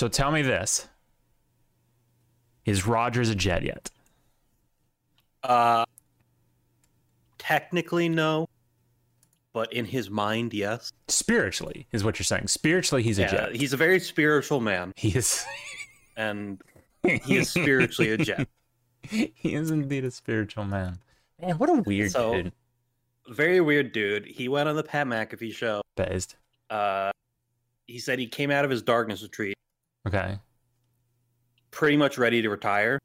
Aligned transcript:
So 0.00 0.08
tell 0.08 0.30
me 0.32 0.40
this: 0.40 0.88
Is 2.64 2.86
Rodgers 2.86 3.28
a 3.28 3.34
Jet 3.34 3.62
yet? 3.62 3.90
Uh, 5.42 5.84
technically 7.36 8.08
no, 8.08 8.48
but 9.52 9.70
in 9.74 9.84
his 9.84 10.08
mind, 10.08 10.54
yes. 10.54 10.90
Spiritually, 11.08 11.86
is 11.92 12.02
what 12.02 12.18
you're 12.18 12.24
saying. 12.24 12.48
Spiritually, 12.48 13.02
he's 13.02 13.18
a 13.18 13.22
Yeah, 13.24 13.30
Jet. 13.30 13.56
he's 13.56 13.74
a 13.74 13.76
very 13.76 14.00
spiritual 14.00 14.60
man, 14.60 14.94
He 14.96 15.10
is. 15.10 15.44
and 16.16 16.62
he 17.02 17.36
is 17.36 17.50
spiritually 17.50 18.12
a 18.12 18.16
jet. 18.16 18.48
he 19.02 19.34
is 19.54 19.70
indeed 19.70 20.06
a 20.06 20.10
spiritual 20.10 20.64
man. 20.64 20.96
Man, 21.42 21.58
what 21.58 21.68
a 21.68 21.74
weird 21.74 22.12
So- 22.12 22.32
dude. 22.36 22.52
Very 23.28 23.60
weird 23.60 23.92
dude. 23.92 24.24
He 24.24 24.48
went 24.48 24.66
on 24.66 24.76
the 24.76 24.82
Pat 24.82 25.06
McAfee 25.06 25.52
show. 25.52 25.82
Based. 25.94 26.36
Uh, 26.70 27.10
he 27.86 27.98
said 27.98 28.18
he 28.18 28.26
came 28.26 28.50
out 28.50 28.64
of 28.64 28.70
his 28.70 28.80
darkness 28.80 29.22
retreat 29.22 29.58
Okay. 30.06 30.38
pretty 31.70 31.96
much 31.96 32.18
ready 32.18 32.42
to 32.42 32.48
retire, 32.50 32.98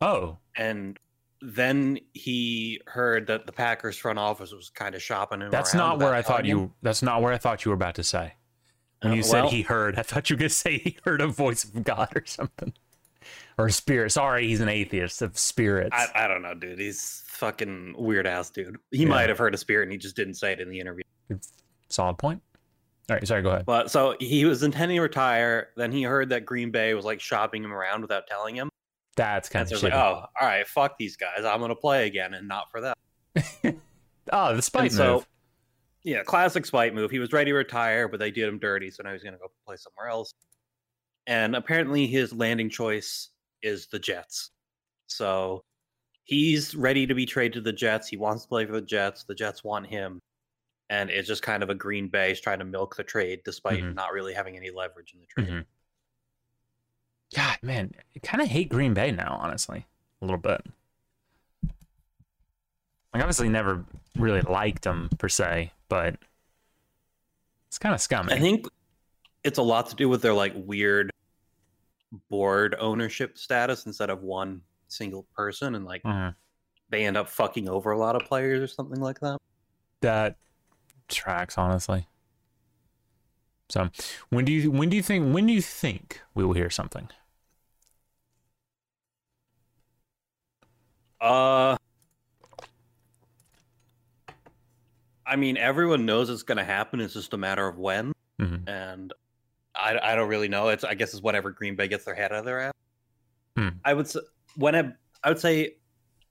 Oh, 0.00 0.38
and 0.56 0.98
then 1.40 1.98
he 2.12 2.80
heard 2.86 3.26
that 3.28 3.46
the 3.46 3.52
Packers 3.52 3.96
front 3.96 4.18
office 4.18 4.52
was 4.52 4.70
kind 4.70 4.94
of 4.94 5.02
shopping 5.02 5.40
him. 5.40 5.50
that's 5.50 5.74
not 5.74 5.98
where 5.98 6.14
I 6.14 6.22
thought 6.22 6.40
him. 6.40 6.46
you. 6.58 6.72
That's 6.82 7.02
not 7.02 7.20
where 7.22 7.32
I 7.32 7.38
thought 7.38 7.64
you 7.64 7.70
were 7.70 7.74
about 7.76 7.96
to 7.96 8.04
say. 8.04 8.34
When 9.00 9.12
Uh, 9.12 9.16
you 9.16 9.22
said 9.24 9.42
well- 9.42 9.50
he 9.50 9.62
heard, 9.62 9.98
I 9.98 10.02
thought 10.02 10.30
you 10.30 10.36
were 10.36 10.38
gonna 10.40 10.48
say 10.50 10.78
he 10.78 10.96
heard 11.04 11.20
a 11.20 11.26
voice 11.26 11.64
of 11.64 11.82
God 11.84 12.10
or 12.14 12.24
something, 12.26 12.72
or 13.58 13.66
a 13.66 13.72
spirit. 13.72 14.10
Sorry, 14.12 14.46
he's 14.46 14.60
an 14.60 14.68
atheist 14.68 15.20
of 15.22 15.36
spirits. 15.38 15.90
I, 15.92 16.24
I 16.24 16.28
don't 16.28 16.42
know, 16.42 16.54
dude. 16.54 16.78
He's 16.78 17.22
fucking 17.26 17.94
weird 17.98 18.26
ass 18.26 18.50
dude. 18.50 18.76
He 18.92 18.98
Yeah. 19.02 19.08
might 19.08 19.28
have 19.28 19.38
heard 19.38 19.54
a 19.54 19.58
spirit 19.58 19.84
and 19.84 19.92
he 19.92 19.98
just 19.98 20.14
didn't 20.14 20.34
say 20.34 20.52
it 20.52 20.60
in 20.60 20.68
the 20.68 20.78
interview. 20.78 21.02
Solid 21.88 22.18
point. 22.18 22.40
All 23.12 23.16
right, 23.18 23.28
sorry. 23.28 23.42
Go 23.42 23.50
ahead. 23.50 23.66
But 23.66 23.90
so 23.90 24.16
he 24.20 24.46
was 24.46 24.62
intending 24.62 24.96
to 24.96 25.02
retire. 25.02 25.68
Then 25.76 25.92
he 25.92 26.02
heard 26.02 26.30
that 26.30 26.46
Green 26.46 26.70
Bay 26.70 26.94
was 26.94 27.04
like 27.04 27.20
shopping 27.20 27.62
him 27.62 27.70
around 27.72 28.00
without 28.00 28.26
telling 28.26 28.56
him. 28.56 28.70
That's 29.16 29.50
kind 29.50 29.60
And 29.60 29.68
so 29.68 29.76
of 29.76 29.80
shitty. 29.92 29.94
like, 29.94 30.02
oh, 30.02 30.24
all 30.40 30.48
right, 30.48 30.66
fuck 30.66 30.96
these 30.98 31.16
guys. 31.18 31.44
I'm 31.44 31.60
gonna 31.60 31.74
play 31.76 32.06
again 32.06 32.32
and 32.32 32.48
not 32.48 32.70
for 32.70 32.80
that. 32.80 32.96
oh, 34.32 34.56
the 34.56 34.62
spite 34.62 34.84
And 34.84 34.92
so, 34.92 35.14
move. 35.16 35.26
yeah, 36.04 36.22
classic 36.22 36.64
spite 36.64 36.94
move. 36.94 37.10
He 37.10 37.18
was 37.18 37.30
ready 37.34 37.50
to 37.50 37.54
retire, 37.54 38.08
but 38.08 38.18
they 38.18 38.30
did 38.30 38.48
him 38.48 38.58
dirty, 38.58 38.90
so 38.90 39.02
now 39.02 39.12
he's 39.12 39.22
gonna 39.22 39.36
go 39.36 39.50
play 39.66 39.76
somewhere 39.76 40.08
else. 40.08 40.32
And 41.26 41.54
apparently, 41.54 42.06
his 42.06 42.32
landing 42.32 42.70
choice 42.70 43.28
is 43.60 43.86
the 43.88 43.98
Jets. 43.98 44.52
So 45.08 45.62
he's 46.24 46.74
ready 46.74 47.06
to 47.06 47.14
be 47.14 47.26
traded 47.26 47.52
to 47.52 47.60
the 47.60 47.72
Jets. 47.74 48.08
He 48.08 48.16
wants 48.16 48.44
to 48.44 48.48
play 48.48 48.64
for 48.64 48.72
the 48.72 48.80
Jets. 48.80 49.24
The 49.24 49.34
Jets 49.34 49.62
want 49.62 49.86
him, 49.86 50.18
and 50.92 51.08
it's 51.08 51.26
just 51.26 51.42
kind 51.42 51.62
of 51.62 51.70
a 51.70 51.74
Green 51.74 52.08
Bay's 52.08 52.38
trying 52.38 52.58
to 52.58 52.66
milk 52.66 52.96
the 52.96 53.02
trade, 53.02 53.40
despite 53.46 53.82
Mhm. 53.82 53.94
not 53.94 54.12
really 54.12 54.34
having 54.34 54.58
any 54.58 54.70
leverage 54.70 55.14
in 55.14 55.20
the 55.20 55.26
trade. 55.26 55.48
Mhm. 55.48 55.66
God, 57.34 57.58
man, 57.62 57.94
I 58.14 58.18
kind 58.18 58.42
of 58.42 58.48
hate 58.48 58.68
Green 58.68 58.92
Bay 58.92 59.10
now, 59.10 59.38
honestly, 59.40 59.86
a 60.20 60.24
little 60.26 60.36
bit. 60.38 60.60
Like, 63.14 63.22
obviously, 63.22 63.48
never 63.48 63.86
really 64.16 64.42
liked 64.42 64.82
them 64.82 65.08
per 65.18 65.30
se, 65.30 65.72
but 65.88 66.16
it's 67.68 67.78
kind 67.78 67.94
of 67.94 68.00
scummy. 68.02 68.34
I 68.34 68.38
think 68.38 68.66
it's 69.44 69.58
a 69.58 69.62
lot 69.62 69.86
to 69.88 69.96
do 69.96 70.10
with 70.10 70.20
their 70.20 70.34
like 70.34 70.52
weird 70.54 71.10
board 72.28 72.74
ownership 72.78 73.38
status 73.38 73.86
instead 73.86 74.10
of 74.10 74.22
one 74.22 74.62
single 74.88 75.22
person, 75.34 75.74
and 75.74 75.86
like 75.86 76.02
Mhm. 76.02 76.34
they 76.90 77.06
end 77.06 77.16
up 77.16 77.30
fucking 77.30 77.66
over 77.66 77.92
a 77.92 77.98
lot 77.98 78.14
of 78.14 78.28
players 78.28 78.60
or 78.60 78.66
something 78.66 79.00
like 79.00 79.20
that. 79.20 79.38
that 80.02 80.36
tracks, 81.08 81.56
honestly. 81.58 82.06
So, 83.68 83.88
when 84.28 84.44
do 84.44 84.52
you 84.52 84.70
when 84.70 84.88
do 84.90 84.96
you 84.96 85.02
think 85.02 85.34
when 85.34 85.46
do 85.46 85.52
you 85.52 85.62
think 85.62 86.20
we 86.34 86.44
will 86.44 86.52
hear 86.52 86.68
something? 86.70 87.08
Uh, 91.20 91.76
I 95.24 95.36
mean, 95.36 95.56
everyone 95.56 96.04
knows 96.04 96.28
it's 96.28 96.42
going 96.42 96.58
to 96.58 96.64
happen. 96.64 97.00
It's 97.00 97.14
just 97.14 97.32
a 97.32 97.36
matter 97.38 97.66
of 97.66 97.78
when, 97.78 98.12
Mhm. 98.40 98.68
and 98.68 99.12
I, 99.74 99.98
I 100.02 100.14
don't 100.16 100.28
really 100.28 100.48
know. 100.48 100.68
It's 100.68 100.84
I 100.84 100.94
guess 100.94 101.14
it's 101.14 101.22
whatever 101.22 101.50
Green 101.50 101.76
Bay 101.76 101.88
gets 101.88 102.04
their 102.04 102.14
head 102.14 102.32
out 102.32 102.40
of 102.40 102.44
their 102.44 102.60
ass. 102.60 102.72
Hmm. 103.56 103.68
I 103.84 103.94
would 103.94 104.08
say 104.08 104.20
when 104.56 104.74
it, 104.74 104.86
I 105.22 105.28
would 105.28 105.38
say 105.38 105.76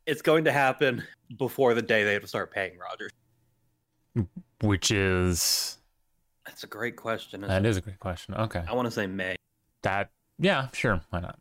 it's 0.05 0.21
going 0.21 0.43
to 0.45 0.51
happen 0.51 1.03
before 1.37 1.73
the 1.73 1.81
day 1.81 2.03
they 2.03 2.13
have 2.13 2.21
to 2.21 2.27
start 2.27 2.51
paying 2.51 2.77
Rodgers. 2.77 3.11
Which 4.61 4.91
is 4.91 5.77
That's 6.45 6.63
a 6.63 6.67
great 6.67 6.95
question. 6.95 7.41
that 7.41 7.65
is 7.65 7.77
a 7.77 7.81
great 7.81 7.99
question. 7.99 8.35
Okay. 8.35 8.63
I 8.67 8.73
want 8.73 8.85
to 8.85 8.91
say 8.91 9.07
May. 9.07 9.35
That 9.81 10.11
yeah, 10.37 10.67
sure, 10.73 11.01
why 11.09 11.19
not? 11.19 11.39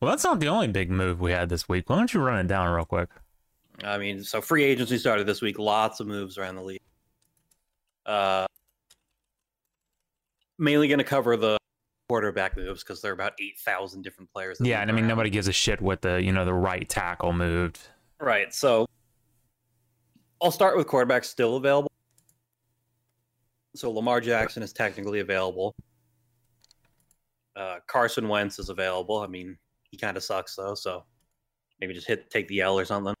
Well, 0.00 0.10
that's 0.10 0.24
not 0.24 0.38
the 0.40 0.48
only 0.48 0.68
big 0.68 0.90
move 0.90 1.20
we 1.20 1.32
had 1.32 1.48
this 1.48 1.68
week. 1.68 1.88
Why 1.90 1.96
don't 1.96 2.12
you 2.12 2.20
run 2.20 2.38
it 2.38 2.46
down 2.48 2.68
real 2.72 2.84
quick? 2.84 3.08
I 3.84 3.98
mean, 3.98 4.22
so 4.22 4.40
free 4.40 4.64
agency 4.64 4.98
started 4.98 5.26
this 5.26 5.40
week. 5.40 5.58
Lots 5.58 6.00
of 6.00 6.06
moves 6.06 6.38
around 6.38 6.56
the 6.56 6.62
league. 6.62 6.80
Uh, 8.06 8.46
mainly 10.58 10.88
going 10.88 10.98
to 10.98 11.04
cover 11.04 11.36
the 11.36 11.58
quarterback 12.08 12.56
moves 12.56 12.82
because 12.82 13.02
there 13.02 13.10
are 13.10 13.14
about 13.14 13.34
eight 13.40 13.58
thousand 13.58 14.02
different 14.02 14.32
players. 14.32 14.58
Yeah, 14.60 14.80
and 14.80 14.90
I 14.90 14.94
mean 14.94 15.04
around. 15.04 15.08
nobody 15.08 15.30
gives 15.30 15.48
a 15.48 15.52
shit 15.52 15.80
what 15.80 16.02
the 16.02 16.22
you 16.22 16.32
know 16.32 16.44
the 16.44 16.54
right 16.54 16.88
tackle 16.88 17.32
moved. 17.32 17.78
Right. 18.20 18.52
So 18.54 18.86
I'll 20.40 20.50
start 20.50 20.76
with 20.76 20.86
quarterbacks 20.86 21.26
still 21.26 21.56
available. 21.56 21.87
So 23.78 23.92
Lamar 23.92 24.20
Jackson 24.20 24.64
is 24.64 24.72
technically 24.72 25.20
available. 25.20 25.72
Uh, 27.54 27.76
Carson 27.86 28.26
Wentz 28.28 28.58
is 28.58 28.70
available. 28.70 29.18
I 29.20 29.28
mean, 29.28 29.56
he 29.92 29.96
kind 29.96 30.16
of 30.16 30.24
sucks 30.24 30.56
though, 30.56 30.74
so 30.74 31.04
maybe 31.80 31.94
just 31.94 32.08
hit 32.08 32.28
take 32.28 32.48
the 32.48 32.60
L 32.60 32.76
or 32.76 32.84
something. 32.84 33.14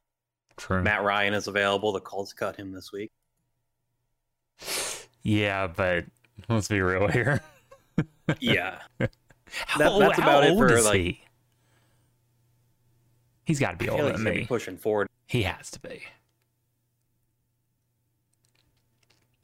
True. 0.56 0.82
Matt 0.82 1.04
Ryan 1.04 1.34
is 1.34 1.46
available. 1.46 1.92
The 1.92 2.00
Colts 2.00 2.32
cut 2.32 2.56
him 2.56 2.72
this 2.72 2.90
week. 2.92 3.12
Yeah, 5.22 5.68
but 5.68 6.06
let's 6.48 6.66
be 6.68 6.80
real 6.80 7.06
here. 7.08 7.40
Yeah. 8.40 8.78
How, 9.00 9.78
That- 9.78 9.98
that's 9.98 10.18
how 10.18 10.22
about 10.22 10.44
it 10.44 10.50
old 10.50 10.58
for, 10.58 10.72
is 10.72 10.84
like- 10.84 10.94
he? 10.94 11.20
He's 13.46 13.58
got 13.58 13.70
to 13.72 13.76
be 13.78 13.88
older 13.88 14.04
like 14.04 14.12
than 14.16 14.24
me. 14.24 14.44
pushing 14.46 14.76
forward. 14.76 15.08
He 15.26 15.42
has 15.44 15.70
to 15.70 15.80
be. 15.80 16.02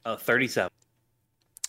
Uh, 0.04 0.16
37. 0.18 0.68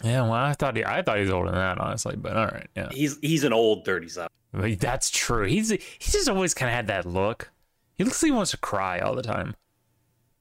Yeah, 0.04 0.24
well, 0.24 0.34
I 0.34 0.54
thought 0.54 0.76
he, 0.76 0.84
I 0.84 1.02
thought 1.02 1.18
he 1.18 1.24
was 1.24 1.32
older 1.32 1.50
than 1.50 1.60
that, 1.60 1.80
honestly. 1.80 2.16
But 2.16 2.36
all 2.36 2.48
right, 2.48 2.68
yeah, 2.76 2.90
He's 2.92 3.18
he's 3.22 3.44
an 3.44 3.54
old 3.54 3.86
37. 3.86 4.30
But 4.52 4.80
that's 4.80 5.10
true. 5.10 5.46
He's 5.46 5.70
he's 5.70 6.14
just 6.14 6.30
always 6.30 6.54
kind 6.54 6.70
of 6.70 6.76
had 6.76 6.88
that 6.88 7.06
look. 7.06 7.52
He 7.96 8.04
looks 8.04 8.22
like 8.22 8.28
he 8.28 8.32
wants 8.32 8.52
to 8.52 8.58
cry 8.58 9.00
all 9.00 9.16
the 9.16 9.22
time, 9.22 9.56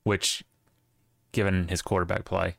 which, 0.03 0.44
given 1.32 1.69
his 1.69 1.82
quarterback 1.82 2.25
play, 2.25 2.56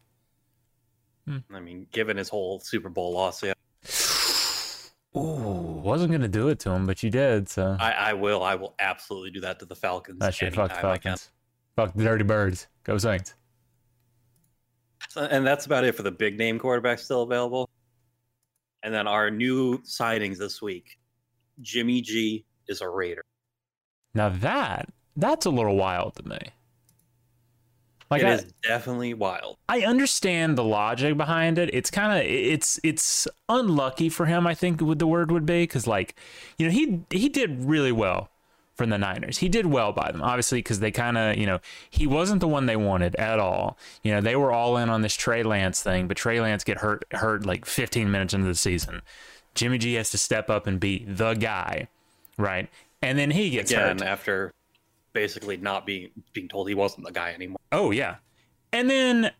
hmm. 1.27 1.39
I 1.53 1.59
mean, 1.59 1.87
given 1.91 2.17
his 2.17 2.29
whole 2.29 2.59
Super 2.59 2.89
Bowl 2.89 3.13
loss, 3.13 3.43
yeah. 3.43 3.53
ooh, 5.19 5.81
wasn't 5.83 6.11
gonna 6.11 6.29
do 6.29 6.47
it 6.47 6.59
to 6.59 6.71
him, 6.71 6.85
but 6.85 7.03
you 7.03 7.09
did. 7.09 7.49
So 7.49 7.75
I, 7.79 7.91
I 7.91 8.13
will. 8.13 8.41
I 8.41 8.55
will 8.55 8.73
absolutely 8.79 9.31
do 9.31 9.41
that 9.41 9.59
to 9.59 9.65
the 9.65 9.75
Falcons. 9.75 10.19
that 10.19 10.33
shit. 10.33 10.55
Fuck 10.55 10.71
the 10.71 10.79
I. 10.79 10.81
Falcons. 10.81 11.29
Fuck 11.75 11.93
the 11.93 12.03
Dirty 12.05 12.23
Birds. 12.23 12.67
Go 12.85 12.97
Saints. 12.97 13.35
So, 15.09 15.21
and 15.21 15.45
that's 15.45 15.65
about 15.65 15.83
it 15.83 15.93
for 15.93 16.03
the 16.03 16.11
big 16.11 16.37
name 16.37 16.59
quarterbacks 16.59 16.99
still 16.99 17.23
available. 17.23 17.69
And 18.83 18.93
then 18.93 19.07
our 19.07 19.31
new 19.31 19.79
signings 19.79 20.37
this 20.37 20.61
week 20.61 20.97
Jimmy 21.61 22.01
G 22.01 22.45
is 22.67 22.81
a 22.81 22.89
Raider. 22.89 23.23
Now 24.13 24.29
that 24.29 24.89
that's 25.15 25.45
a 25.45 25.49
little 25.49 25.75
wild 25.75 26.15
to 26.15 26.27
me. 26.27 26.39
Like 28.11 28.21
It 28.21 28.27
I, 28.27 28.33
is 28.33 28.53
definitely 28.61 29.13
wild. 29.13 29.57
I 29.67 29.81
understand 29.81 30.57
the 30.57 30.63
logic 30.63 31.17
behind 31.17 31.57
it. 31.57 31.73
It's 31.73 31.89
kind 31.89 32.19
of 32.19 32.25
it's 32.25 32.79
it's 32.83 33.27
unlucky 33.49 34.09
for 34.09 34.25
him. 34.25 34.45
I 34.45 34.53
think 34.53 34.81
would 34.81 34.99
the 34.99 35.07
word 35.07 35.31
would 35.31 35.45
be 35.45 35.63
because 35.63 35.87
like 35.87 36.15
you 36.57 36.67
know 36.67 36.71
he 36.71 37.01
he 37.09 37.29
did 37.29 37.63
really 37.63 37.91
well 37.91 38.29
from 38.75 38.89
the 38.89 38.97
Niners. 38.97 39.37
He 39.39 39.49
did 39.49 39.65
well 39.65 39.91
by 39.93 40.11
them, 40.11 40.21
obviously, 40.21 40.59
because 40.59 40.79
they 40.79 40.91
kind 40.91 41.17
of 41.17 41.37
you 41.37 41.45
know 41.45 41.59
he 41.89 42.05
wasn't 42.07 42.41
the 42.41 42.47
one 42.47 42.65
they 42.65 42.75
wanted 42.75 43.15
at 43.15 43.39
all. 43.39 43.77
You 44.03 44.11
know 44.13 44.21
they 44.21 44.35
were 44.35 44.51
all 44.51 44.77
in 44.77 44.89
on 44.89 45.01
this 45.01 45.15
Trey 45.15 45.43
Lance 45.43 45.81
thing, 45.81 46.07
but 46.07 46.17
Trey 46.17 46.39
Lance 46.41 46.63
get 46.63 46.79
hurt 46.79 47.05
hurt 47.11 47.45
like 47.45 47.65
15 47.65 48.11
minutes 48.11 48.33
into 48.33 48.47
the 48.47 48.55
season. 48.55 49.01
Jimmy 49.55 49.77
G 49.77 49.93
has 49.93 50.09
to 50.11 50.17
step 50.17 50.49
up 50.49 50.67
and 50.67 50.79
be 50.79 51.05
the 51.07 51.33
guy, 51.33 51.87
right? 52.37 52.69
And 53.01 53.17
then 53.17 53.31
he 53.31 53.49
gets 53.51 53.71
Again, 53.71 53.99
hurt. 53.99 54.07
after 54.07 54.51
basically 55.13 55.57
not 55.57 55.85
being 55.85 56.09
being 56.33 56.47
told 56.49 56.67
he 56.67 56.75
wasn't 56.75 57.05
the 57.05 57.11
guy 57.13 57.31
anymore. 57.33 57.59
Oh 57.71 57.91
yeah, 57.91 58.15
and 58.73 58.89
then 58.89 59.31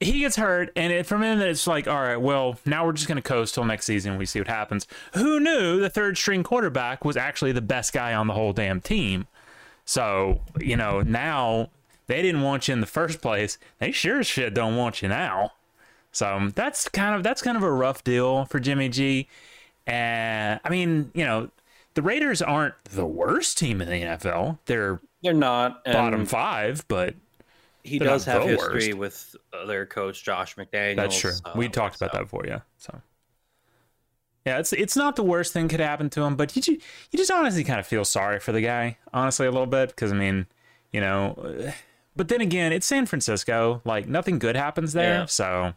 he 0.00 0.20
gets 0.20 0.36
hurt, 0.36 0.70
and 0.76 0.92
it, 0.92 1.06
from 1.06 1.22
him 1.22 1.40
it's 1.40 1.66
like, 1.66 1.88
all 1.88 2.00
right, 2.00 2.16
well, 2.16 2.58
now 2.64 2.86
we're 2.86 2.92
just 2.92 3.08
gonna 3.08 3.22
coast 3.22 3.54
till 3.54 3.64
next 3.64 3.86
season. 3.86 4.16
We 4.18 4.26
see 4.26 4.40
what 4.40 4.48
happens. 4.48 4.86
Who 5.14 5.40
knew 5.40 5.80
the 5.80 5.90
third 5.90 6.16
string 6.16 6.42
quarterback 6.42 7.04
was 7.04 7.16
actually 7.16 7.52
the 7.52 7.60
best 7.60 7.92
guy 7.92 8.14
on 8.14 8.26
the 8.26 8.34
whole 8.34 8.52
damn 8.52 8.80
team? 8.80 9.26
So 9.84 10.40
you 10.60 10.76
know 10.76 11.00
now 11.00 11.70
they 12.06 12.22
didn't 12.22 12.42
want 12.42 12.68
you 12.68 12.74
in 12.74 12.80
the 12.80 12.86
first 12.86 13.20
place. 13.20 13.58
They 13.78 13.92
sure 13.92 14.20
as 14.20 14.26
shit 14.26 14.54
don't 14.54 14.76
want 14.76 15.02
you 15.02 15.08
now. 15.08 15.52
So 16.12 16.50
that's 16.54 16.88
kind 16.88 17.14
of 17.14 17.22
that's 17.22 17.42
kind 17.42 17.56
of 17.56 17.62
a 17.62 17.70
rough 17.72 18.02
deal 18.04 18.44
for 18.46 18.60
Jimmy 18.60 18.88
G. 18.88 19.28
And 19.86 20.60
I 20.64 20.68
mean, 20.70 21.10
you 21.14 21.24
know, 21.24 21.50
the 21.94 22.02
Raiders 22.02 22.42
aren't 22.42 22.74
the 22.84 23.06
worst 23.06 23.58
team 23.58 23.80
in 23.80 23.88
the 23.88 24.02
NFL. 24.02 24.58
They're 24.66 25.00
They're 25.22 25.32
not. 25.32 25.84
bottom 25.84 26.26
five, 26.26 26.84
but 26.88 27.14
He 27.84 27.98
does 27.98 28.24
have 28.24 28.42
history 28.44 28.92
worst. 28.92 29.34
with 29.52 29.66
their 29.66 29.86
coach 29.86 30.22
Josh 30.24 30.56
McDaniels. 30.56 30.96
that's 30.96 31.18
true. 31.18 31.32
uh, 31.44 31.52
we 31.56 31.68
talked 31.68 31.96
about 31.96 32.10
so- 32.12 32.18
that 32.18 32.24
before, 32.24 32.44
yeah. 32.46 32.60
So 32.78 33.00
yeah, 34.46 34.58
it's 34.58 34.72
it's 34.72 34.96
not 34.96 35.16
the 35.16 35.22
worst 35.22 35.52
thing 35.52 35.68
could 35.68 35.80
happen 35.80 36.08
to 36.10 36.22
him, 36.22 36.36
but 36.36 36.54
you 36.56 36.62
you 37.10 37.16
just 37.18 37.30
honestly 37.30 37.64
kind 37.64 37.80
of 37.80 37.86
feel 37.86 38.04
sorry 38.04 38.40
for 38.40 38.52
the 38.52 38.60
guy, 38.62 38.96
honestly, 39.12 39.46
a 39.46 39.50
little 39.50 39.66
bit, 39.66 39.90
because 39.90 40.10
I 40.12 40.16
mean, 40.16 40.46
you 40.92 41.00
know, 41.00 41.34
uh, 41.66 41.72
but 42.16 42.28
then 42.28 42.40
again, 42.40 42.72
it's 42.72 42.86
San 42.86 43.04
Francisco. 43.06 43.82
Like 43.84 44.08
nothing 44.08 44.38
good 44.38 44.56
happens 44.56 44.92
there, 44.94 45.20
Yeah. 45.20 45.26
so 45.26 45.74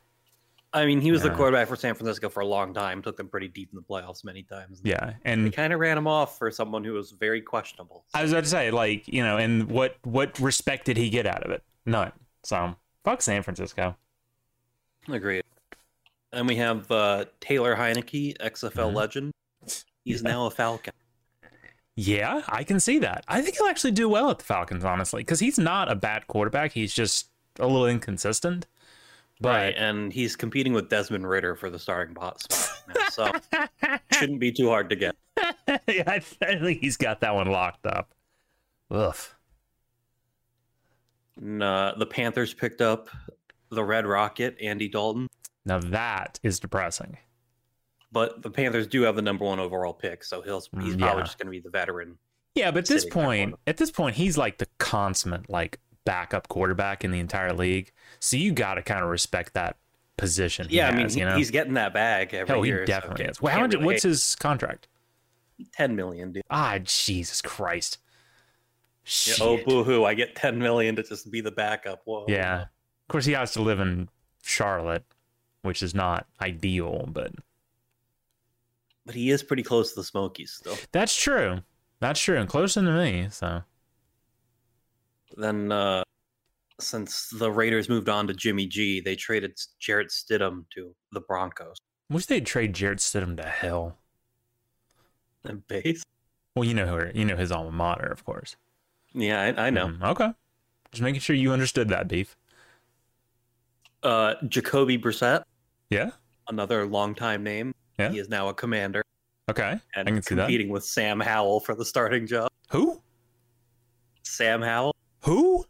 I 0.73 0.85
mean, 0.85 1.01
he 1.01 1.11
was 1.11 1.21
the 1.21 1.31
quarterback 1.31 1.67
for 1.67 1.75
San 1.75 1.95
Francisco 1.95 2.29
for 2.29 2.39
a 2.39 2.45
long 2.45 2.73
time. 2.73 3.01
Took 3.01 3.17
them 3.17 3.27
pretty 3.27 3.49
deep 3.49 3.71
in 3.73 3.75
the 3.75 3.81
playoffs 3.83 4.23
many 4.23 4.41
times. 4.43 4.79
yeah. 4.85 5.05
They 5.05 5.15
And 5.25 5.51
kind 5.51 5.73
of 5.73 5.81
ran 5.81 5.97
him 5.97 6.07
off 6.07 6.37
for 6.37 6.49
someone 6.49 6.85
who 6.85 6.93
was 6.93 7.11
very 7.11 7.41
questionable. 7.41 8.05
I 8.13 8.21
was 8.21 8.31
about 8.31 8.45
to 8.45 8.49
say, 8.49 8.71
like, 8.71 9.05
you 9.05 9.21
know, 9.21 9.35
and 9.35 9.69
what 9.69 9.97
what 10.03 10.39
respect 10.39 10.85
did 10.85 10.95
he 10.95 11.09
get 11.09 11.25
out 11.27 11.43
of 11.43 11.51
it? 11.51 11.61
None. 11.85 12.11
So 12.43 12.75
fuck 13.03 13.21
San 13.21 13.43
Francisco. 13.43 13.95
Agreed. 15.07 15.43
And 16.33 16.47
we 16.47 16.55
have 16.57 16.89
uh, 16.91 17.25
Taylor 17.39 17.75
Heinicke, 17.75 18.37
XFL 18.39 18.91
Mhm. 18.91 18.93
legend. 18.93 19.31
He's 20.05 20.23
now 20.23 20.45
a 20.45 20.51
Falcon. 20.51 20.93
Yeah, 21.95 22.41
I 22.47 22.63
can 22.63 22.79
see 22.79 22.99
that. 22.99 23.25
I 23.27 23.41
think 23.41 23.57
he'll 23.57 23.67
actually 23.67 23.91
do 23.91 24.07
well 24.07 24.31
at 24.31 24.39
the 24.39 24.45
Falcons, 24.45 24.85
honestly, 24.85 25.21
because 25.21 25.39
he's 25.39 25.59
not 25.59 25.91
a 25.91 25.95
bad 25.95 26.25
quarterback. 26.27 26.71
He's 26.71 26.93
just 26.93 27.29
a 27.59 27.67
little 27.67 27.85
inconsistent. 27.87 28.65
Right, 29.43 29.73
But 29.75 29.81
and 29.83 30.13
he's 30.13 30.35
competing 30.35 30.71
with 30.73 30.87
Desmond 30.89 31.27
Ridder 31.27 31.55
for 31.55 31.69
the 31.69 31.79
starting 31.79 32.15
spot. 32.15 32.45
now, 32.87 33.07
so 33.09 33.31
shouldn't 34.13 34.39
be 34.39 34.51
too 34.51 34.69
hard 34.69 34.89
to 34.89 34.95
get. 34.95 35.15
yeah, 35.87 36.03
I 36.07 36.19
think 36.19 36.79
he's 36.81 36.95
got 36.97 37.19
that 37.21 37.33
one 37.35 37.47
locked 37.47 37.85
up. 37.85 38.13
Ugh. 38.89 39.15
And, 41.39 41.61
uh, 41.63 41.93
the 41.97 42.05
Panthers 42.05 42.53
picked 42.53 42.81
up 42.81 43.09
the 43.69 43.83
Red 43.83 44.05
Rocket, 44.05 44.57
Andy 44.61 44.87
Dalton, 44.89 45.27
Now 45.65 45.79
that 45.79 46.39
is 46.43 46.59
depressing. 46.59 47.17
but 48.11 48.41
the 48.41 48.49
Panthers 48.49 48.87
do 48.87 49.03
have 49.03 49.15
the 49.15 49.21
number 49.21 49.45
one 49.45 49.59
overall 49.59 49.93
pick, 49.93 50.23
so 50.23 50.41
he'll 50.41 50.59
he's 50.59 50.95
Mm, 50.95 50.99
probably 50.99 51.19
yeah. 51.21 51.25
just 51.25 51.37
going 51.37 51.47
to 51.47 51.51
be 51.51 51.59
the 51.59 51.69
veteran. 51.69 52.17
Yeah, 52.55 52.71
but 52.71 52.79
at 52.79 52.87
this 52.87 53.05
point, 53.05 53.55
at 53.65 53.77
this 53.77 53.91
point, 53.91 54.15
he's 54.17 54.37
like 54.37 54.57
the 54.57 54.67
consummate 54.77 55.49
like 55.49 55.79
backup 56.03 56.49
quarterback 56.49 57.05
in 57.05 57.11
the 57.11 57.19
entire 57.19 57.53
league. 57.53 57.91
So 58.19 58.35
you 58.35 58.51
got 58.51 58.73
to 58.73 58.81
kind 58.81 59.01
of 59.03 59.09
respect 59.09 59.53
that 59.53 59.77
position. 60.17 60.67
he 60.67 60.75
Yeah, 60.77 60.89
I 60.89 60.91
mean 60.95 61.09
he- 61.09 61.19
you 61.19 61.25
know, 61.25 61.37
he's 61.37 61.51
getting 61.51 61.75
that 61.75 61.93
bag 61.93 62.33
every 62.33 62.53
hell, 62.53 62.61
he 62.63 62.69
year. 62.71 62.81
so 62.85 62.85
definitely 62.87 63.23
can't- 63.23 63.31
is. 63.31 63.41
Well, 63.41 63.53
how 63.53 63.61
much? 63.61 63.73
really 63.73 63.85
What's 63.85 64.03
his 64.03 64.35
contract? 64.35 64.89
ten 65.73 65.95
million, 65.95 66.33
dude? 66.33 66.43
Ah, 66.49 66.79
Jesus 66.83 67.41
Christ. 67.41 67.99
Yeah, 69.03 69.33
Shit. 69.33 69.41
oh, 69.41 69.57
boohoo! 69.65 70.03
I 70.05 70.13
get 70.13 70.35
ten 70.35 70.59
million 70.59 70.95
to 70.95 71.03
just 71.03 71.29
be 71.31 71.41
the 71.41 71.51
backup. 71.51 72.01
Whoa. 72.05 72.25
Yeah. 72.27 72.61
Of 72.61 73.07
course, 73.09 73.25
he 73.25 73.33
has 73.33 73.51
to 73.53 73.61
live 73.61 73.79
in 73.79 74.07
Charlotte, 74.43 75.03
which 75.63 75.81
is 75.83 75.93
not 75.95 76.27
ideal, 76.41 77.07
but 77.11 77.33
but 79.05 79.15
he 79.15 79.31
is 79.31 79.41
pretty 79.43 79.63
close 79.63 79.89
to 79.93 79.99
the 79.99 80.03
Smokies 80.03 80.51
still. 80.53 80.77
that's 80.91 81.15
true. 81.15 81.59
That's 81.99 82.19
true. 82.19 82.37
And 82.39 82.47
closer 82.47 82.81
to 82.81 82.91
me. 82.91 83.27
So, 83.31 83.61
Then, 85.37 85.71
uh, 85.71 86.03
since 86.79 87.29
the 87.29 87.51
Raiders 87.51 87.89
moved 87.89 88.09
on 88.09 88.27
to 88.27 88.33
Jimmy 88.33 88.65
G, 88.67 89.01
they 89.01 89.15
traded 89.15 89.59
Jarrett 89.79 90.09
Stidham 90.09 90.65
to 90.75 90.95
the 91.11 91.21
Broncos. 91.21 91.77
wish 92.09 92.25
they'd 92.27 92.45
trade 92.45 92.73
Jarrett 92.73 92.99
Stidham 92.99 93.35
to 93.37 93.43
hell. 93.43 93.97
And 95.43 95.65
base? 95.67 96.03
Well, 96.55 96.65
you 96.65 96.73
know 96.75 96.85
who 96.85 97.09
you 97.17 97.25
know 97.25 97.35
his 97.35 97.51
alma 97.51 97.71
mater, 97.71 98.07
of 98.11 98.23
course. 98.23 98.55
Yeah, 99.13 99.41
I, 99.57 99.67
I 99.67 99.69
know. 99.69 99.87
Mhm. 99.87 100.03
Okay. 100.11 100.31
Just 100.91 101.01
making 101.01 101.21
sure 101.21 101.35
you 101.35 101.51
understood 101.51 101.89
that, 101.89 102.07
beef. 102.07 102.35
Uh, 104.03 104.35
Jacoby 104.47 104.97
Brissett, 104.97 105.43
Yeah. 105.89 106.11
another 106.47 106.85
longtime 106.87 107.43
name. 107.43 107.73
Yeah. 107.99 108.09
He 108.11 108.19
is 108.19 108.29
now 108.29 108.49
a 108.49 108.53
commander 108.53 109.03
Okay. 109.49 109.79
and 109.95 110.07
I 110.07 110.11
can 110.11 110.21
see 110.21 110.35
that. 110.35 110.43
competing 110.43 110.69
with 110.69 110.83
Sam 110.83 111.19
Howell 111.19 111.59
for 111.59 111.75
the 111.75 111.85
starting 111.85 112.25
job. 112.25 112.49
Who? 112.71 113.01
Sam 114.23 114.61
Howell, 114.61 114.95
Who? 115.23 115.65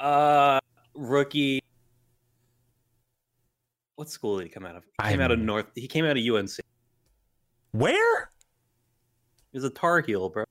uh, 0.00 0.58
rookie. 0.94 1.60
What 3.96 4.10
school 4.10 4.38
did 4.38 4.44
he 4.44 4.50
come 4.50 4.66
out 4.66 4.76
of? 4.76 4.84
He 4.84 4.90
I 4.98 5.10
came 5.12 5.20
out 5.20 5.30
of 5.30 5.38
North. 5.38 5.66
He 5.74 5.86
came 5.86 6.04
out 6.04 6.16
of 6.16 6.22
UNC. 6.24 6.58
Where? 7.72 8.30
He 9.52 9.56
was 9.58 9.64
a 9.64 9.70
Tar 9.70 10.00
Heel, 10.00 10.28
bro. 10.28 10.44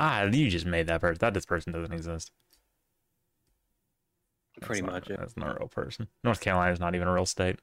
Ah, 0.00 0.22
you 0.24 0.48
just 0.48 0.64
made 0.66 0.86
that 0.86 1.00
person. 1.00 1.18
That 1.20 1.34
this 1.34 1.44
person 1.46 1.72
doesn't 1.72 1.92
exist. 1.92 2.32
That's 4.56 4.66
Pretty 4.66 4.82
not- 4.82 4.92
much 4.92 5.10
it. 5.10 5.18
That's 5.20 5.36
not 5.36 5.50
a 5.56 5.58
real 5.60 5.68
person. 5.68 6.08
North 6.24 6.40
Carolina 6.40 6.72
is 6.72 6.80
not 6.80 6.94
even 6.94 7.06
a 7.06 7.12
real 7.12 7.26
state. 7.26 7.58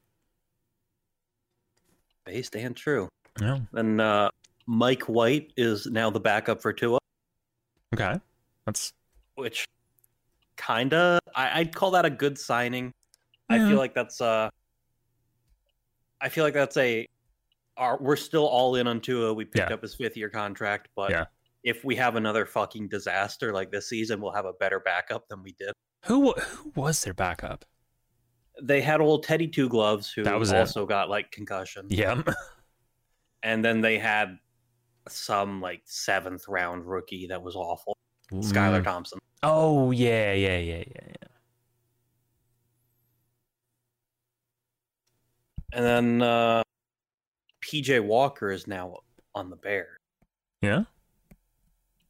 Based 2.25 2.56
and 2.56 2.75
true. 2.75 3.07
No. 3.39 3.62
And 3.74 4.01
uh, 4.01 4.30
Mike 4.66 5.04
White 5.04 5.54
is 5.57 5.86
now 5.88 6.10
the 6.10 6.19
backup 6.19 6.62
for 6.62 6.74
Tua, 6.74 7.00
Okay. 7.94 8.19
That's 8.66 8.92
which 9.36 9.66
kind 10.57 10.94
of 10.94 11.19
I, 11.36 11.60
I'd 11.62 11.74
call 11.74 11.92
that 11.92 12.04
a 12.06 12.10
good 12.10 12.38
signing. 12.38 12.92
I 13.50 13.60
feel 13.60 13.78
like 13.78 13.94
that's 13.94 14.19
uh, 14.19 14.50
I 16.19 16.28
feel 16.30 16.44
like 16.44 16.54
that's 16.54 16.75
a. 16.78 17.07
Our, 17.78 17.98
we're 18.01 18.16
still 18.18 18.45
all 18.45 18.75
in 18.75 18.88
on 18.88 19.00
Tua. 19.00 19.34
We 19.34 19.45
picked 19.45 19.69
Yeah. 19.69 19.74
up 19.75 19.81
his 19.84 19.94
fifth 19.95 20.18
year 20.18 20.30
contract, 20.30 20.89
but 20.95 21.12
Yeah. 21.12 21.25
If 21.63 21.83
we 21.83 21.95
have 21.95 22.15
another 22.15 22.45
fucking 22.45 22.88
disaster 22.88 23.51
like 23.54 23.71
this 23.71 23.89
season, 23.89 24.21
we'll 24.21 24.31
have 24.33 24.45
a 24.45 24.54
better 24.54 24.80
backup 24.80 25.27
than 25.27 25.44
we 25.44 25.54
did. 25.54 25.71
who. 26.06 26.33
Who 26.33 26.71
was 26.75 27.04
their 27.04 27.13
backup? 27.13 27.65
They 28.62 28.81
had 28.81 29.01
old 29.01 29.24
Teddy 29.24 29.48
Two 29.48 29.69
Gloves, 29.69 30.12
who 30.12 30.24
That 30.24 30.39
was 30.39 30.51
it. 30.51 30.57
also 30.57 30.86
got 30.86 31.09
like 31.09 31.31
concussion, 31.31 31.86
Yeah. 31.89 32.21
and 33.44 33.63
then 33.63 33.81
they 33.81 34.00
had 34.00 34.38
some 35.07 35.62
like 35.62 35.81
seventh 35.86 36.48
round 36.48 36.86
rookie 36.86 37.27
that 37.27 37.42
was 37.42 37.56
awful, 37.56 37.95
Skylar 38.31 38.81
Mm. 38.81 38.83
Thompson. 38.83 39.19
Oh 39.44 39.92
yeah, 39.92 40.33
yeah, 40.33 40.57
yeah, 40.57 40.83
yeah, 40.88 41.01
yeah. 41.07 41.27
And 45.74 45.86
then 45.86 46.21
uh, 46.21 46.63
PJ 47.63 48.03
Walker 48.03 48.50
is 48.51 48.65
now 48.68 48.98
on 49.36 49.50
the 49.50 49.56
Bear. 49.56 49.98
Yeah. 50.62 50.84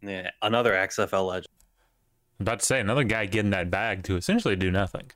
Yeah, 0.02 0.32
another 0.42 0.74
XFL 0.74 1.28
legend. 1.28 1.48
I'm 2.40 2.44
about 2.44 2.60
to 2.60 2.66
say 2.66 2.80
another 2.80 3.04
guy 3.04 3.26
getting 3.26 3.52
that 3.52 3.72
bag 3.72 4.04
to 4.04 4.16
essentially 4.16 4.56
do 4.56 4.70
nothing, 4.70 5.10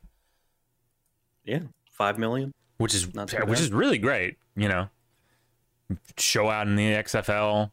Yeah, 1.44 1.60
five 1.92 2.18
million. 2.18 2.52
which 2.78 2.96
is 2.96 3.14
Not 3.14 3.32
which 3.48 3.60
is 3.60 3.72
really 3.72 4.00
great. 4.00 4.38
You 4.56 4.68
know, 4.70 4.90
show 6.18 6.50
out 6.50 6.66
in 6.68 6.76
the 6.76 6.94
XFL, 6.94 7.72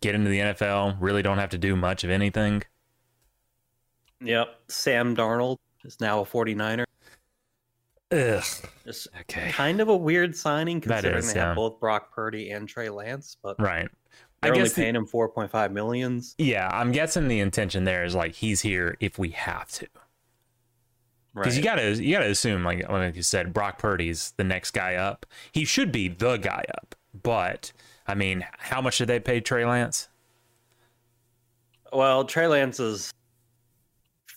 get 0.00 0.14
into 0.14 0.30
the 0.30 0.38
NFL. 0.38 0.96
Really 1.00 1.22
don't 1.22 1.38
have 1.38 1.50
to 1.50 1.58
do 1.58 1.74
much 1.74 2.04
of 2.04 2.10
anything. 2.10 2.62
Yep. 4.20 4.48
Sam 4.68 5.16
Darnold 5.16 5.58
is 5.84 6.00
now 6.00 6.20
a 6.20 6.24
49er. 6.24 6.84
Ugh. 8.12 8.44
It's 8.84 9.08
Okay. 9.22 9.50
kind 9.50 9.80
of 9.80 9.88
a 9.88 9.96
weird 9.96 10.36
signing 10.36 10.80
considering 10.80 11.18
is, 11.18 11.32
they 11.34 11.40
have 11.40 11.56
both 11.56 11.80
Brock 11.80 12.12
Purdy 12.14 12.50
and 12.50 12.68
Trey 12.68 12.88
Lance, 12.90 13.36
but 13.42 13.58
Right. 13.60 13.88
I 14.44 14.48
they're 14.48 14.52
only 14.54 14.64
guess 14.64 14.72
the- 14.74 14.82
paying 14.82 14.96
him 14.96 15.06
4.5 15.06 15.72
millions. 15.72 16.34
Yeah, 16.38 16.68
I'm 16.72 16.92
guessing 16.92 17.28
the 17.28 17.40
intention 17.40 17.84
there 17.84 18.04
is 18.04 18.14
like 18.14 18.34
he's 18.34 18.60
here 18.60 18.96
if 19.00 19.18
we 19.18 19.30
have 19.30 19.68
to. 19.72 19.86
Right. 21.32 21.42
Because 21.42 21.54
Right. 21.54 21.56
you 21.56 21.62
gotta 21.64 22.02
you 22.04 22.14
gotta 22.14 22.30
assume, 22.30 22.62
like 22.64 22.88
like 22.88 23.16
you 23.16 23.22
said, 23.22 23.52
Brock 23.52 23.78
Purdy's 23.78 24.32
the 24.36 24.44
next 24.44 24.70
guy 24.70 24.94
up. 24.94 25.26
He 25.52 25.64
should 25.64 25.90
be 25.90 26.08
the 26.08 26.36
guy 26.36 26.64
up. 26.78 26.94
But 27.22 27.72
I 28.06 28.14
mean, 28.14 28.46
how 28.58 28.80
much 28.80 28.98
did 28.98 29.08
they 29.08 29.18
pay 29.20 29.40
Trey 29.40 29.64
Lance? 29.64 30.08
well, 31.92 32.24
Trey 32.24 32.46
Lance 32.48 32.80
is 32.80 33.12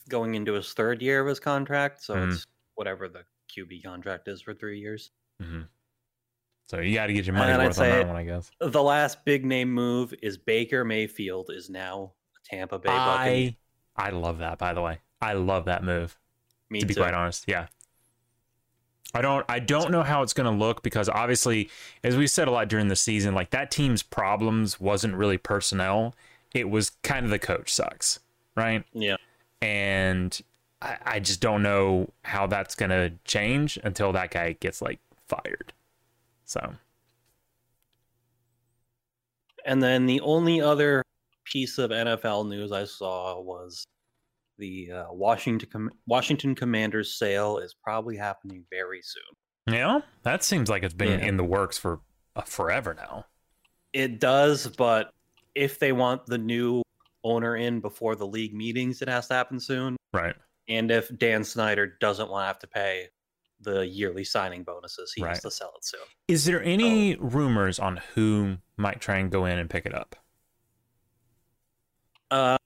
going 0.10 0.36
into 0.36 0.54
his 0.54 0.74
third 0.74 1.02
year 1.02 1.22
of 1.22 1.28
his 1.28 1.40
contract, 1.40 2.04
so 2.04 2.16
Mhm. 2.16 2.34
it's 2.34 2.46
whatever 2.76 3.08
the 3.10 3.26
QB 3.50 3.82
contract 3.84 4.28
is 4.28 4.42
for 4.42 4.54
three 4.54 4.80
years. 4.80 5.12
hmm 5.42 5.64
So 6.68 6.82
you 6.82 6.94
got 6.94 7.08
to 7.08 7.14
get 7.14 7.26
your 7.26 7.36
money 7.36 7.58
worth 7.58 7.80
on 7.80 7.90
that 7.90 8.08
one, 8.08 8.16
I 8.18 8.24
guess. 8.24 8.52
The 8.60 8.84
last 8.84 9.24
big 9.24 9.46
name 9.46 9.74
move 9.74 10.14
is 10.22 10.38
Baker 10.38 10.84
Mayfield 10.84 11.50
is 11.50 11.70
now 11.70 12.12
a 12.36 12.40
Tampa 12.50 12.78
Bay 12.78 12.90
Buccaneers. 12.90 13.54
I 13.96 14.08
I 14.08 14.10
love 14.12 14.40
that. 14.40 14.58
By 14.58 14.74
the 14.74 14.82
way, 14.82 15.00
I 15.22 15.34
love 15.34 15.66
that 15.66 15.84
move. 15.84 16.18
Me 16.70 16.82
to 16.82 16.86
be 16.86 16.94
too. 16.94 17.00
quite 17.00 17.14
honest, 17.14 17.46
yeah. 17.48 17.68
I 19.14 19.22
don't 19.22 19.46
I 19.48 19.60
don't 19.60 19.92
know 19.92 20.04
how 20.04 20.22
it's 20.22 20.34
going 20.34 20.52
to 20.52 20.58
look 20.66 20.84
because 20.84 21.08
obviously, 21.08 21.70
as 22.04 22.18
we 22.18 22.28
said 22.28 22.50
a 22.50 22.52
lot 22.52 22.68
during 22.68 22.90
the 22.90 22.96
season, 22.98 23.34
like 23.34 23.52
that 23.52 23.72
team's 23.72 24.04
problems 24.04 24.80
wasn't 24.80 25.16
really 25.16 25.38
personnel. 25.38 26.14
It 26.54 26.70
was 26.70 26.92
kind 27.04 27.26
of 27.26 27.32
the 27.32 27.40
coach 27.40 27.74
sucks, 27.74 28.20
right? 28.56 28.84
Yeah. 28.94 29.16
and 29.62 30.40
I, 30.82 30.98
I 31.06 31.20
just 31.20 31.40
don't 31.40 31.64
know 31.64 32.10
how 32.24 32.48
that's 32.48 32.76
gonna 32.76 33.12
change 33.24 33.80
until 33.84 34.12
that 34.12 34.32
guy 34.32 34.52
gets 34.60 34.82
like 34.82 35.00
fired. 35.28 35.72
So 36.48 36.74
And 39.66 39.84
then 39.84 40.06
the 40.06 40.22
only 40.22 40.62
other 40.62 41.04
piece 41.46 41.78
of 41.78 41.92
NFL 41.92 42.48
news 42.48 42.72
I 42.72 42.86
saw 42.86 43.40
was 43.40 43.86
the 44.58 44.92
uh, 44.92 45.06
Washington 45.12 45.70
Com- 45.70 45.92
Washington 46.08 46.56
Commanders 46.56 47.18
sale 47.18 47.58
is 47.60 47.76
probably 47.84 48.16
happening 48.18 48.64
very 48.72 49.02
soon. 49.04 49.74
Yeah, 49.76 50.00
that 50.24 50.44
seems 50.44 50.70
like 50.70 50.84
it's 50.84 50.94
been 50.94 51.20
Yeah. 51.20 51.26
in 51.26 51.38
the 51.38 51.44
works 51.44 51.78
for 51.78 52.00
uh, 52.36 52.42
forever 52.44 52.94
now. 52.94 53.26
It 53.94 54.20
does, 54.20 54.68
but 54.68 55.12
if 55.54 55.80
they 55.80 55.92
want 55.92 56.26
the 56.28 56.38
new 56.38 56.82
owner 57.24 57.58
in 57.58 57.82
before 57.82 58.16
the 58.16 58.26
league 58.28 58.54
meetings, 58.54 59.02
it 59.02 59.10
has 59.10 59.28
to 59.28 59.34
happen 59.34 59.60
soon. 59.60 59.98
Right. 60.14 60.36
And 60.70 60.92
if 60.92 61.10
Dan 61.18 61.44
Snyder 61.44 61.98
doesn't 62.00 62.30
want 62.30 62.44
to 62.44 62.48
have 62.48 62.60
to 62.60 62.68
pay 62.68 63.10
the 63.60 63.88
yearly 63.88 64.24
signing 64.24 64.64
bonuses, 64.64 65.12
he 65.14 65.24
Right. 65.24 65.30
has 65.30 65.42
to 65.42 65.52
sell 65.52 65.74
it 65.76 65.84
soon. 65.84 66.02
Is 66.28 66.46
there 66.46 66.62
any 66.64 67.16
Oh. 67.16 67.20
rumors 67.22 67.80
on 67.80 67.98
who 68.14 68.58
might 68.78 69.02
try 69.02 69.18
and 69.18 69.32
go 69.32 69.46
in 69.46 69.58
and 69.58 69.70
pick 69.70 69.86
it 69.86 69.94
up? 69.96 70.16
Uh, 72.30 72.58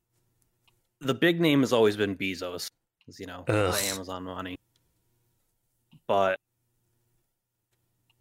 the 1.00 1.13
big 1.13 1.39
name 1.39 1.62
has 1.62 1.71
always 1.71 1.95
been 1.95 2.15
Bezos, 2.15 2.69
you 3.17 3.25
know, 3.25 3.43
the 3.48 3.79
Amazon 3.86 4.24
money. 4.24 4.57
But 6.07 6.39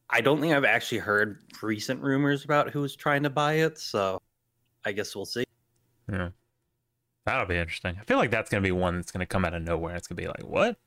I 0.09 0.21
don't 0.21 0.41
think 0.41 0.53
I've 0.53 0.65
actually 0.65 0.99
heard 0.99 1.43
recent 1.62 2.00
rumors 2.03 2.45
about 2.45 2.71
who's 2.71 2.95
trying 2.95 3.23
to 3.25 3.31
buy 3.31 3.55
it, 3.55 3.79
so 3.79 4.21
I 4.85 4.93
guess 4.93 5.15
we'll 5.17 5.25
see. 5.25 5.45
Yeah. 6.11 6.31
That'll 7.27 7.47
be 7.47 7.57
interesting. 7.57 7.97
I 8.00 8.05
feel 8.05 8.17
like 8.17 8.31
that's 8.31 8.50
going 8.50 8.62
to 8.62 8.67
be 8.67 8.73
one 8.73 8.97
that's 8.97 9.12
going 9.12 9.21
to 9.21 9.27
come 9.27 9.45
out 9.45 9.55
of 9.55 9.62
nowhere. 9.62 9.95
It's 9.97 10.09
going 10.09 10.17
to 10.17 10.23
be 10.23 10.29
like, 10.29 10.43
what? 10.45 10.79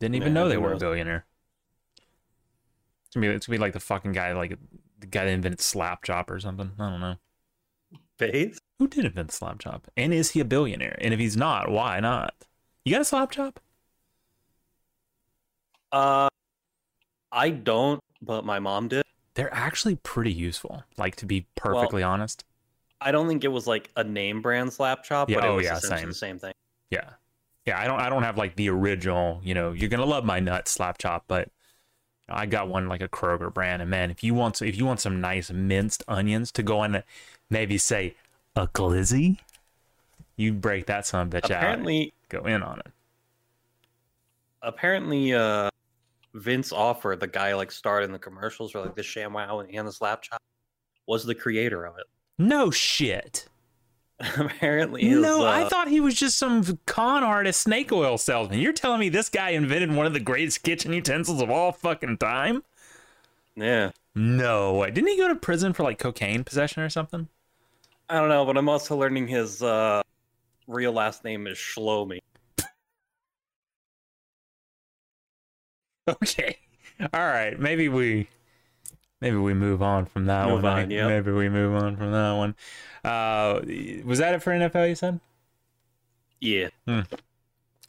Didn't 0.00 0.14
even 0.16 0.28
Yeah, 0.28 0.34
know 0.34 0.48
they 0.48 0.56
were 0.56 0.72
a 0.72 0.78
billionaire. 0.78 1.26
It's 3.04 3.10
to 3.14 3.20
be 3.20 3.26
it's 3.28 3.46
gonna 3.46 3.58
be 3.58 3.60
like 3.60 3.72
the 3.72 3.80
fucking 3.80 4.12
guy, 4.12 4.32
like 4.32 4.58
the 4.98 5.06
guy 5.06 5.24
that 5.24 5.30
invented 5.30 5.60
Slap 5.60 6.04
Chop 6.04 6.30
or 6.30 6.38
something. 6.40 6.72
I 6.78 6.90
don't 6.90 7.00
know. 7.00 7.16
Base? 8.18 8.58
Who 8.78 8.88
did 8.88 9.04
invent 9.04 9.32
Slap 9.32 9.58
Chop? 9.60 9.88
And 9.96 10.12
is 10.12 10.32
he 10.32 10.40
a 10.40 10.44
billionaire? 10.44 10.98
And 11.00 11.14
if 11.14 11.20
he's 11.20 11.36
not, 11.36 11.70
why 11.70 12.00
not? 12.00 12.34
You 12.84 12.92
got 12.92 13.00
a 13.00 13.04
Slap 13.04 13.30
Chop? 13.30 13.60
Uh, 15.90 16.28
I 17.32 17.50
don't, 17.50 18.00
but 18.20 18.44
my 18.44 18.58
mom 18.58 18.88
did. 18.88 19.04
They're 19.34 19.52
actually 19.54 19.96
pretty 19.96 20.32
useful. 20.32 20.82
Like 20.96 21.16
to 21.16 21.26
be 21.26 21.46
perfectly 21.54 22.02
honest. 22.02 22.44
I 23.00 23.12
don't 23.12 23.28
think 23.28 23.44
it 23.44 23.48
was 23.48 23.66
like 23.66 23.90
a 23.96 24.02
name 24.02 24.42
brand 24.42 24.72
slap 24.72 25.04
chop, 25.04 25.30
Yeah, 25.30 25.36
but 25.36 25.44
it 25.44 25.48
oh, 25.48 25.54
was 25.56 25.64
yeah, 25.64 25.76
essentially 25.76 26.00
same. 26.00 26.08
the 26.08 26.14
same 26.14 26.38
thing. 26.38 26.52
Yeah. 26.90 27.10
Yeah, 27.66 27.78
I 27.78 27.86
don't 27.86 28.00
I 28.00 28.08
don't 28.08 28.22
have 28.22 28.38
like 28.38 28.56
the 28.56 28.70
original, 28.70 29.40
you 29.42 29.54
know, 29.54 29.72
you're 29.72 29.90
gonna 29.90 30.06
love 30.06 30.24
my 30.24 30.40
nut 30.40 30.68
slap 30.68 30.98
chop, 30.98 31.24
but 31.28 31.50
I 32.28 32.46
got 32.46 32.68
one 32.68 32.88
like 32.88 33.00
a 33.02 33.08
Kroger 33.08 33.52
brand, 33.52 33.82
and 33.82 33.90
man, 33.90 34.10
if 34.10 34.22
you 34.22 34.34
want 34.34 34.60
if 34.62 34.76
you 34.76 34.86
want 34.86 35.00
some 35.00 35.20
nice 35.20 35.50
minced 35.50 36.02
onions 36.08 36.50
to 36.52 36.62
go 36.62 36.82
it, 36.82 37.04
maybe 37.50 37.78
say 37.78 38.14
a 38.56 38.66
glizzy, 38.68 39.38
you 40.36 40.52
break 40.52 40.86
that 40.86 41.06
son 41.06 41.28
of 41.28 41.34
a 41.34 41.40
bitch 41.40 41.46
Apparently, 41.46 42.12
out, 42.32 42.42
go 42.42 42.46
in 42.48 42.62
on 42.62 42.80
it. 42.80 42.86
apparently, 44.62 45.32
uh, 45.34 45.68
Vince 46.34 46.72
Offer, 46.72 47.16
the 47.16 47.26
guy 47.26 47.54
like 47.54 47.72
starred 47.72 48.04
in 48.04 48.12
the 48.12 48.18
commercials 48.18 48.72
for 48.72 48.80
like 48.80 48.94
the 48.94 49.02
ShamWow 49.02 49.66
and 49.72 49.88
the 49.88 49.92
slap 49.92 50.22
chop, 50.22 50.40
was 51.06 51.24
the 51.24 51.34
creator 51.34 51.84
of 51.84 51.96
it. 51.98 52.04
No 52.38 52.70
shit. 52.70 53.48
apparently, 54.36 55.04
no, 55.04 55.44
I 55.44 55.62
uh, 55.62 55.68
thought 55.68 55.88
he 55.88 56.00
was 56.00 56.14
just 56.14 56.38
some 56.38 56.78
con 56.86 57.22
artist 57.22 57.60
snake 57.60 57.92
oil 57.92 58.18
salesman. 58.18 58.58
You're 58.58 58.72
telling 58.72 58.98
me 58.98 59.08
this 59.08 59.28
guy 59.28 59.50
invented 59.50 59.94
one 59.94 60.06
of 60.06 60.12
the 60.12 60.20
greatest 60.20 60.62
kitchen 60.64 60.92
utensils 60.92 61.40
of 61.40 61.50
all 61.50 61.72
fucking 61.72 62.18
time? 62.18 62.64
yeah. 63.56 63.90
No 64.14 64.74
way. 64.74 64.90
Didn't 64.90 65.10
he 65.10 65.16
go 65.16 65.28
to 65.28 65.36
prison 65.36 65.72
for 65.72 65.84
like 65.84 66.00
cocaine 66.00 66.42
possession 66.42 66.82
or 66.82 66.88
something? 66.88 67.28
I 68.08 68.18
don't 68.18 68.28
know, 68.28 68.44
but 68.44 68.56
I'm 68.56 68.68
also 68.68 68.96
learning 68.96 69.28
his 69.28 69.62
uh, 69.62 70.02
real 70.66 70.92
last 70.92 71.22
name 71.24 71.46
is 71.46 71.56
Shlomi. 71.56 72.18
Okay. 76.22 76.56
All 77.12 77.20
right. 77.20 77.60
Maybe 77.60 77.90
we 77.90 78.28
maybe 79.20 79.36
we 79.36 79.54
move 79.54 79.82
on 79.82 80.06
from 80.06 80.26
that 80.26 80.48
Move 80.48 80.62
one. 80.62 80.78
on, 80.84 80.90
yep. 80.90 81.08
Maybe 81.08 81.30
we 81.32 81.48
move 81.48 81.74
on 81.82 81.96
from 81.96 82.12
that 82.12 82.32
one. 82.32 82.54
Uh 83.04 83.60
was 84.04 84.18
that 84.18 84.34
it 84.34 84.42
for 84.42 84.52
NFL 84.52 84.88
you 84.88 84.94
said? 84.94 85.20
Yeah. 86.40 86.68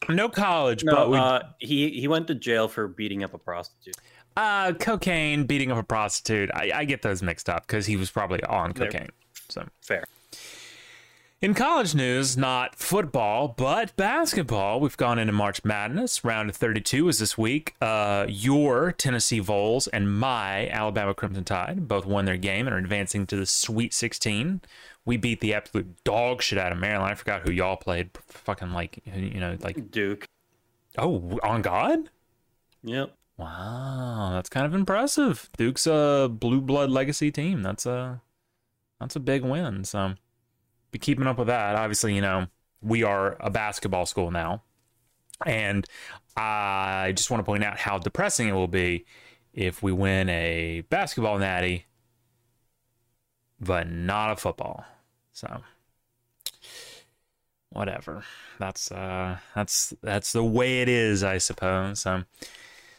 No 0.07 0.29
college, 0.29 0.83
No, 0.83 0.95
but 0.95 1.09
we 1.09 1.17
uh, 1.17 1.39
he 1.59 1.89
he 1.91 2.07
went 2.07 2.27
to 2.27 2.35
jail 2.35 2.67
for 2.67 2.87
beating 2.87 3.23
up 3.23 3.33
a 3.33 3.37
prostitute. 3.37 3.97
uh 4.37 4.73
cocaine, 4.73 5.45
beating 5.45 5.71
up 5.71 5.77
a 5.77 5.83
prostitute. 5.83 6.49
I, 6.53 6.71
I 6.73 6.85
get 6.85 7.01
those 7.01 7.21
mixed 7.21 7.49
up 7.49 7.67
because 7.67 7.85
he 7.85 7.95
was 7.97 8.09
probably 8.09 8.41
on 8.43 8.71
They're- 8.73 8.87
cocaine. 8.87 9.09
So 9.49 9.65
Fair. 9.81 10.05
In 11.41 11.53
college 11.53 11.95
news, 11.95 12.35
not 12.35 12.75
football, 12.75 13.47
but 13.47 13.95
basketball, 13.95 14.81
we've 14.81 14.97
gone 14.97 15.17
into 15.17 15.31
March 15.31 15.63
Madness. 15.63 16.25
Round 16.25 16.49
of 16.49 16.57
32 16.57 17.07
is 17.07 17.19
this 17.19 17.37
week. 17.37 17.75
Uh, 17.79 18.25
your 18.27 18.91
Tennessee 18.91 19.39
Vols 19.39 19.87
and 19.87 20.13
my 20.19 20.67
Alabama 20.67 21.13
Crimson 21.13 21.45
Tide 21.45 21.87
both 21.87 22.05
won 22.05 22.25
their 22.25 22.35
game 22.35 22.67
and 22.67 22.75
are 22.75 22.77
advancing 22.77 23.25
to 23.27 23.37
the 23.37 23.45
Sweet 23.45 23.93
16. 23.93 24.59
We 25.05 25.15
beat 25.15 25.39
the 25.39 25.53
absolute 25.53 26.03
dog 26.03 26.41
shit 26.41 26.59
out 26.59 26.73
of 26.73 26.77
Maryland. 26.77 27.13
I 27.13 27.15
forgot 27.15 27.47
who 27.47 27.53
y'all 27.53 27.77
played. 27.77 28.09
Fucking 28.27 28.73
like, 28.73 29.01
you 29.05 29.39
know, 29.39 29.57
like, 29.61 29.91
Duke. 29.91 30.25
oh, 30.97 31.39
on 31.41 31.61
God? 31.61 32.09
Yep. 32.83 33.15
Wow, 33.37 34.31
that's 34.33 34.49
kind 34.49 34.65
of 34.65 34.75
impressive. 34.75 35.49
Duke's 35.55 35.87
a 35.87 36.29
blue 36.29 36.59
blood 36.59 36.89
legacy 36.89 37.31
team. 37.31 37.63
That's 37.63 37.85
a 37.85 38.19
that's 38.99 39.15
a 39.15 39.21
big 39.21 39.45
win. 39.45 39.85
So 39.85 40.15
be 40.91 40.99
keeping 40.99 41.27
up 41.27 41.37
with 41.37 41.47
that. 41.47 41.75
Obviously, 41.75 42.15
you 42.15 42.21
know, 42.21 42.47
we 42.81 43.03
are 43.03 43.37
a 43.39 43.49
basketball 43.49 44.05
school 44.05 44.31
now. 44.31 44.63
And 45.45 45.85
I 46.35 47.13
just 47.15 47.31
want 47.31 47.39
to 47.41 47.45
point 47.45 47.63
out 47.63 47.77
how 47.77 47.97
depressing 47.97 48.47
it 48.47 48.53
will 48.53 48.67
be 48.67 49.05
if 49.53 49.81
we 49.81 49.91
win 49.91 50.29
a 50.29 50.81
basketball 50.89 51.39
natty, 51.39 51.85
but 53.59 53.89
not 53.89 54.31
a 54.31 54.35
football. 54.35 54.85
So 55.31 55.61
whatever. 57.69 58.23
That's 58.57 58.91
uh 58.91 59.37
that's 59.55 59.93
that's 60.01 60.33
the 60.33 60.43
way 60.43 60.81
it 60.81 60.89
is, 60.89 61.23
I 61.23 61.37
suppose. 61.37 62.01
So 62.01 62.23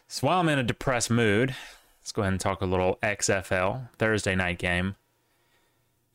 so 0.08 0.26
while 0.26 0.40
I'm 0.40 0.48
in 0.48 0.58
a 0.58 0.64
depressed 0.64 1.10
mood, 1.10 1.54
let's 2.00 2.12
go 2.12 2.22
ahead 2.22 2.32
and 2.32 2.40
talk 2.40 2.62
a 2.62 2.66
little 2.66 2.98
XFL 3.02 3.88
Thursday 3.98 4.34
night 4.34 4.58
game. 4.58 4.96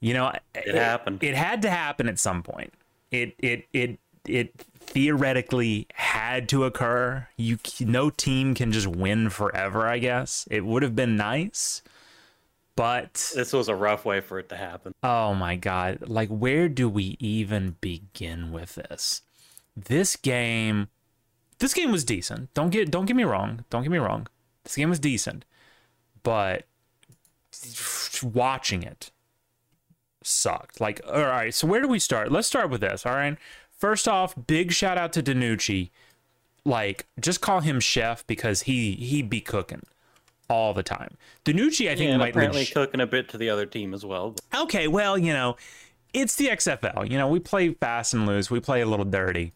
You 0.06 0.14
know, 0.14 0.32
It 0.54 0.76
happened. 0.76 1.24
It 1.24 1.34
had 1.34 1.64
to 1.64 1.70
happen 1.72 2.08
at 2.08 2.20
some 2.20 2.44
point. 2.44 2.72
It 3.10 3.34
it 3.40 3.66
it 3.74 3.98
it 4.28 4.54
theoretically 4.80 5.88
had 5.96 6.48
to 6.50 6.66
occur. 6.66 7.28
You 7.38 7.58
no 7.80 8.12
team 8.12 8.54
can 8.54 8.72
just 8.72 8.86
win 8.86 9.32
forever. 9.32 9.88
I 9.88 9.98
guess 9.98 10.48
it 10.52 10.64
would 10.64 10.84
have 10.84 10.96
been 10.96 11.16
nice, 11.16 11.82
but 12.76 13.32
This 13.34 13.52
was 13.52 13.68
a 13.68 13.74
rough 13.74 14.06
way 14.06 14.22
for 14.22 14.38
it 14.38 14.48
to 14.50 14.58
happen. 14.58 14.94
Oh 15.02 15.34
my 15.34 15.56
god. 15.56 16.08
Like 16.08 16.30
where 16.30 16.70
do 16.70 16.88
we 16.88 17.18
even 17.20 17.78
begin 17.82 18.52
with 18.52 18.76
this? 18.76 19.24
This 19.76 20.16
game 20.16 20.90
this 21.58 21.74
game 21.74 21.92
was 21.92 22.06
decent. 22.06 22.54
Don't 22.54 22.70
get 22.70 22.92
don't 22.92 23.08
get 23.08 23.16
me 23.16 23.24
wrong. 23.24 23.66
Don't 23.72 23.82
get 23.82 23.92
me 23.92 23.98
wrong. 23.98 24.28
This 24.66 24.76
game 24.76 24.92
was 24.92 25.00
decent. 25.00 25.46
But 26.22 26.68
watching 28.22 28.84
it 28.84 29.10
sucked. 30.25 30.79
Like 30.82 31.01
all 31.08 31.25
right, 31.25 31.53
so 31.53 31.67
where 31.67 31.82
do 31.82 31.88
we 31.88 32.00
start? 32.00 32.32
Let's 32.32 32.48
start 32.48 32.70
with 32.70 32.82
this, 32.82 33.05
all 33.05 33.13
right? 33.15 33.38
First 33.77 34.08
off, 34.08 34.34
big 34.48 34.72
shout 34.72 34.98
out 34.98 35.13
to 35.13 35.24
DiNucci. 35.24 35.89
Like 36.63 37.05
just 37.20 37.41
call 37.41 37.60
him 37.62 37.79
chef 37.79 38.25
because 38.27 38.63
he 38.63 38.94
he 38.94 39.22
be 39.22 39.41
cooking 39.41 39.84
all 40.50 40.74
the 40.74 40.84
time. 40.84 41.17
DiNucci 41.44 41.89
I 41.89 41.96
think 41.96 42.10
and 42.12 42.20
might 42.20 42.29
apparently 42.29 42.62
leg- 42.62 42.74
cooking 42.74 43.01
a 43.01 43.08
bit 43.08 43.29
to 43.29 43.38
the 43.38 43.50
other 43.50 43.65
team 43.65 43.94
as 43.94 44.05
well. 44.05 44.32
but- 44.51 44.62
okay, 44.63 44.88
well, 44.88 45.17
you 45.17 45.34
know, 45.34 45.58
it's 46.13 46.36
the 46.36 46.48
XFL. 46.48 47.10
You 47.10 47.17
know, 47.17 47.27
we 47.27 47.39
play 47.39 47.74
fast 47.74 48.13
and 48.13 48.25
loose. 48.25 48.50
We 48.50 48.60
play 48.60 48.82
a 48.82 48.86
little 48.86 49.05
dirty 49.05 49.53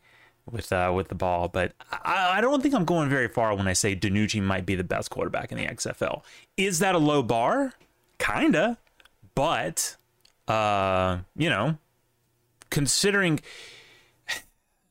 with 0.52 0.72
uh, 0.74 0.92
with 0.96 1.08
the 1.08 1.16
ball, 1.16 1.48
but 1.48 1.74
I, 1.92 2.34
I 2.38 2.42
don't 2.42 2.62
think 2.62 2.76
I'm 2.76 2.86
going 2.86 3.10
very 3.10 3.28
far 3.28 3.56
when 3.56 3.68
I 3.68 3.74
say 3.74 3.96
DiNucci 3.96 4.42
might 4.42 4.66
be 4.66 4.76
the 4.76 4.84
best 4.84 5.10
quarterback 5.10 5.52
in 5.52 5.58
the 5.58 5.66
XFL. 5.66 6.22
Is 6.58 6.80
that 6.80 6.94
a 6.96 7.00
low 7.00 7.24
bar? 7.24 7.74
Kinda, 8.20 8.78
but 9.34 9.96
uh, 10.50 11.20
you 11.36 11.50
know, 11.50 11.78
considering. 12.70 13.40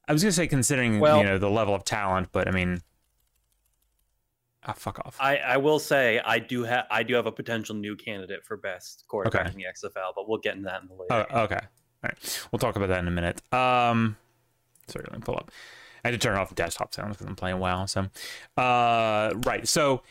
I 0.07 0.13
was 0.13 0.23
gonna 0.23 0.33
say 0.33 0.47
considering 0.47 1.01
Well- 1.01 1.19
you 1.19 1.25
know 1.25 1.37
the 1.39 1.51
level 1.51 1.75
of 1.75 1.85
talent, 1.85 2.31
but 2.33 2.49
I 2.49 2.51
mean, 2.51 2.81
ah, 4.67 4.73
fuck 4.73 4.99
off. 5.01 5.17
I, 5.21 5.37
I 5.37 5.57
will 5.59 5.79
say 5.79 6.21
I 6.25 6.39
do 6.39 6.65
have 6.65 6.87
I 6.91 7.03
do 7.03 7.15
have 7.15 7.27
a 7.27 7.33
potential 7.33 7.75
new 7.75 7.97
candidate 7.97 8.45
for 8.45 8.57
best 8.57 9.05
quarterback 9.09 9.43
Okay. 9.47 9.51
in 9.53 9.57
the 9.59 9.65
XFL, 9.65 10.13
but 10.15 10.29
we'll 10.29 10.39
get 10.39 10.55
into 10.57 10.65
that 10.67 10.83
in 10.83 10.89
the 10.89 10.95
later. 10.95 11.27
Oh, 11.31 11.41
okay. 11.43 11.57
All 11.57 11.61
right. 12.05 12.49
We'll 12.53 12.59
talk 12.59 12.77
about 12.77 12.89
that 12.89 13.01
in 13.01 13.09
a 13.09 13.11
minute. 13.11 13.43
Um, 13.53 14.17
sorry, 14.87 15.05
let 15.11 15.19
me 15.19 15.25
pull 15.25 15.37
up. 15.37 15.51
I 16.05 16.09
had 16.09 16.13
to 16.13 16.19
turn 16.19 16.39
off 16.39 16.49
the 16.49 16.55
desktop 16.55 16.95
sounds 16.95 17.17
because 17.17 17.27
I'm 17.27 17.35
playing 17.37 17.59
WoW. 17.59 17.87
So, 17.87 18.09
uh, 18.57 19.33
right. 19.45 19.67
So, 19.67 20.03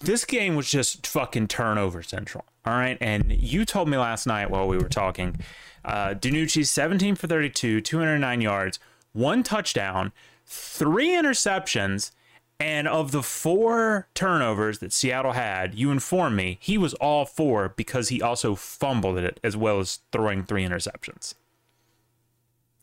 this 0.00 0.24
game 0.24 0.56
was 0.56 0.70
just 0.70 1.06
fucking 1.06 1.48
turnover 1.48 2.02
central. 2.02 2.44
All 2.64 2.74
right. 2.74 2.98
And 3.00 3.32
you 3.32 3.64
told 3.64 3.88
me 3.88 3.96
last 3.96 4.26
night 4.26 4.50
while 4.50 4.68
we 4.68 4.78
were 4.78 4.88
talking, 4.88 5.36
uh, 5.84 6.10
DiNucci 6.10 6.66
17 6.66 7.14
for 7.14 7.26
32, 7.26 7.80
209 7.80 8.40
yards, 8.40 8.78
one 9.12 9.42
touchdown, 9.42 10.12
three 10.44 11.10
interceptions. 11.10 12.12
And 12.60 12.88
of 12.88 13.12
the 13.12 13.22
four 13.22 14.08
turnovers 14.14 14.80
that 14.80 14.92
Seattle 14.92 15.30
had, 15.30 15.76
you 15.76 15.92
informed 15.92 16.34
me 16.34 16.58
he 16.60 16.76
was 16.76 16.92
all 16.94 17.24
four 17.24 17.68
because 17.76 18.08
he 18.08 18.20
also 18.20 18.56
fumbled 18.56 19.16
it 19.16 19.38
as 19.44 19.56
well 19.56 19.78
as 19.78 20.00
throwing 20.10 20.42
three 20.42 20.64
interceptions. 20.64 21.34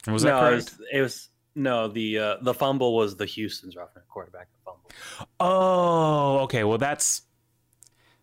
Was 0.07 0.23
that 0.23 0.29
no, 0.29 0.39
correct? 0.39 0.53
It 0.53 0.79
was, 0.79 0.87
it 0.93 1.01
was 1.01 1.29
no 1.55 1.87
the 1.87 2.19
uh, 2.19 2.37
the 2.41 2.53
fumble 2.53 2.95
was 2.95 3.15
the 3.15 3.25
Houston's 3.25 3.75
roughneck 3.75 4.07
quarterback 4.07 4.47
that 4.51 4.59
fumbled. 4.63 4.91
Oh, 5.39 6.39
okay. 6.39 6.63
Well, 6.63 6.77
that's 6.77 7.23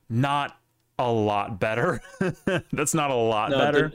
not 0.08 0.58
a 0.98 1.10
lot 1.10 1.58
better. 1.58 2.00
that's 2.72 2.94
not 2.94 3.10
a 3.10 3.14
lot 3.14 3.50
No, 3.50 3.58
better. 3.58 3.92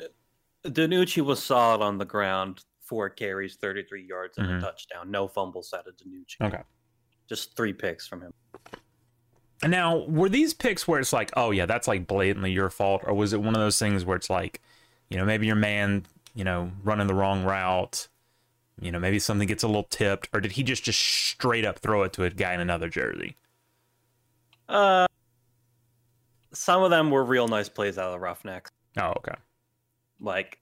Dan- 0.64 0.90
DiNucci 0.90 1.24
was 1.24 1.42
solid 1.42 1.82
on 1.84 1.98
the 1.98 2.06
ground, 2.06 2.64
four 2.82 3.10
carries, 3.10 3.56
33 3.56 4.04
yards, 4.06 4.38
and 4.38 4.48
Mhm. 4.48 4.58
a 4.58 4.62
touchdown. 4.62 5.10
No 5.12 5.28
fumbles 5.28 5.74
out 5.74 5.88
of 5.88 5.96
DiNucci. 5.96 6.42
Okay. 6.48 6.64
Just 7.30 7.56
three 7.56 7.74
picks 7.74 8.08
from 8.08 8.22
him. 8.22 8.34
Now, 9.64 9.98
were 10.06 10.30
these 10.30 10.54
picks 10.54 10.88
where 10.88 11.00
it's 11.00 11.14
like, 11.14 11.32
oh 11.36 11.52
yeah, 11.52 11.66
that's 11.66 11.88
like 11.88 12.06
blatantly 12.08 12.52
your 12.52 12.70
fault, 12.70 13.02
or 13.06 13.14
was 13.14 13.34
it 13.34 13.42
one 13.42 13.56
of 13.56 13.62
those 13.62 13.80
things 13.80 14.06
where 14.06 14.16
it's 14.16 14.30
like, 14.30 14.62
you 15.10 15.18
know, 15.18 15.26
maybe 15.26 15.48
your 15.48 15.56
man, 15.56 16.06
you 16.36 16.44
know, 16.44 16.72
running 16.84 17.08
the 17.08 17.16
wrong 17.16 17.44
route, 17.44 18.08
you 18.80 18.92
know, 18.92 19.00
maybe 19.00 19.20
something 19.20 19.48
gets 19.48 19.64
a 19.64 19.68
little 19.68 19.84
tipped, 19.90 20.30
or 20.34 20.40
did 20.40 20.54
he 20.54 20.64
just 20.64 20.84
just 20.84 21.00
straight 21.00 21.66
up 21.66 21.80
throw 21.80 22.04
it 22.04 22.14
to 22.14 22.24
a 22.24 22.30
guy 22.30 22.54
in 22.54 22.60
another 22.60 22.90
jersey? 22.90 23.36
Uh, 24.70 25.08
some 26.54 26.84
of 26.84 26.90
them 26.90 27.10
were 27.12 27.24
real 27.24 27.48
nice 27.48 27.70
plays 27.70 27.98
out 27.98 28.06
of 28.08 28.12
the 28.14 28.20
Roughnecks. 28.20 28.72
Oh, 28.98 29.14
okay. 29.18 29.36
Like, 30.20 30.60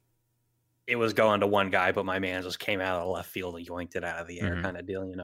it 0.88 0.96
was 0.98 1.14
going 1.14 1.40
to 1.40 1.48
one 1.48 1.70
guy, 1.70 1.92
but 1.92 2.06
my 2.06 2.20
man 2.20 2.44
just 2.44 2.60
came 2.60 2.82
out 2.82 2.98
of 3.00 3.06
the 3.06 3.10
left 3.10 3.30
field 3.30 3.56
and 3.56 3.66
yoinked 3.68 3.96
it 3.96 4.04
out 4.04 4.20
of 4.20 4.28
the 4.28 4.42
air, 4.42 4.56
Mhm. 4.56 4.62
kind 4.62 4.78
of 4.78 4.86
deal, 4.86 5.08
you 5.08 5.16
know. 5.16 5.24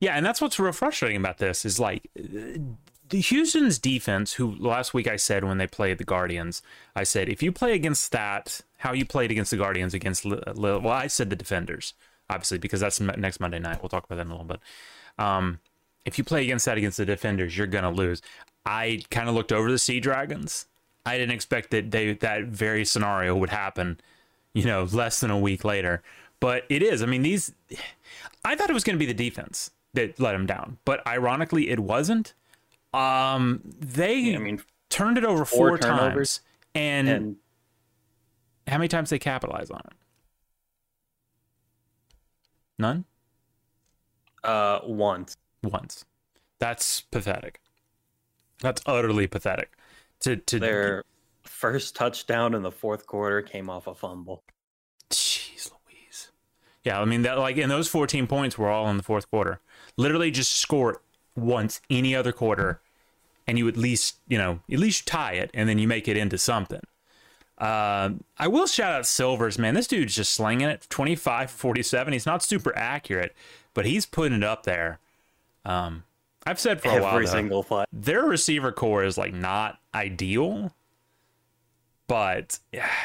Yeah, 0.00 0.14
and 0.16 0.24
that's 0.24 0.40
what's 0.40 0.58
real 0.58 0.72
frustrating 0.72 1.18
about 1.18 1.38
this 1.38 1.64
is 1.64 1.78
like 1.78 2.08
the 2.14 3.20
Houston's 3.20 3.78
defense, 3.78 4.32
who 4.32 4.52
last 4.56 4.94
week 4.94 5.06
I 5.06 5.16
said 5.16 5.44
when 5.44 5.58
they 5.58 5.66
played 5.66 5.98
the 5.98 6.04
Guardians, 6.04 6.62
I 6.96 7.04
said 7.04 7.28
if 7.28 7.42
you 7.42 7.52
play 7.52 7.74
against 7.74 8.10
that, 8.12 8.62
how 8.78 8.92
you 8.94 9.04
played 9.04 9.30
against 9.30 9.50
the 9.50 9.58
Guardians 9.58 9.92
against 9.94 10.24
well, 10.24 10.88
I 10.88 11.06
said 11.08 11.30
the 11.30 11.36
defenders, 11.36 11.94
obviously 12.32 12.58
because 12.58 12.80
that's 12.80 13.00
next 13.00 13.38
Monday 13.40 13.58
night. 13.58 13.82
We'll 13.82 13.88
talk 13.88 14.04
about 14.04 14.16
that 14.16 14.22
in 14.22 14.28
a 14.28 14.34
little 14.34 14.46
bit. 14.46 14.60
Um, 15.18 15.60
if 16.04 16.18
you 16.18 16.24
play 16.24 16.42
against 16.42 16.64
that 16.64 16.78
against 16.78 16.96
the 16.96 17.06
defenders, 17.06 17.56
you're 17.56 17.66
gonna 17.66 17.90
lose. 17.90 18.22
I 18.66 19.02
kind 19.10 19.28
of 19.28 19.34
looked 19.34 19.52
over 19.52 19.70
the 19.70 19.78
Sea 19.78 20.00
Dragons. 20.00 20.66
I 21.04 21.18
didn't 21.18 21.34
expect 21.34 21.70
that 21.70 21.90
they 21.90 22.14
that 22.14 22.44
very 22.44 22.84
scenario 22.84 23.36
would 23.36 23.50
happen, 23.50 24.00
you 24.54 24.64
know, 24.64 24.84
less 24.84 25.20
than 25.20 25.30
a 25.30 25.38
week 25.38 25.64
later. 25.64 26.02
But 26.40 26.64
it 26.68 26.82
is. 26.82 27.02
I 27.02 27.06
mean, 27.06 27.22
these. 27.22 27.52
I 28.44 28.56
thought 28.56 28.70
it 28.70 28.72
was 28.72 28.84
going 28.84 28.98
to 28.98 28.98
be 28.98 29.06
the 29.06 29.14
defense 29.14 29.70
that 29.94 30.18
let 30.18 30.32
them 30.32 30.46
down, 30.46 30.78
but 30.84 31.06
ironically, 31.06 31.68
it 31.68 31.78
wasn't. 31.78 32.34
Um, 32.92 33.60
they 33.78 34.34
I 34.34 34.38
mean, 34.38 34.60
turned 34.90 35.18
it 35.18 35.24
over 35.24 35.44
four 35.44 35.68
four, 35.68 35.78
times, 35.78 36.40
and, 36.74 37.08
and 37.08 37.36
how 38.66 38.78
many 38.78 38.88
times 38.88 39.10
they 39.10 39.18
capitalize 39.18 39.70
on 39.70 39.80
it? 39.86 39.92
None. 42.78 43.04
uh, 44.44 44.80
once. 44.84 45.36
Once. 45.62 46.04
That's 46.58 47.00
pathetic. 47.00 47.60
That's 48.60 48.82
utterly 48.86 49.26
pathetic. 49.26 49.72
To 50.20 50.36
to 50.36 50.58
Their 50.58 51.04
first 51.42 51.96
touchdown 51.96 52.54
in 52.54 52.62
the 52.62 52.70
fourth 52.70 53.06
quarter 53.06 53.42
came 53.42 53.68
off 53.68 53.86
a 53.86 53.94
fumble. 53.94 54.42
Jeez 55.10 55.70
Louise. 55.70 56.30
Yeah, 56.84 57.00
I 57.00 57.04
mean 57.04 57.22
that 57.22 57.38
like 57.38 57.56
and 57.58 57.70
those 57.70 57.88
14 57.88 58.26
points 58.26 58.56
were 58.56 58.68
all 58.68 58.88
in 58.88 58.96
the 58.96 59.02
fourth 59.02 59.28
quarter. 59.30 59.60
Literally 59.96 60.30
just 60.30 60.52
score 60.52 61.02
once 61.36 61.80
any 61.90 62.14
other 62.14 62.32
quarter 62.32 62.80
and 63.46 63.58
you 63.58 63.66
at 63.68 63.76
least, 63.76 64.18
you 64.28 64.38
know, 64.38 64.60
at 64.70 64.78
least 64.78 65.06
tie 65.06 65.32
it 65.32 65.50
and 65.54 65.68
then 65.68 65.78
you 65.78 65.88
make 65.88 66.06
it 66.06 66.16
into 66.16 66.38
something. 66.38 66.82
Uh, 67.62 68.14
I 68.38 68.48
will 68.48 68.66
shout 68.66 68.92
out 68.92 69.06
Silvers, 69.06 69.56
man. 69.56 69.74
This 69.74 69.86
dude's 69.86 70.16
just 70.16 70.32
slinging 70.32 70.68
it 70.68 70.84
25 70.90 71.48
47. 71.48 72.12
He's 72.12 72.26
not 72.26 72.42
super 72.42 72.76
accurate, 72.76 73.36
but 73.72 73.86
he's 73.86 74.04
putting 74.04 74.38
it 74.38 74.42
up 74.42 74.64
there. 74.64 74.98
Um, 75.64 76.02
I've 76.44 76.58
said 76.58 76.80
for 76.82 76.88
a 76.88 77.00
while 77.00 77.14
Every 77.14 77.28
single 77.28 77.62
play. 77.62 77.84
their 77.92 78.22
receiver 78.24 78.72
core 78.72 79.04
is 79.04 79.16
like 79.16 79.32
not 79.32 79.78
ideal. 79.94 80.72
But 82.08 82.58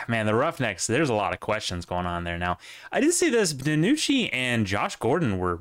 man, 0.08 0.26
the 0.26 0.34
Roughnecks, 0.34 0.88
there's 0.88 1.12
a 1.12 1.14
lot 1.14 1.34
of 1.34 1.40
questions 1.40 1.86
going 1.86 2.08
on 2.08 2.24
there 2.24 2.40
now. 2.40 2.58
I 2.92 3.00
did 3.00 3.14
see 3.14 3.30
this. 3.30 3.54
DiNucci 3.54 4.30
and 4.34 4.66
Josh 4.66 4.96
Gordon 4.96 5.38
were 5.38 5.60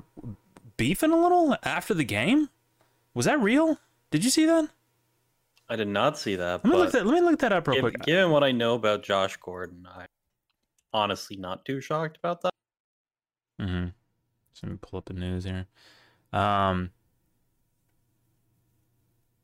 beefing 0.78 1.12
a 1.12 1.20
little 1.20 1.54
after 1.62 1.92
the 1.92 2.02
game. 2.02 2.48
Was 3.12 3.26
that 3.26 3.38
real? 3.40 3.78
Did 4.10 4.24
you 4.24 4.30
see 4.30 4.46
that? 4.46 4.70
I 5.68 5.76
did 5.76 5.88
not 5.88 6.18
see 6.18 6.36
that. 6.36 6.64
Let 6.64 6.64
me 6.64 6.70
but 6.70 6.78
look 6.78 6.92
that. 6.92 7.06
Let 7.06 7.14
me 7.14 7.20
look 7.20 7.40
that 7.40 7.52
up 7.52 7.66
real 7.66 7.76
giv- 7.82 7.94
quick. 7.94 8.02
given 8.04 8.30
what 8.30 8.44
I 8.44 8.52
know 8.52 8.74
about 8.74 9.02
Josh 9.02 9.36
Gordon, 9.36 9.86
I'm 9.92 10.06
honestly 10.92 11.36
not 11.36 11.64
too 11.64 11.80
shocked 11.80 12.16
about 12.16 12.42
that. 12.42 12.50
Mm-hmm. 13.60 13.88
So 14.52 14.60
let 14.62 14.72
me 14.72 14.78
pull 14.80 14.98
up 14.98 15.06
the 15.06 15.14
news 15.14 15.44
here. 15.44 15.66
Um. 16.32 16.90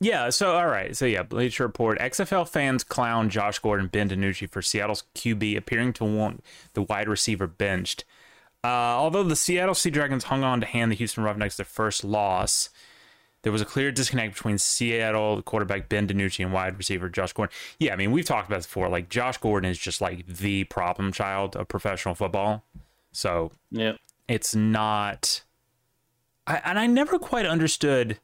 Yeah. 0.00 0.30
So 0.30 0.56
all 0.56 0.68
right. 0.68 0.96
So 0.96 1.06
yeah, 1.06 1.22
Bleacher 1.22 1.64
Report: 1.64 1.98
XFL 1.98 2.48
fans 2.48 2.84
clown 2.84 3.28
Josh 3.28 3.58
Gordon, 3.58 3.88
Ben 3.88 4.08
DiNucci 4.08 4.48
for 4.48 4.62
Seattle's 4.62 5.04
QB 5.14 5.56
appearing 5.56 5.92
to 5.94 6.04
want 6.04 6.44
the 6.74 6.82
wide 6.82 7.08
receiver 7.08 7.46
benched. 7.46 8.04
Uh, 8.64 8.68
although 8.68 9.24
the 9.24 9.34
Seattle 9.34 9.74
Sea 9.74 9.90
Dragons 9.90 10.24
hung 10.24 10.44
on 10.44 10.60
to 10.60 10.66
hand 10.66 10.92
the 10.92 10.96
Houston 10.96 11.24
Roughnecks 11.24 11.56
their 11.56 11.66
first 11.66 12.04
loss, 12.04 12.70
there 13.42 13.52
was 13.52 13.60
a 13.60 13.64
clear 13.64 13.90
disconnect 13.92 14.34
between 14.34 14.58
Seattle 14.58 15.42
quarterback 15.42 15.88
Ben 15.88 16.06
DiNucci 16.06 16.44
and 16.44 16.52
wide 16.52 16.78
receiver 16.78 17.08
Josh 17.08 17.32
Gordon. 17.32 17.54
Yeah, 17.78 17.92
I 17.92 17.96
mean 17.96 18.12
we've 18.12 18.24
talked 18.24 18.48
about 18.48 18.58
this 18.58 18.66
before. 18.66 18.88
Like 18.88 19.08
Josh 19.08 19.38
Gordon 19.38 19.70
is 19.70 19.78
just 19.78 20.00
like 20.00 20.26
the 20.26 20.64
problem 20.64 21.12
child 21.12 21.56
of 21.56 21.68
professional 21.68 22.14
football. 22.14 22.64
So 23.12 23.52
Yeah. 23.70 23.92
it's 24.28 24.54
not 24.54 25.42
I, 26.46 26.60
and 26.64 26.78
i 26.78 26.86
never 26.86 27.18
quite 27.18 27.46
understood 27.46 28.18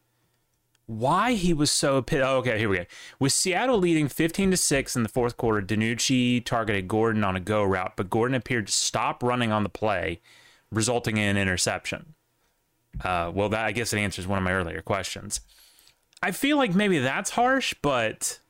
why 0.87 1.35
he 1.35 1.53
was 1.53 1.71
so 1.71 2.03
oh, 2.11 2.37
okay 2.39 2.59
here 2.59 2.69
we 2.69 2.79
go 2.79 2.85
with 3.21 3.33
seattle 3.33 3.79
leading 3.79 4.09
15 4.09 4.53
to 4.53 4.57
6 4.57 4.97
in 4.97 5.03
the 5.03 5.09
fourth 5.09 5.37
quarter 5.37 5.61
dinucci 5.61 6.43
targeted 6.45 6.89
gordon 6.89 7.23
on 7.23 7.37
a 7.37 7.41
go 7.41 7.63
route 7.63 7.93
but 7.97 8.09
gordon 8.09 8.35
appeared 8.35 8.67
to 8.67 8.73
stop 8.73 9.23
running 9.23 9.53
on 9.53 9.63
the 9.63 9.69
play 9.69 10.21
resulting 10.73 11.17
in 11.19 11.37
an 11.37 11.37
interception 11.37 12.15
uh, 13.05 13.31
well 13.35 13.49
that 13.49 13.65
i 13.65 13.73
guess 13.73 13.93
it 13.93 13.99
answers 13.99 14.27
one 14.27 14.39
of 14.39 14.45
my 14.45 14.53
earlier 14.53 14.83
questions 14.83 15.41
i 16.23 16.31
feel 16.31 16.57
like 16.57 16.75
maybe 16.75 16.99
that's 16.99 17.31
harsh 17.31 17.75
but 17.83 18.41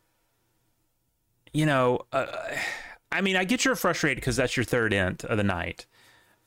you 1.52 1.66
know 1.66 2.00
uh, 2.12 2.26
i 3.12 3.20
mean 3.20 3.36
i 3.36 3.44
get 3.44 3.64
you're 3.64 3.76
frustrated 3.76 4.16
because 4.16 4.36
that's 4.36 4.56
your 4.56 4.64
third 4.64 4.92
int 4.92 5.24
of 5.24 5.36
the 5.36 5.44
night 5.44 5.86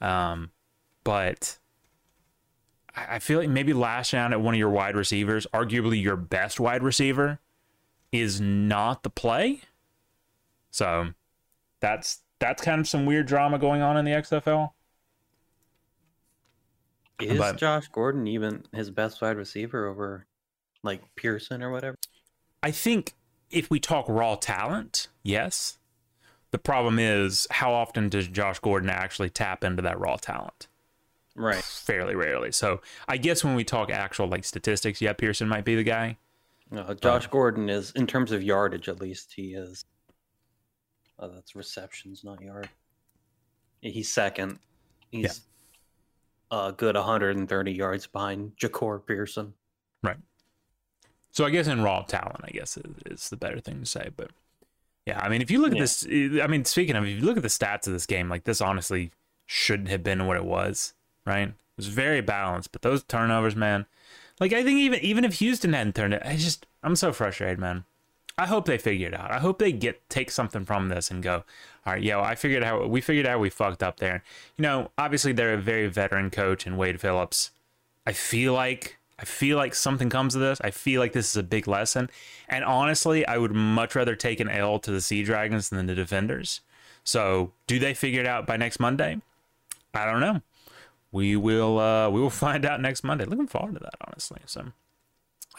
um, 0.02 0.52
but 1.04 1.60
I 2.96 3.16
I 3.16 3.20
feel 3.20 3.40
like 3.40 3.50
maybe 3.50 3.74
lashing 3.74 4.20
out 4.20 4.34
at 4.34 4.42
one 4.42 4.54
of 4.54 4.60
your 4.60 4.70
wide 4.70 4.96
receivers, 4.96 5.48
arguably 5.54 6.02
your 6.02 6.18
best 6.18 6.60
wide 6.60 6.84
receiver, 6.84 7.40
is 8.12 8.42
not 8.42 9.04
the 9.04 9.10
play. 9.10 9.62
So 10.72 11.14
that's 11.80 12.20
that's 12.40 12.62
kind 12.62 12.82
of 12.82 12.88
some 12.88 13.06
weird 13.06 13.28
drama 13.28 13.60
going 13.60 13.82
on 13.82 13.98
in 13.98 14.06
the 14.06 14.12
XFL. 14.12 14.72
Is 17.24 17.38
But- 17.38 17.58
Josh 17.58 17.88
Gordon 17.90 18.28
even 18.28 18.66
his 18.74 18.90
best 18.90 19.22
wide 19.22 19.38
receiver 19.38 19.88
over 19.88 20.26
like 20.84 21.02
Pearson 21.16 21.62
or 21.62 21.72
whatever? 21.72 21.98
I 22.64 22.72
think 22.72 23.14
if 23.50 23.70
we 23.70 23.80
talk 23.80 24.06
raw 24.08 24.36
talent, 24.36 25.08
yes. 25.24 25.78
The 26.52 26.58
problem 26.58 27.00
is 27.00 27.48
how 27.50 27.72
often 27.74 28.10
does 28.10 28.28
Josh 28.28 28.60
Gordon 28.60 28.90
actually 28.90 29.30
tap 29.30 29.64
into 29.64 29.82
that 29.84 30.00
raw 30.00 30.18
talent? 30.18 30.68
Right. 31.36 31.64
Fairly 31.64 32.14
rarely. 32.16 32.52
So 32.52 32.82
I 33.08 33.18
guess 33.18 33.44
when 33.44 33.56
we 33.56 33.64
talk 33.64 33.90
actual 33.90 34.28
like 34.28 34.44
statistics, 34.44 35.02
yeah, 35.02 35.14
Pearson 35.14 35.48
might 35.48 35.64
be 35.64 35.76
the 35.76 35.84
guy. 35.84 36.18
Uh, 36.76 36.94
Josh 36.94 37.28
Gordon 37.28 37.70
is, 37.70 37.92
in 37.92 38.08
terms 38.08 38.32
of 38.32 38.44
yardage, 38.44 38.88
at 38.90 39.00
least 39.02 39.34
he 39.34 39.54
is. 39.54 39.86
Oh, 41.20 41.30
that's 41.30 41.56
receptions, 41.56 42.24
not 42.24 42.42
yard. 42.42 42.70
He's 43.82 44.12
second. 44.12 44.60
He's 45.10 45.42
a 46.52 46.74
good 46.76 46.96
130 46.96 47.72
yards 47.72 48.08
behind 48.08 48.52
Jahcour 48.58 49.06
Pearson. 49.06 49.54
Right. 50.04 50.18
So 51.32 51.46
I 51.46 51.50
guess 51.50 51.68
in 51.68 51.82
raw 51.82 52.02
talent, 52.04 52.42
I 52.44 52.50
guess 52.52 52.78
is, 52.78 52.84
is 53.06 53.30
the 53.30 53.38
better 53.38 53.60
thing 53.60 53.80
to 53.80 53.86
say. 53.86 54.10
But 54.16 54.32
yeah, 55.06 55.20
I 55.20 55.30
mean, 55.30 55.42
if 55.42 55.50
you 55.50 55.62
look 55.62 55.72
at 55.72 55.78
Yeah. 55.78 55.84
this, 55.84 56.06
I 56.44 56.48
mean, 56.48 56.66
speaking 56.66 56.96
of, 56.96 57.06
if 57.06 57.20
you 57.20 57.26
look 57.26 57.38
at 57.38 57.44
the 57.44 57.50
stats 57.50 57.88
of 57.88 57.94
this 57.94 58.06
game, 58.06 58.30
like 58.30 58.44
this 58.44 58.62
honestly 58.62 59.12
shouldn't 59.46 59.90
have 59.90 60.04
been 60.04 60.28
what 60.28 60.38
it 60.38 60.46
was, 60.46 60.94
right? 61.26 61.48
It 61.50 61.56
was 61.78 61.88
very 61.88 62.22
balanced, 62.22 62.72
but 62.72 62.82
those 62.82 63.04
turnovers, 63.04 63.56
man. 63.56 63.86
Like 64.40 64.54
I 64.54 64.64
think 64.64 64.80
even 64.80 65.00
even 65.00 65.24
if 65.24 65.36
Houston 65.36 65.74
hadn't 65.74 65.96
turned 65.96 66.14
it, 66.14 66.22
I 66.26 66.36
just 66.36 66.66
I'm 66.84 66.96
so 66.96 67.14
frustrated, 67.14 67.60
man. 67.60 67.86
I 68.42 68.48
hope 68.48 68.66
they 68.66 68.80
figure 68.80 69.08
it 69.08 69.14
out. 69.14 69.30
I 69.30 69.38
hope 69.38 69.60
they 69.60 69.72
get 69.72 70.10
take 70.10 70.32
something 70.32 70.66
from 70.66 70.90
this 70.90 71.12
and 71.12 71.22
go, 71.22 71.44
all 71.86 71.94
right, 71.94 72.02
yo, 72.02 72.22
I 72.22 72.34
figured 72.34 72.64
out 72.64 72.90
we 72.90 73.00
figured 73.00 73.28
out 73.28 73.40
we 73.40 73.52
fucked 73.52 73.84
up 73.84 74.00
there. 74.00 74.24
You 74.58 74.64
know, 74.64 74.90
obviously 74.98 75.32
they're 75.32 75.54
a 75.54 75.62
very 75.62 75.86
veteran 75.86 76.32
coach 76.32 76.66
and 76.66 76.76
Wade 76.76 77.00
Phillips. 77.00 77.52
I 78.08 78.14
feel 78.14 78.54
like 78.54 78.98
I 79.20 79.26
feel 79.26 79.58
like 79.58 79.76
something 79.76 80.10
comes 80.10 80.34
of 80.34 80.42
this. 80.42 80.60
I 80.62 80.72
feel 80.72 81.00
like 81.00 81.14
this 81.14 81.30
is 81.30 81.36
a 81.36 81.44
big 81.44 81.68
lesson. 81.68 82.10
And 82.50 82.66
honestly, 82.66 83.24
I 83.28 83.38
would 83.38 83.52
much 83.52 83.94
rather 83.94 84.16
take 84.16 84.40
an 84.40 84.50
L 84.50 84.80
to 84.80 84.92
the 84.92 85.02
Sea 85.02 85.22
Dragons 85.22 85.70
than 85.70 85.86
the 85.86 85.94
Defenders. 85.94 86.62
So, 87.04 87.52
do 87.68 87.78
they 87.78 87.94
figure 87.94 88.22
it 88.22 88.28
out 88.28 88.48
by 88.48 88.58
next 88.58 88.80
Monday? 88.80 89.22
I 89.94 90.06
don't 90.06 90.20
know. 90.20 90.42
We 91.12 91.36
will 91.36 91.78
uh 91.78 92.10
we 92.10 92.20
will 92.20 92.30
find 92.48 92.66
out 92.66 92.82
next 92.82 93.04
Monday. 93.04 93.26
Looking 93.26 93.46
forward 93.46 93.76
to 93.76 93.82
that, 93.82 93.98
honestly. 94.08 94.40
So 94.48 94.72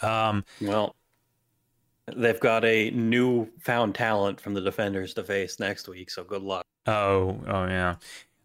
um 0.02 0.44
well 0.60 0.96
they've 2.14 2.40
got 2.40 2.64
a 2.64 2.90
new 2.90 3.48
found 3.60 3.94
talent 3.94 4.40
from 4.40 4.54
the 4.54 4.60
defenders 4.60 5.14
to 5.14 5.24
face 5.24 5.60
next 5.60 5.88
week, 5.88 6.10
so 6.10 6.24
good 6.24 6.42
luck. 6.42 6.64
Oh, 6.86 7.40
oh 7.46 7.66
yeah. 7.66 7.96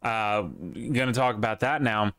Uh 0.02 0.44
gonna 0.44 1.14
talk 1.14 1.36
about 1.36 1.62
that 1.62 1.82
now. 1.82 2.14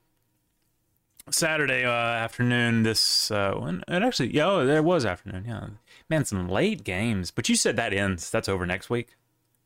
Saturday 1.31 1.85
uh, 1.85 1.91
afternoon. 1.91 2.83
This 2.83 3.31
uh, 3.31 3.55
when, 3.55 3.85
it 3.89 4.03
actually, 4.03 4.35
yeah, 4.35 4.47
oh, 4.47 4.67
there 4.67 4.83
was 4.83 5.05
afternoon. 5.05 5.45
Yeah, 5.47 5.67
man, 6.09 6.25
some 6.25 6.49
late 6.49 6.85
games. 6.85 7.31
But 7.31 7.49
you 7.49 7.57
said 7.57 7.77
that 7.77 7.93
ends. 7.93 8.31
That's 8.31 8.49
over 8.49 8.67
next 8.67 8.91
week. 8.91 9.17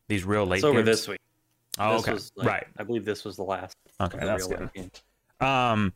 These 0.09 0.25
real 0.25 0.47
late. 0.47 0.59
It's 0.59 0.65
over 0.65 0.83
games? 0.83 0.87
this 0.87 1.09
week. 1.09 1.21
Oh, 1.79 1.93
This 1.93 2.03
okay, 2.03 2.13
was, 2.13 2.33
like, 2.37 2.49
right. 2.49 2.67
I 2.77 2.83
believe 2.83 3.05
this 3.05 3.25
was 3.25 3.37
the 3.37 3.45
last. 3.45 3.77
Okay, 4.01 4.19
the 4.19 4.27
that's 4.27 4.47
good. 4.47 4.91
Um, 5.41 5.93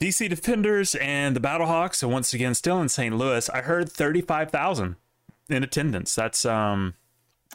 DC 0.00 0.28
Defenders 0.28 0.94
and 0.96 1.36
the 1.36 1.40
Battlehawks 1.40 2.02
are 2.02 2.08
once 2.08 2.34
again 2.34 2.54
still 2.54 2.80
in 2.80 2.88
St. 2.88 3.14
Louis. 3.16 3.48
I 3.50 3.62
heard 3.62 3.90
thirty-five 3.90 4.50
thousand 4.50 4.96
in 5.48 5.62
attendance. 5.62 6.14
That's 6.14 6.44
um 6.44 6.94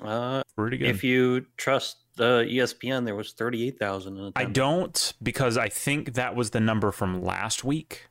Uh, 0.01 0.41
pretty 0.55 0.77
good. 0.77 0.89
if 0.89 1.03
you 1.03 1.45
trust 1.57 1.97
the 2.15 2.45
ESPN, 2.49 3.05
there 3.05 3.15
was 3.15 3.31
thirty-eight 3.33 3.79
thousand. 3.79 4.33
I 4.35 4.45
don't 4.45 5.13
because 5.23 5.57
I 5.57 5.69
think 5.69 6.13
that 6.13 6.35
was 6.35 6.49
the 6.51 6.59
number 6.59 6.91
from 6.91 7.23
last 7.23 7.63
week. 7.63 8.07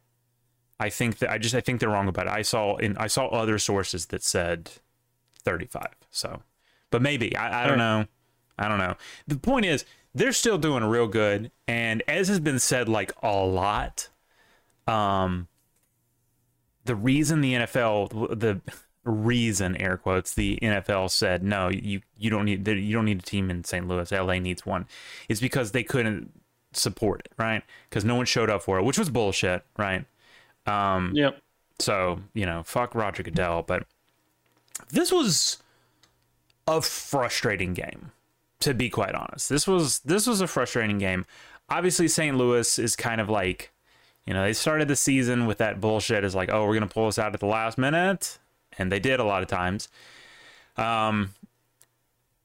I 0.81 0.89
think 0.91 1.19
that 1.19 1.31
I 1.31 1.39
just 1.39 1.55
I 1.55 1.61
think 1.61 1.81
they're 1.81 1.89
wrong 1.89 2.09
about 2.09 2.27
it. 2.27 2.33
I 2.33 2.43
saw 2.43 2.77
in 2.77 2.97
I 2.99 3.07
saw 3.09 3.27
other 3.29 3.59
sources 3.59 4.07
that 4.07 4.23
said 4.23 4.71
35. 5.45 5.87
So, 6.11 6.43
but 6.91 7.03
maybe 7.03 7.37
I, 7.37 7.65
I 7.65 7.67
don't 7.67 7.79
know. 7.79 8.07
I 8.59 8.69
don't 8.69 8.79
know. 8.79 8.95
The 9.27 9.37
point 9.37 9.67
is 9.67 9.85
they're 10.15 10.33
still 10.33 10.57
doing 10.59 10.85
real 10.85 11.07
good, 11.09 11.51
and 11.67 12.03
as 12.09 12.29
has 12.29 12.41
been 12.41 12.59
said 12.59 12.89
like 12.89 13.13
a 13.23 13.37
lot, 13.37 14.09
um, 14.87 15.49
the 16.85 16.95
reason 16.97 17.41
the 17.41 17.55
NFL 17.55 18.39
the 18.39 18.61
reason 19.05 19.77
air 19.77 19.97
quotes 19.97 20.35
the 20.35 20.59
NFL 20.61 21.11
said 21.11 21.43
no 21.43 21.69
you 21.69 22.01
you 22.17 22.29
don't 22.31 22.45
need 22.45 22.67
you 22.69 22.93
don't 22.93 23.05
need 23.07 23.19
a 23.21 23.23
team 23.23 23.51
in 23.51 23.65
St. 23.65 23.87
Louis 23.89 24.11
LA 24.13 24.39
needs 24.39 24.67
one 24.67 24.87
is 25.29 25.41
because 25.41 25.73
they 25.73 25.83
couldn't 25.83 26.31
support 26.73 27.21
it 27.21 27.33
right 27.39 27.63
because 27.89 28.05
no 28.05 28.15
one 28.15 28.27
showed 28.27 28.51
up 28.51 28.63
for 28.63 28.79
it 28.79 28.85
which 28.85 28.99
was 28.99 29.09
bullshit 29.09 29.65
right 29.79 30.05
um 30.67 31.13
Yep. 31.15 31.41
so 31.79 32.21
you 32.35 32.45
know 32.45 32.63
fuck 32.65 32.95
Roger 32.95 33.23
Goodell 33.23 33.63
but 33.63 33.85
this 34.91 35.11
was 35.11 35.59
a 36.67 36.83
frustrating 36.83 37.73
game 37.73 38.13
to 38.61 38.75
be 38.75 38.91
quite 38.91 39.15
honest 39.15 39.49
this 39.49 39.67
was 39.67 40.01
this 40.01 40.27
was 40.27 40.41
a 40.43 40.47
frustrating 40.47 40.99
game 40.99 41.25
obviously 41.71 42.09
St. 42.09 42.37
Louis 42.37 42.79
is 42.79 42.95
kind 42.97 43.21
of 43.21 43.31
like 43.31 43.73
you 44.27 44.35
know, 44.35 44.43
they 44.43 44.53
started 44.53 44.89
the 44.89 44.97
season 44.97 45.47
with 45.47 45.57
that 45.57 45.81
bullshit 45.81 46.23
is 46.23 46.35
like, 46.35 46.51
oh, 46.53 46.67
we're 46.67 46.75
gonna 46.75 46.87
pull 46.87 47.07
this 47.07 47.19
out 47.19 47.33
at 47.33 47.41
the 47.41 47.47
last 47.47 47.79
minute, 47.79 48.39
and 48.79 48.91
they 48.93 49.01
did 49.01 49.21
a 49.21 49.25
lot 49.25 49.43
of 49.43 49.49
times. 49.49 49.89
Um, 50.77 51.35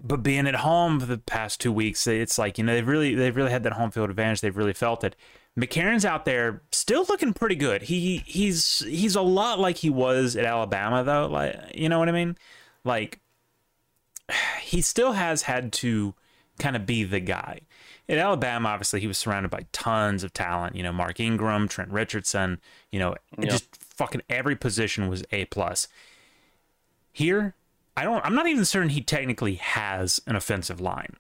but 0.05 0.23
being 0.23 0.47
at 0.47 0.55
home 0.55 0.99
for 0.99 1.05
the 1.05 1.17
past 1.17 1.61
two 1.61 1.71
weeks, 1.71 2.05
it's 2.07 2.37
like 2.37 2.57
you 2.57 2.63
know 2.63 2.73
they've 2.73 2.87
really 2.87 3.15
they've 3.15 3.35
really 3.35 3.51
had 3.51 3.63
that 3.63 3.73
home 3.73 3.91
field 3.91 4.09
advantage. 4.09 4.41
They've 4.41 4.55
really 4.57 4.73
felt 4.73 5.03
it. 5.03 5.15
McCarron's 5.57 6.03
out 6.03 6.25
there 6.25 6.63
still 6.71 7.05
looking 7.07 7.31
pretty 7.31 7.55
good. 7.55 7.83
He 7.83 8.17
he's 8.25 8.79
he's 8.79 9.15
a 9.15 9.21
lot 9.21 9.59
like 9.59 9.77
he 9.77 9.89
was 9.89 10.35
at 10.35 10.45
Alabama 10.45 11.03
though. 11.03 11.27
Like 11.27 11.55
you 11.75 11.87
know 11.89 11.99
what 11.99 12.09
I 12.09 12.11
mean? 12.11 12.37
Like 12.83 13.19
he 14.61 14.81
still 14.81 15.13
has 15.13 15.43
had 15.43 15.71
to 15.73 16.13
kind 16.59 16.75
of 16.75 16.85
be 16.85 17.03
the 17.03 17.19
guy. 17.19 17.61
At 18.09 18.17
Alabama, 18.17 18.67
obviously, 18.69 18.99
he 18.99 19.07
was 19.07 19.17
surrounded 19.17 19.49
by 19.49 19.65
tons 19.71 20.25
of 20.25 20.33
talent. 20.33 20.75
You 20.75 20.83
know, 20.83 20.91
Mark 20.91 21.21
Ingram, 21.21 21.69
Trent 21.69 21.89
Richardson. 21.89 22.59
You 22.91 22.99
know, 22.99 23.15
Yeah. 23.39 23.51
just 23.51 23.73
fucking 23.77 24.21
every 24.29 24.57
position 24.57 25.07
was 25.07 25.23
a 25.31 25.45
plus. 25.45 25.87
Here, 27.13 27.53
I 27.95 28.03
don't. 28.03 28.25
I'm 28.25 28.35
not 28.35 28.47
even 28.47 28.65
certain 28.65 28.89
he 28.89 29.01
technically 29.01 29.55
has 29.55 30.19
an 30.25 30.35
offensive 30.35 30.81
line 30.81 31.15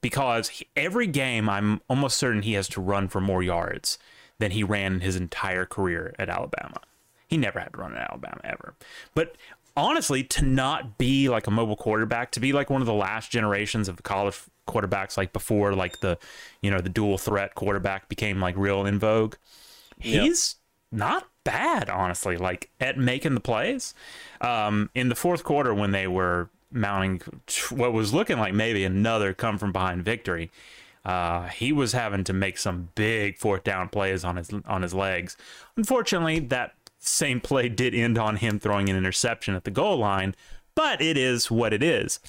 because 0.00 0.48
he, 0.48 0.68
every 0.76 1.08
game, 1.08 1.48
I'm 1.48 1.80
almost 1.88 2.16
certain 2.16 2.42
he 2.42 2.54
has 2.54 2.68
to 2.68 2.80
run 2.80 3.08
for 3.08 3.20
more 3.20 3.42
yards 3.42 3.98
than 4.38 4.52
he 4.52 4.62
ran 4.62 4.94
in 4.94 5.00
his 5.00 5.16
entire 5.16 5.66
career 5.66 6.14
at 6.18 6.28
Alabama. 6.28 6.80
He 7.26 7.36
never 7.36 7.58
had 7.58 7.72
to 7.72 7.78
run 7.78 7.96
at 7.96 8.10
Alabama 8.10 8.40
ever. 8.44 8.74
But 9.14 9.36
honestly, 9.76 10.22
to 10.22 10.44
not 10.44 10.98
be 10.98 11.28
like 11.28 11.46
a 11.46 11.50
mobile 11.50 11.76
quarterback, 11.76 12.30
to 12.32 12.40
be 12.40 12.52
like 12.52 12.70
one 12.70 12.80
of 12.80 12.86
the 12.86 12.94
last 12.94 13.30
generations 13.30 13.88
of 13.88 13.96
the 13.96 14.02
college 14.02 14.38
quarterbacks, 14.68 15.16
like 15.16 15.32
before, 15.32 15.72
like 15.72 16.00
the 16.00 16.18
you 16.62 16.70
know 16.70 16.80
the 16.80 16.88
dual 16.88 17.18
threat 17.18 17.54
quarterback 17.54 18.08
became 18.08 18.40
like 18.40 18.56
real 18.56 18.86
in 18.86 18.98
vogue. 18.98 19.34
He's 19.98 20.56
not 20.92 21.26
bad, 21.44 21.88
honestly. 21.88 22.36
Like 22.36 22.70
at 22.80 22.98
making 22.98 23.34
the 23.34 23.40
plays. 23.40 23.94
Um, 24.40 24.90
in 24.94 25.08
the 25.08 25.14
fourth 25.14 25.44
quarter, 25.44 25.72
when 25.74 25.92
they 25.92 26.06
were 26.06 26.50
mounting 26.74 27.22
what 27.70 27.92
was 27.92 28.12
looking 28.12 28.38
like 28.38 28.52
maybe 28.52 28.84
another 28.84 29.32
come 29.32 29.56
from 29.56 29.72
behind 29.72 30.04
victory. 30.04 30.50
Uh, 31.04 31.48
he 31.48 31.70
was 31.72 31.92
having 31.92 32.24
to 32.24 32.32
make 32.32 32.58
some 32.58 32.88
big 32.94 33.38
fourth 33.38 33.62
down 33.62 33.88
plays 33.88 34.24
on 34.24 34.36
his 34.36 34.50
on 34.66 34.82
his 34.82 34.94
legs. 34.94 35.36
Unfortunately, 35.76 36.40
that 36.40 36.74
same 36.98 37.40
play 37.40 37.68
did 37.68 37.94
end 37.94 38.18
on 38.18 38.36
him 38.36 38.58
throwing 38.58 38.88
an 38.88 38.96
interception 38.96 39.54
at 39.54 39.64
the 39.64 39.70
goal 39.70 39.98
line, 39.98 40.34
but 40.74 41.00
it 41.00 41.16
is 41.16 41.50
what 41.50 41.72
it 41.72 41.82
is. 41.82 42.20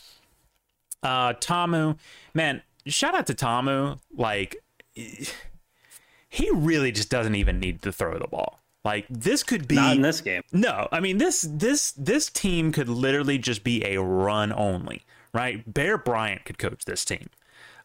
Uh, 1.01 1.33
Ta'amu, 1.33 1.95
man, 2.33 2.61
shout 2.85 3.15
out 3.15 3.27
to 3.27 3.33
Ta'amu. 3.33 3.99
Like, 4.15 4.57
he 6.29 6.49
really 6.51 6.91
just 6.91 7.09
doesn't 7.09 7.35
even 7.35 7.59
need 7.59 7.81
to 7.83 7.93
throw 7.93 8.19
the 8.19 8.27
ball. 8.27 8.59
Like, 8.85 9.07
this 9.09 9.41
could 9.43 9.67
be 9.67 9.75
Not 9.75 9.95
in 9.95 10.01
this 10.03 10.21
game. 10.21 10.43
no, 10.53 10.87
I 10.91 10.99
mean 10.99 11.17
this 11.17 11.41
this 11.49 11.91
this 11.93 12.29
team 12.29 12.71
could 12.71 12.87
literally 12.87 13.39
just 13.39 13.63
be 13.63 13.83
a 13.83 13.99
run 13.99 14.53
only, 14.53 15.01
right? 15.33 15.73
Bear 15.73 15.97
Bryant 15.97 16.45
could 16.45 16.59
coach 16.59 16.85
this 16.85 17.03
team, 17.03 17.27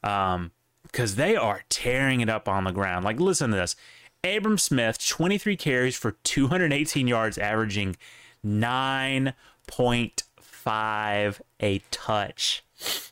um, 0.05 0.51
because 0.83 1.17
they 1.17 1.35
are 1.37 1.63
tearing 1.71 2.21
it 2.21 2.29
up 2.29 2.49
on 2.49 2.65
the 2.65 2.71
ground. 2.73 3.07
Like, 3.07 3.19
listen 3.19 3.51
to 3.51 3.57
this: 3.57 3.77
Abram 4.23 4.59
Smith, 4.59 5.05
twenty 5.05 5.39
three 5.39 5.57
carries 5.57 5.97
for 5.97 6.13
two 6.23 6.49
hundred 6.49 6.71
eighteen 6.73 7.09
yards, 7.09 7.39
averaging 7.39 7.97
nine 8.45 9.33
point 9.67 10.25
five 10.39 11.41
a 11.61 11.81
touch. 11.91 12.63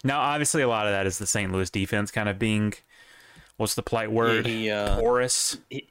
Now, 0.04 0.20
obviously, 0.20 0.60
a 0.60 0.68
lot 0.68 0.86
of 0.86 0.92
that 0.92 1.06
is 1.06 1.18
the 1.18 1.26
St. 1.26 1.50
Louis 1.50 1.70
defense 1.70 2.10
kind 2.10 2.28
of 2.28 2.38
being, 2.38 2.74
what's 3.56 3.74
the 3.74 3.82
polite 3.82 4.12
word? 4.12 4.46
he, 4.46 4.70
uh, 4.70 4.98
Porous. 4.98 5.58
He, 5.70 5.88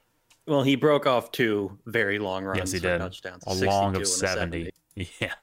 well, 0.48 0.62
he 0.62 0.76
broke 0.76 1.06
off 1.06 1.30
two 1.30 1.78
very 1.86 2.18
long 2.18 2.44
runs. 2.44 2.58
Yes, 2.58 2.72
he 2.72 2.78
for 2.78 2.88
did. 2.88 2.98
Touchdowns, 2.98 3.44
A 3.46 3.50
62 3.50 3.66
long 3.70 3.96
of 3.96 4.02
a 4.02 4.06
70. 4.06 4.70
Yeah. 5.20 5.34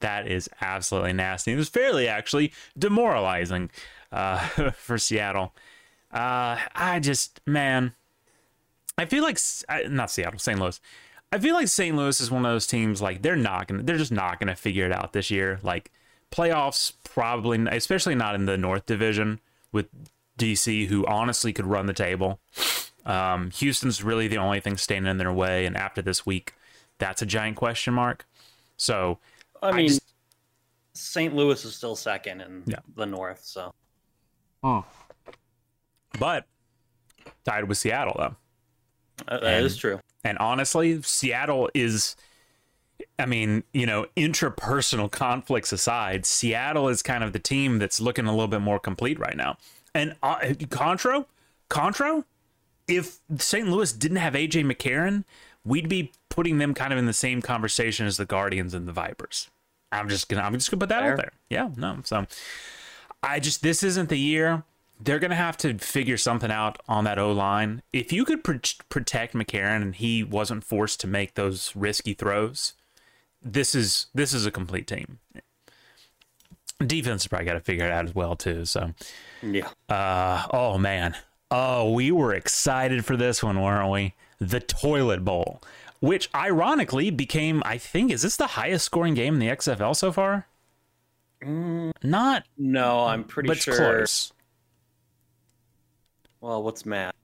That 0.00 0.26
is 0.26 0.48
absolutely 0.60 1.12
nasty. 1.12 1.52
It 1.52 1.56
was 1.56 1.68
fairly 1.68 2.08
actually 2.08 2.52
demoralizing 2.76 3.70
uh, 4.10 4.38
for 4.72 4.98
Seattle. 4.98 5.54
Uh, 6.12 6.58
I 6.74 6.98
just, 7.00 7.40
man, 7.46 7.92
I 8.96 9.04
feel 9.04 9.22
like, 9.22 9.38
not 9.88 10.10
Seattle, 10.10 10.38
St. 10.40 10.58
Louis. 10.58 10.80
I 11.30 11.38
feel 11.38 11.54
like 11.54 11.68
St. 11.68 11.94
Louis 11.94 12.20
is 12.20 12.30
one 12.30 12.44
of 12.44 12.50
those 12.50 12.66
teams 12.66 13.02
like 13.02 13.22
they're 13.22 13.36
not 13.36 13.68
gonna, 13.68 13.82
they're 13.82 13.98
just 13.98 14.10
not 14.10 14.40
gonna 14.40 14.56
figure 14.56 14.86
it 14.86 14.92
out 14.92 15.12
this 15.12 15.30
year. 15.30 15.60
Like 15.62 15.92
playoffs, 16.32 16.94
probably, 17.04 17.64
especially 17.70 18.14
not 18.14 18.34
in 18.34 18.46
the 18.46 18.56
North 18.56 18.86
Division 18.86 19.40
with 19.70 19.86
DC, 20.38 20.86
who 20.86 21.04
honestly 21.06 21.52
could 21.52 21.66
run 21.66 21.86
the 21.86 21.92
table. 21.92 22.40
Um, 23.08 23.50
Houston's 23.52 24.04
really 24.04 24.28
the 24.28 24.36
only 24.38 24.60
thing 24.60 24.76
standing 24.76 25.10
in 25.10 25.18
their 25.18 25.32
way, 25.32 25.66
and 25.66 25.76
after 25.76 26.00
this 26.02 26.24
week, 26.26 26.54
that's 26.98 27.22
a 27.22 27.26
giant 27.26 27.56
question 27.56 27.94
mark. 27.94 28.26
So 28.76 29.18
I 29.62 29.72
mean, 29.72 29.88
just- 29.88 30.02
St. 30.94 31.34
Louis 31.34 31.64
is 31.64 31.74
still 31.74 31.96
second 31.96 32.40
in 32.42 32.62
Yeah. 32.66 32.78
the 32.96 33.06
North, 33.06 33.42
so 33.44 33.72
Oh. 34.62 34.84
but 36.18 36.46
tied 37.44 37.64
with 37.64 37.78
Seattle 37.78 38.14
though. 38.16 38.36
uh, 39.26 39.38
that 39.40 39.62
is 39.62 39.72
And- 39.72 39.80
true. 39.80 40.00
And 40.24 40.38
honestly, 40.38 41.02
Seattle 41.02 41.70
is 41.74 42.14
I 43.20 43.26
mean, 43.26 43.62
you 43.72 43.86
know, 43.86 44.06
interpersonal 44.16 45.10
conflicts 45.10 45.72
aside, 45.72 46.26
Seattle 46.26 46.88
is 46.88 47.00
kind 47.02 47.22
of 47.22 47.32
the 47.32 47.38
team 47.38 47.78
that's 47.78 48.00
looking 48.00 48.26
a 48.26 48.30
little 48.32 48.48
bit 48.48 48.60
more 48.60 48.78
complete 48.80 49.18
right 49.20 49.36
now. 49.36 49.56
And 49.94 50.16
uh, 50.22 50.54
Contro, 50.70 51.26
Contro, 51.68 52.24
if 52.88 53.18
St. 53.38 53.68
Louis 53.68 53.92
didn't 53.92 54.16
have 54.16 54.32
AJ 54.34 54.64
McCarron, 54.70 55.24
we'd 55.64 55.88
be 55.88 56.12
putting 56.30 56.58
them 56.58 56.74
kind 56.74 56.92
of 56.92 56.98
in 56.98 57.06
the 57.06 57.12
same 57.12 57.42
conversation 57.42 58.06
as 58.06 58.16
the 58.16 58.24
Guardians 58.24 58.74
and 58.74 58.88
the 58.88 58.92
Vipers. 58.92 59.50
I'm 59.92 60.08
just 60.08 60.28
gonna 60.28 60.42
I'm 60.42 60.54
just 60.54 60.70
gonna 60.70 60.80
put 60.80 60.88
that 60.90 61.00
Fair. 61.02 61.12
out 61.12 61.16
there. 61.18 61.32
Yeah, 61.48 61.70
no. 61.76 61.98
So 62.04 62.26
I 63.22 63.40
just 63.40 63.62
this 63.62 63.82
isn't 63.82 64.08
the 64.08 64.18
year. 64.18 64.64
They're 65.00 65.18
gonna 65.18 65.34
have 65.36 65.56
to 65.58 65.78
figure 65.78 66.16
something 66.16 66.50
out 66.50 66.78
on 66.88 67.04
that 67.04 67.18
O 67.18 67.30
line. 67.32 67.82
If 67.92 68.12
you 68.12 68.24
could 68.24 68.42
pr- 68.44 68.56
protect 68.88 69.32
McCarron 69.34 69.82
and 69.82 69.94
he 69.94 70.22
wasn't 70.24 70.64
forced 70.64 71.00
to 71.00 71.06
make 71.06 71.34
those 71.34 71.74
risky 71.76 72.14
throws, 72.14 72.74
this 73.42 73.74
is 73.74 74.06
this 74.14 74.34
is 74.34 74.44
a 74.44 74.50
complete 74.50 74.86
team. 74.86 75.20
Defense 76.84 77.26
probably 77.26 77.46
got 77.46 77.54
to 77.54 77.60
figure 77.60 77.84
it 77.86 77.90
out 77.90 78.04
as 78.04 78.14
well 78.14 78.36
too. 78.36 78.64
So, 78.64 78.92
Yeah. 79.42 79.68
uh, 79.88 80.46
oh 80.52 80.78
man, 80.78 81.16
oh 81.50 81.92
we 81.92 82.10
were 82.10 82.34
excited 82.34 83.04
for 83.04 83.16
this 83.16 83.42
one, 83.42 83.60
weren't 83.60 83.90
we? 83.90 84.14
The 84.38 84.60
Toilet 84.60 85.24
Bowl, 85.24 85.60
which 86.00 86.28
ironically 86.34 87.10
became, 87.10 87.62
I 87.64 87.78
think, 87.78 88.12
is 88.12 88.22
this 88.22 88.36
the 88.36 88.46
highest 88.48 88.84
scoring 88.84 89.14
game 89.14 89.34
in 89.34 89.40
the 89.40 89.48
XFL 89.48 89.96
so 89.96 90.12
far? 90.12 90.46
Not, 91.40 92.44
No, 92.56 93.04
I'm 93.06 93.24
pretty 93.24 93.46
but 93.46 93.56
it's 93.58 93.64
sure. 93.64 93.76
close. 93.76 94.32
Well, 96.40 96.62
what's 96.62 96.84
math? 96.86 97.14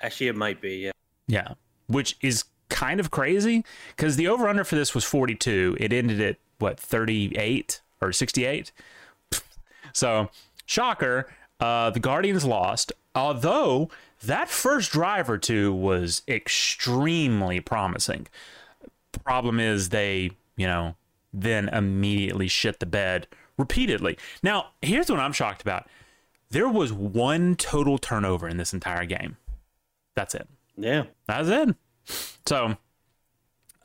Actually, 0.00 0.28
it 0.28 0.36
might 0.36 0.60
be. 0.60 0.76
Yeah. 0.76 0.92
Yeah, 1.28 1.54
which 1.88 2.16
is 2.20 2.44
kind 2.68 3.00
of 3.00 3.10
crazy 3.10 3.64
because 3.96 4.16
the 4.16 4.28
over 4.28 4.48
under 4.48 4.64
for 4.64 4.76
this 4.76 4.94
was 4.94 5.04
42. 5.04 5.76
It 5.80 5.92
ended 5.92 6.20
at 6.20 6.36
what 6.58 6.78
38 6.78 7.80
or 8.00 8.12
68. 8.12 8.72
So, 9.92 10.30
shocker, 10.66 11.28
uh, 11.58 11.90
the 11.90 12.00
Guardians 12.00 12.44
lost. 12.44 12.92
Although 13.16 13.90
that 14.22 14.48
first 14.48 14.92
drive 14.92 15.28
or 15.28 15.38
two 15.38 15.72
was 15.72 16.22
extremely 16.28 17.60
promising. 17.60 18.28
Problem 19.24 19.58
is 19.58 19.88
they, 19.88 20.32
you 20.56 20.66
know, 20.66 20.94
then 21.32 21.68
immediately 21.70 22.46
shit 22.46 22.78
the 22.78 22.86
bed 22.86 23.26
repeatedly. 23.56 24.18
Now, 24.42 24.68
here's 24.82 25.10
what 25.10 25.18
I'm 25.18 25.32
shocked 25.32 25.62
about. 25.62 25.88
There 26.50 26.68
was 26.68 26.92
one 26.92 27.56
total 27.56 27.98
turnover 27.98 28.48
in 28.48 28.58
this 28.58 28.72
entire 28.72 29.06
game. 29.06 29.38
That's 30.14 30.34
it. 30.34 30.46
Yeah. 30.76 31.04
That's 31.26 31.48
it. 31.48 31.74
So, 32.46 32.76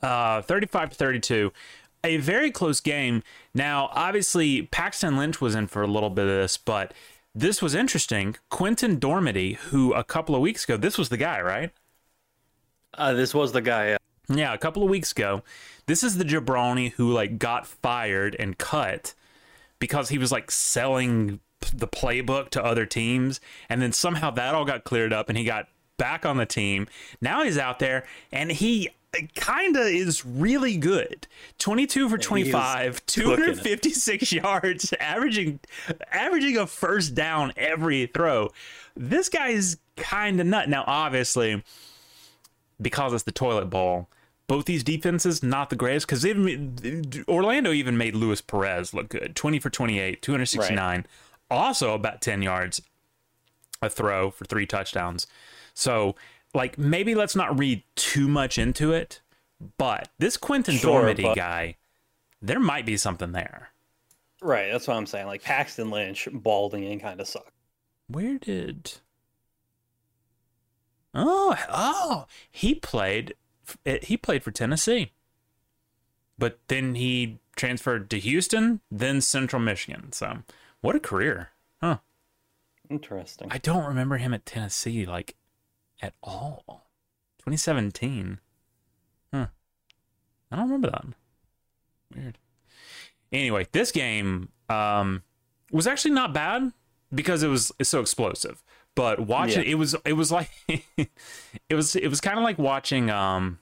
uh, 0.02 0.42
35 0.42 0.90
to 0.90 0.96
32, 0.96 1.52
a 2.04 2.18
very 2.18 2.50
close 2.50 2.80
game. 2.80 3.22
Now, 3.54 3.90
obviously, 3.92 4.62
Paxton 4.62 5.16
Lynch 5.16 5.40
was 5.40 5.54
in 5.54 5.66
for 5.66 5.82
a 5.82 5.86
little 5.86 6.10
bit 6.10 6.24
of 6.24 6.30
this, 6.30 6.56
but 6.56 6.92
this 7.34 7.62
was 7.62 7.74
interesting. 7.74 8.36
Quinten 8.50 8.98
Dormady, 8.98 9.56
who 9.56 9.92
a 9.94 10.04
couple 10.04 10.34
of 10.34 10.40
weeks 10.40 10.64
ago, 10.64 10.76
this 10.76 10.98
was 10.98 11.08
the 11.08 11.16
guy, 11.16 11.40
right? 11.40 11.70
Uh, 12.94 13.12
this 13.14 13.34
was 13.34 13.52
the 13.52 13.62
guy. 13.62 13.92
Uh, 13.92 13.98
Yeah, 14.28 14.52
a 14.52 14.58
couple 14.58 14.82
of 14.82 14.90
weeks 14.90 15.12
ago. 15.12 15.42
This 15.86 16.02
is 16.04 16.18
the 16.18 16.24
jabroni 16.24 16.92
who 16.92 17.10
like 17.12 17.38
got 17.38 17.66
fired 17.66 18.36
and 18.38 18.58
cut 18.58 19.14
because 19.78 20.10
he 20.10 20.18
was 20.18 20.30
like 20.30 20.50
selling 20.50 21.40
the 21.72 21.88
playbook 21.88 22.50
to 22.50 22.64
other 22.64 22.86
teams 22.86 23.40
and 23.68 23.80
then 23.80 23.92
somehow 23.92 24.30
that 24.30 24.54
all 24.54 24.64
got 24.64 24.84
cleared 24.84 25.12
up 25.12 25.28
and 25.28 25.38
he 25.38 25.44
got 25.44 25.68
back 25.96 26.26
on 26.26 26.36
the 26.36 26.46
team. 26.46 26.86
Now 27.20 27.44
he's 27.44 27.58
out 27.58 27.78
there 27.78 28.04
and 28.30 28.50
he 28.50 28.90
kind 29.34 29.76
of 29.76 29.86
is 29.86 30.24
really 30.24 30.76
good. 30.76 31.26
22 31.58 32.08
for 32.08 32.18
25, 32.18 33.04
256 33.06 34.32
yards, 34.32 34.92
averaging 34.98 35.60
averaging 36.10 36.56
a 36.56 36.66
first 36.66 37.14
down 37.14 37.52
every 37.56 38.06
throw. 38.06 38.50
This 38.96 39.28
guy's 39.28 39.76
kind 39.96 40.40
of 40.40 40.46
nut. 40.46 40.68
Now 40.68 40.84
obviously 40.86 41.62
because 42.80 43.12
it's 43.12 43.22
the 43.22 43.32
toilet 43.32 43.66
bowl. 43.66 44.08
Both 44.48 44.64
these 44.66 44.82
defenses 44.82 45.42
not 45.42 45.70
the 45.70 45.76
greatest 45.76 46.06
because 46.06 46.26
Orlando 47.28 47.72
even 47.72 47.96
made 47.96 48.14
Luis 48.14 48.40
Perez 48.40 48.92
look 48.92 49.08
good. 49.08 49.36
Twenty 49.36 49.58
for 49.58 49.70
twenty-eight, 49.70 50.20
two 50.20 50.32
hundred 50.32 50.46
sixty-nine, 50.46 51.06
also 51.50 51.94
about 51.94 52.20
ten 52.20 52.42
yards 52.42 52.82
a 53.80 53.88
throw 53.88 54.30
for 54.30 54.44
three 54.44 54.66
touchdowns. 54.66 55.26
So, 55.74 56.14
like, 56.54 56.78
maybe 56.78 57.14
let's 57.14 57.36
not 57.36 57.58
read 57.58 57.82
too 57.96 58.28
much 58.28 58.58
into 58.58 58.92
it. 58.92 59.20
But 59.78 60.08
this 60.18 60.36
Quinten 60.36 60.78
Sure, 60.80 61.02
Dormady 61.04 61.22
but- 61.22 61.36
guy, 61.36 61.76
there 62.40 62.58
might 62.60 62.84
be 62.86 62.96
something 62.96 63.30
there. 63.32 63.70
right. 64.40 64.72
That's 64.72 64.88
what 64.88 64.96
I'm 64.96 65.06
saying. 65.06 65.26
Like 65.28 65.42
Paxton 65.42 65.90
Lynch, 65.90 66.26
balding 66.32 66.84
and 66.84 67.00
kind 67.00 67.20
of 67.20 67.28
sucked. 67.28 67.52
Where 68.08 68.38
did? 68.38 68.94
Oh, 71.14 71.56
oh, 71.70 72.26
he 72.50 72.74
played. 72.74 73.34
Eh, 73.86 73.98
he 74.02 74.16
played 74.16 74.42
for 74.42 74.50
Tennessee, 74.50 75.12
but 76.38 76.58
then 76.68 76.94
he 76.94 77.38
transferred 77.54 78.08
to 78.10 78.18
Houston, 78.18 78.80
then 78.90 79.20
Central 79.20 79.60
Michigan. 79.60 80.10
So, 80.12 80.38
what 80.80 80.96
a 80.96 81.00
career, 81.00 81.50
huh? 81.80 81.98
Interesting. 82.90 83.48
I 83.50 83.58
don't 83.58 83.84
remember 83.84 84.16
him 84.16 84.32
at 84.34 84.44
Tennessee 84.46 85.04
like 85.06 85.36
at 86.02 86.14
all. 86.22 86.64
2017. 87.38 88.38
Huh. 89.32 89.46
I 90.50 90.56
don't 90.56 90.64
remember 90.66 90.90
that. 90.90 91.04
Weird. 92.14 92.38
Anyway, 93.32 93.66
this 93.72 93.90
game 93.92 94.50
um, 94.68 95.22
was 95.70 95.86
actually 95.86 96.10
not 96.10 96.34
bad 96.34 96.72
because 97.14 97.42
it 97.42 97.48
was 97.48 97.72
it's 97.78 97.88
so 97.88 98.00
explosive. 98.00 98.62
But 98.94 99.20
watching 99.20 99.62
Yeah. 99.64 99.70
it 99.70 99.74
was 99.76 99.94
it 100.04 100.12
was 100.12 100.30
like 100.30 100.50
it 100.68 101.74
was 101.74 101.96
it 101.96 102.08
was 102.08 102.20
kind 102.20 102.38
of 102.38 102.44
like 102.44 102.58
watching 102.58 103.08
um 103.08 103.58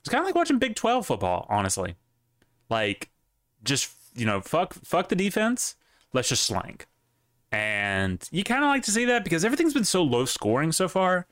it's 0.00 0.08
kind 0.08 0.20
of 0.20 0.26
like 0.26 0.34
watching 0.34 0.58
Big 0.58 0.74
12 0.74 1.06
football, 1.06 1.46
honestly. 1.48 1.94
Like 2.68 3.10
just 3.62 3.92
you 4.14 4.26
know, 4.26 4.40
fuck 4.40 4.74
fuck 4.74 5.08
the 5.08 5.14
defense, 5.16 5.76
let's 6.12 6.28
just 6.28 6.44
slang. 6.44 6.80
And 7.50 8.26
you 8.30 8.44
kind 8.44 8.62
of 8.62 8.68
like 8.68 8.82
to 8.84 8.90
see 8.90 9.06
that 9.06 9.24
because 9.24 9.44
everything's 9.44 9.74
been 9.74 9.84
so 9.84 10.02
low 10.02 10.24
scoring 10.24 10.72
so 10.72 10.88
far 10.88 11.26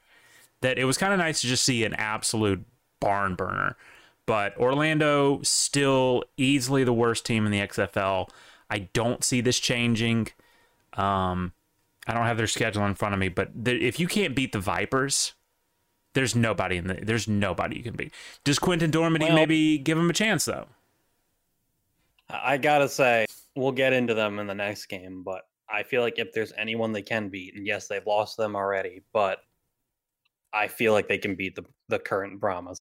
that 0.63 0.79
it 0.79 0.85
was 0.85 0.97
kind 0.97 1.13
of 1.13 1.19
nice 1.19 1.43
to 1.43 1.47
just 1.47 1.65
see 1.65 1.85
an 1.85 1.95
absolute 1.95 2.65
barn 3.01 3.35
burner. 3.35 3.77
But 4.25 4.57
Orlando 4.57 5.41
still 5.43 6.25
easily 6.37 6.85
the 6.85 6.93
worst 6.93 7.27
team 7.27 7.47
in 7.47 7.53
the 7.53 7.61
XFL. 7.61 8.29
I 8.71 8.81
don't 8.93 9.23
see 9.23 9.41
this 9.41 9.61
changing. 9.61 10.29
Um, 10.95 11.53
I 12.07 12.15
don't 12.15 12.27
have 12.27 12.37
their 12.37 12.47
schedule 12.47 12.85
in 12.87 12.95
front 12.95 13.15
of 13.15 13.21
me, 13.21 13.29
but 13.29 13.51
the, 13.55 13.73
if 13.85 14.01
you 14.01 14.09
can't 14.09 14.35
beat 14.35 14.53
the 14.53 14.59
Vipers, 14.59 15.35
there's 16.15 16.35
nobody 16.35 16.79
in 16.79 16.87
the 16.87 16.95
there's 16.95 17.29
nobody 17.29 17.77
you 17.77 17.83
can 17.83 17.95
beat. 17.95 18.13
Does 18.43 18.59
Quinten 18.59 18.91
Dormady 18.91 19.21
Well- 19.21 19.35
maybe 19.35 19.79
give 19.79 19.99
him 19.99 20.09
a 20.09 20.15
chance 20.15 20.47
though? 20.47 20.67
I 22.31 22.55
I 22.55 22.57
gotta 22.57 22.89
say, 22.89 23.27
we'll 23.55 23.73
get 23.73 23.93
into 23.93 24.15
them 24.15 24.39
in 24.39 24.47
the 24.47 24.55
next 24.55 24.87
game, 24.87 25.23
but 25.23 25.43
I 25.69 25.83
feel 25.83 26.03
like 26.03 26.19
if 26.19 26.33
there's 26.33 26.53
anyone 26.57 26.93
they 26.93 27.03
can 27.03 27.29
beat, 27.29 27.55
and 27.55 27.67
yes, 27.67 27.89
they've 27.89 28.07
lost 28.07 28.37
them 28.37 28.55
already, 28.55 29.03
but 29.13 29.41
I 30.53 30.69
feel 30.69 30.93
like 30.93 31.09
they 31.09 31.19
can 31.19 31.35
beat 31.35 31.57
the 31.57 31.65
the 31.89 31.99
current 31.99 32.41
Brahmas. 32.41 32.81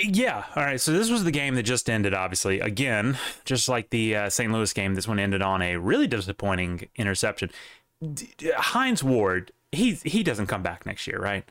Yeah. 0.00 0.44
All 0.56 0.64
right. 0.64 0.80
So 0.80 0.92
this 0.92 1.10
was 1.10 1.24
the 1.24 1.30
game 1.30 1.54
that 1.54 1.62
just 1.62 1.88
ended. 1.88 2.12
Obviously, 2.14 2.60
again, 2.60 3.16
just 3.44 3.68
like 3.68 3.90
the 3.90 4.16
uh, 4.16 4.30
St. 4.30 4.52
Louis 4.52 4.72
game, 4.72 4.94
this 4.94 5.06
one 5.06 5.20
ended 5.20 5.42
on 5.42 5.62
a 5.62 5.76
really 5.76 6.06
disappointing 6.06 6.88
interception. 6.96 7.50
D- 8.02 8.32
D- 8.36 8.52
Hines 8.56 9.04
Ward, 9.04 9.52
he 9.70 9.94
he 9.94 10.22
doesn't 10.22 10.46
come 10.46 10.62
back 10.62 10.86
next 10.86 11.06
year, 11.06 11.18
right? 11.18 11.44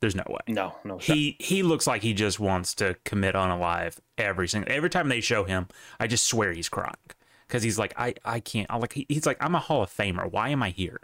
There's 0.00 0.14
no 0.14 0.24
way. 0.28 0.40
No, 0.48 0.76
no 0.84 0.98
shot. 0.98 1.16
He 1.16 1.36
he 1.38 1.62
looks 1.62 1.86
like 1.86 2.02
he 2.02 2.12
just 2.12 2.38
wants 2.38 2.74
to 2.74 2.96
commit 3.04 3.34
on 3.34 3.50
alive 3.50 4.00
every 4.18 4.48
single 4.48 4.70
every 4.70 4.90
time 4.90 5.08
they 5.08 5.20
show 5.20 5.44
him. 5.44 5.68
I 5.98 6.06
just 6.06 6.26
swear 6.26 6.52
he's 6.52 6.68
crying 6.68 6.96
because 7.54 7.62
he's 7.62 7.78
like 7.78 7.94
I 7.96 8.14
I 8.24 8.40
can't. 8.40 8.66
I 8.68 8.76
like 8.78 8.94
he's 9.08 9.26
like 9.26 9.36
I'm 9.40 9.54
a 9.54 9.60
Hall 9.60 9.84
of 9.84 9.90
Famer. 9.90 10.28
Why 10.28 10.48
am 10.48 10.60
I 10.60 10.70
here? 10.70 11.00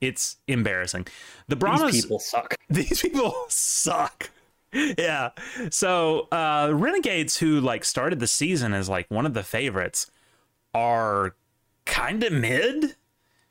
It's 0.00 0.36
embarrassing. 0.46 1.08
The 1.48 1.56
Brahmas 1.56 1.94
These 1.94 2.04
people 2.04 2.20
suck. 2.20 2.54
these 2.70 3.02
people 3.02 3.34
suck. 3.48 4.30
Yeah. 4.72 5.30
So 5.70 6.28
uh 6.30 6.70
Renegades 6.72 7.36
who 7.36 7.60
like 7.60 7.84
started 7.84 8.20
the 8.20 8.28
season 8.28 8.74
as 8.74 8.88
like 8.88 9.10
one 9.10 9.26
of 9.26 9.34
the 9.34 9.42
favorites 9.42 10.08
are 10.72 11.34
kind 11.84 12.22
of 12.22 12.32
mid, 12.32 12.94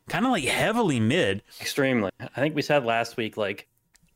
kind 0.08 0.26
of 0.26 0.32
like 0.32 0.46
heavily 0.46 1.02
mid. 1.02 1.44
Extremely. 1.60 2.12
I 2.22 2.40
think 2.40 2.56
we 2.56 2.62
said 2.62 2.86
last 2.86 3.18
week 3.18 3.36
like 3.36 3.68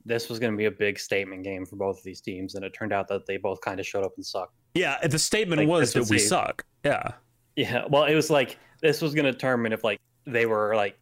this 0.05 0.29
was 0.29 0.39
going 0.39 0.53
to 0.53 0.57
be 0.57 0.65
a 0.65 0.71
big 0.71 0.99
statement 0.99 1.43
game 1.43 1.65
for 1.65 1.75
both 1.75 1.97
of 1.97 2.03
these 2.03 2.21
teams, 2.21 2.53
and 2.53 2.63
it 2.63 2.73
turned 2.73 2.93
out 2.93 3.07
that 3.07 3.25
they 3.25 3.37
both 3.37 3.59
kind 3.61 3.79
of 3.79 3.87
showed 3.87 4.03
up 4.03 4.13
and 4.15 4.25
sucked. 4.25 4.53
Yeah, 4.75 5.05
the 5.05 5.17
statement 5.17 5.61
Like 5.61 5.67
was 5.67 5.93
that 5.93 6.07
we 6.09 6.19
suck. 6.19 6.63
Yeah. 6.83 7.13
Yeah, 7.55 7.85
well, 7.89 8.03
it 8.05 8.15
was 8.15 8.29
like 8.29 8.57
this 8.81 9.01
was 9.01 9.13
going 9.13 9.25
to 9.25 9.31
determine 9.31 9.71
if 9.73 9.83
like 9.83 9.99
they 10.25 10.45
were 10.45 10.75
like 10.75 10.97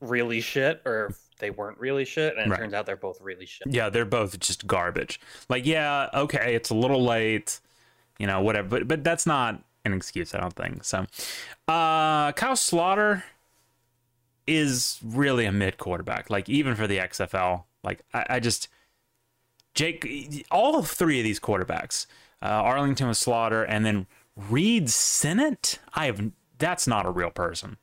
really 0.00 0.40
shit 0.40 0.82
or 0.84 1.06
if 1.06 1.18
they 1.38 1.50
weren't 1.50 1.78
really 1.78 2.04
shit, 2.04 2.36
and 2.36 2.46
it 2.46 2.50
Right. 2.50 2.58
turns 2.60 2.74
out 2.74 2.86
they're 2.86 2.96
both 2.96 3.20
really 3.20 3.46
shit. 3.46 3.66
Yeah, 3.70 3.88
they're 3.90 4.04
both 4.04 4.38
just 4.40 4.66
garbage. 4.66 5.20
Like, 5.48 5.66
yeah, 5.66 6.08
okay, 6.14 6.54
it's 6.54 6.70
a 6.70 6.74
little 6.74 7.02
late, 7.04 7.60
you 8.18 8.26
know, 8.26 8.40
whatever, 8.40 8.68
but 8.68 8.88
but 8.88 9.04
that's 9.04 9.26
not 9.26 9.62
an 9.84 9.92
excuse, 9.92 10.34
I 10.34 10.40
don't 10.40 10.54
think. 10.54 10.84
So, 10.84 11.00
uh 11.68 12.32
Kyle 12.32 12.54
Sloter 12.56 13.22
is 14.46 15.00
really 15.04 15.44
a 15.46 15.52
mid 15.52 15.78
quarterback. 15.78 16.30
Like 16.30 16.48
even 16.48 16.74
for 16.74 16.86
the 16.86 16.98
XFL, 16.98 17.64
like 17.82 18.00
I, 18.12 18.26
I 18.30 18.40
just 18.40 18.68
Jake, 19.74 20.46
all 20.50 20.82
three 20.82 21.18
of 21.18 21.24
these 21.24 21.40
quarterbacks, 21.40 22.06
uh, 22.42 22.46
Arlington 22.46 23.08
with 23.08 23.18
Sloter, 23.18 23.64
and 23.68 23.84
then 23.84 24.06
Reid 24.36 24.90
Sinnett. 24.90 25.78
I 25.94 26.06
have 26.06 26.30
that's 26.58 26.86
not 26.86 27.06
a 27.06 27.10
real 27.10 27.30
person. 27.30 27.76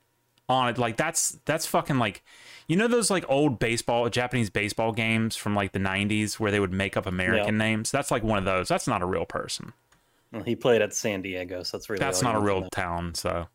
On 0.50 0.68
it, 0.68 0.78
like 0.78 0.98
that's 0.98 1.40
that's 1.46 1.66
fucking 1.66 1.98
like, 1.98 2.24
you 2.68 2.76
know 2.76 2.88
those 2.90 3.10
like 3.10 3.24
old 3.30 3.58
baseball, 3.58 4.10
Japanese 4.10 4.50
baseball 4.50 4.92
games 4.92 5.38
from 5.38 5.56
like 5.56 5.72
the 5.72 5.80
'90s 5.80 6.40
where 6.42 6.52
they 6.52 6.60
would 6.60 6.74
make 6.74 6.98
up 6.98 7.06
American 7.06 7.56
Yeah. 7.56 7.66
names. 7.66 7.90
That's 7.90 8.12
like 8.12 8.22
one 8.24 8.38
of 8.38 8.44
those. 8.46 8.68
That's 8.68 8.88
not 8.88 9.02
a 9.02 9.06
real 9.06 9.26
person. 9.26 9.72
Well, 10.34 10.44
he 10.44 10.56
played 10.58 10.82
at 10.82 10.94
San 10.94 11.22
Diego, 11.22 11.64
so 11.64 11.78
that's 11.78 11.90
really 11.90 12.00
That's 12.00 12.22
not 12.22 12.36
a 12.36 12.40
you 12.40 12.44
need 12.44 12.48
to 12.50 12.60
real 12.62 12.70
town. 12.70 13.16
So, 13.16 13.48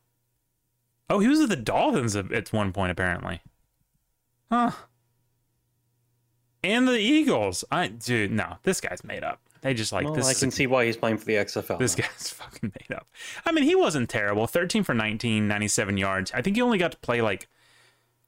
oh, 1.11 1.19
he 1.19 1.29
was 1.29 1.41
at 1.41 1.51
the 1.51 1.57
Dolphins 1.57 2.17
at 2.17 2.51
one 2.53 2.73
point 2.73 2.93
apparently. 2.93 3.41
Huh. 4.51 4.71
And 6.65 6.89
the 6.89 6.99
Eagles. 6.99 7.63
I 7.71 7.89
dude, 7.89 8.33
no, 8.33 8.57
this 8.63 8.81
guy's 8.81 9.05
made 9.05 9.23
up. 9.23 9.41
They 9.67 9.75
just 9.75 9.93
like 9.93 10.05
Well, 10.05 10.15
this. 10.15 10.29
I 10.29 10.35
can 10.35 10.49
a- 10.49 10.53
see 10.53 10.67
why 10.69 10.85
he's 10.87 10.97
playing 10.97 11.19
for 11.19 11.25
the 11.25 11.35
XFL. 11.35 11.79
This 11.79 11.99
now. 11.99 12.05
guy's 12.05 12.31
fucking 12.31 12.73
made 12.81 12.97
up. 12.97 13.09
I 13.45 13.51
mean, 13.51 13.65
he 13.65 13.75
wasn't 13.75 14.09
terrible. 14.09 14.47
13 14.47 14.85
for 14.85 14.95
19, 14.95 15.49
97 15.49 15.97
yards. 15.97 16.31
I 16.33 16.41
think 16.41 16.55
he 16.57 16.63
only 16.63 16.79
got 16.79 16.93
to 16.93 16.99
play 16.99 17.21
like 17.21 17.49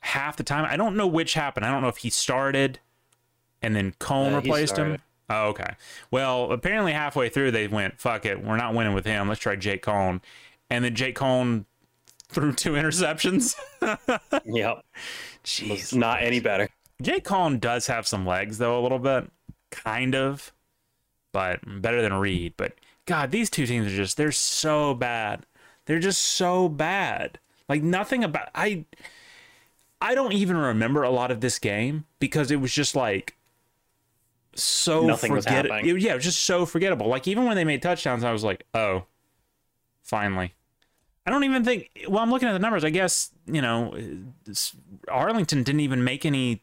half 0.01 0.37
the 0.37 0.42
time. 0.42 0.64
I 0.68 0.77
don't 0.77 0.96
know 0.96 1.07
which 1.07 1.35
happened. 1.35 1.64
I 1.64 1.70
don't 1.70 1.81
know 1.83 1.88
if 1.88 1.98
he 1.98 2.11
started 2.11 2.81
and 3.62 3.77
then 3.77 3.92
Coan 4.01 4.31
Yeah, 4.31 4.37
replaced 4.38 4.77
him. 4.77 4.98
Oh, 5.31 5.48
okay. 5.51 5.74
Well, 6.11 6.51
apparently 6.53 6.92
halfway 6.92 7.29
through 7.29 7.51
they 7.53 7.68
went, 7.68 8.01
fuck 8.01 8.24
it, 8.27 8.42
we're 8.42 8.57
not 8.57 8.74
winning 8.74 8.94
with 8.94 9.05
him. 9.05 9.29
Let's 9.29 9.40
try 9.40 9.55
Jake 9.57 9.85
Coan. 9.85 10.20
And 10.70 10.85
then 10.85 10.94
Jake 10.96 11.16
Coan 11.16 11.66
threw 12.29 12.53
two 12.53 12.72
interceptions. 12.74 13.55
Yep, 14.44 14.85
Jeez. 15.44 15.94
not 15.94 16.22
any 16.22 16.40
better. 16.40 16.68
Jake 17.01 17.22
Collin 17.24 17.59
does 17.61 17.87
have 17.87 18.07
some 18.09 18.27
legs 18.27 18.59
though, 18.59 18.81
a 18.81 18.83
little 18.83 18.98
bit, 18.98 19.31
kind 19.70 20.14
of, 20.14 20.53
but 21.33 21.61
better 21.83 22.03
than 22.03 22.14
Reid. 22.14 22.55
But 22.57 22.75
God, 23.07 23.31
these 23.31 23.51
two 23.51 23.67
teams 23.67 23.87
are 23.87 23.97
just—they're 23.97 24.33
so 24.33 24.95
bad. 24.95 25.47
They're 25.87 25.99
just 25.99 26.23
so 26.23 26.69
bad. 26.69 27.38
Like 27.69 27.83
nothing 27.83 28.25
about 28.25 28.49
I. 28.55 28.85
I 30.01 30.14
don't 30.14 30.33
even 30.33 30.57
remember 30.57 31.03
a 31.03 31.11
lot 31.11 31.31
of 31.31 31.41
this 31.41 31.59
game 31.59 32.05
because 32.21 32.51
it 32.53 32.57
was 32.61 32.73
just 32.73 32.95
like 32.95 33.37
so 34.55 35.07
Nothing 35.07 35.33
was 35.33 35.45
forget- 35.45 35.67
it- 35.67 36.01
yeah, 36.01 36.12
it 36.12 36.17
was 36.17 36.25
just 36.25 36.45
so 36.45 36.67
forgettable. 36.67 37.09
Like 37.09 37.27
even 37.29 37.45
when 37.47 37.57
they 37.57 37.64
made 37.64 37.83
touchdowns, 37.83 38.25
I 38.25 38.33
was 38.33 38.45
like, 38.45 38.64
oh, 38.75 39.05
finally. 40.03 40.55
I 41.27 41.31
don't 41.31 41.45
even 41.45 41.62
think. 41.64 41.91
Well, 42.09 42.23
I'm 42.23 42.31
looking 42.31 42.49
at 42.49 42.53
the 42.53 42.59
numbers. 42.59 42.85
I 42.85 42.91
guess 42.91 43.31
you 43.47 43.61
know, 43.61 43.95
this- 44.45 44.75
Arlington 45.09 45.62
didn't 45.62 45.81
even 45.81 46.03
make 46.05 46.25
any 46.25 46.62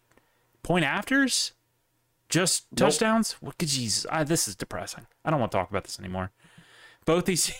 point 0.63 0.86
afters, 0.86 1.54
just 2.29 2.65
Nope. 2.71 2.89
touchdowns. 2.89 3.33
What? 3.33 3.57
Jeez, 3.57 4.05
I, 4.09 4.23
this 4.23 4.47
is 4.47 4.55
depressing. 4.55 5.05
I 5.23 5.29
don't 5.31 5.39
want 5.39 5.51
to 5.51 5.57
talk 5.57 5.69
about 5.69 5.83
this 5.83 5.99
anymore. 5.99 6.31
Both 7.05 7.25
these, 7.25 7.51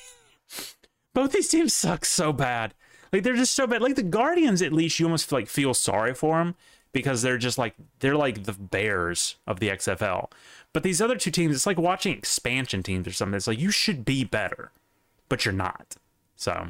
both 1.14 1.32
these 1.32 1.48
teams 1.48 1.74
suck 1.74 2.06
so 2.06 2.34
bad. 2.34 2.74
Like 3.14 3.24
they're 3.24 3.36
just 3.36 3.54
so 3.56 3.68
bad. 3.68 3.82
Like 3.82 3.96
the 3.96 4.04
Guardians, 4.04 4.62
at 4.62 4.74
least 4.74 5.00
you 5.00 5.06
almost 5.06 5.32
like 5.32 5.48
feel 5.48 5.74
sorry 5.74 6.14
for 6.14 6.38
them 6.38 6.56
because 6.92 7.22
they're 7.22 7.38
just 7.38 7.58
like 7.58 7.76
they're 8.00 8.16
like 8.16 8.44
the 8.44 8.54
Bears 8.54 9.36
of 9.48 9.60
the 9.60 9.70
XFL. 9.70 10.32
But 10.74 10.84
these 10.84 11.02
other 11.02 11.16
two 11.16 11.32
teams, 11.32 11.56
it's 11.56 11.66
like 11.66 11.78
watching 11.78 12.18
expansion 12.18 12.84
teams 12.84 13.08
or 13.08 13.14
something. 13.14 13.36
It's 13.36 13.48
like 13.48 13.60
you 13.60 13.72
should 13.72 14.04
be 14.04 14.24
better, 14.26 14.72
but 15.30 15.46
you're 15.46 15.54
not. 15.54 15.96
So 16.36 16.70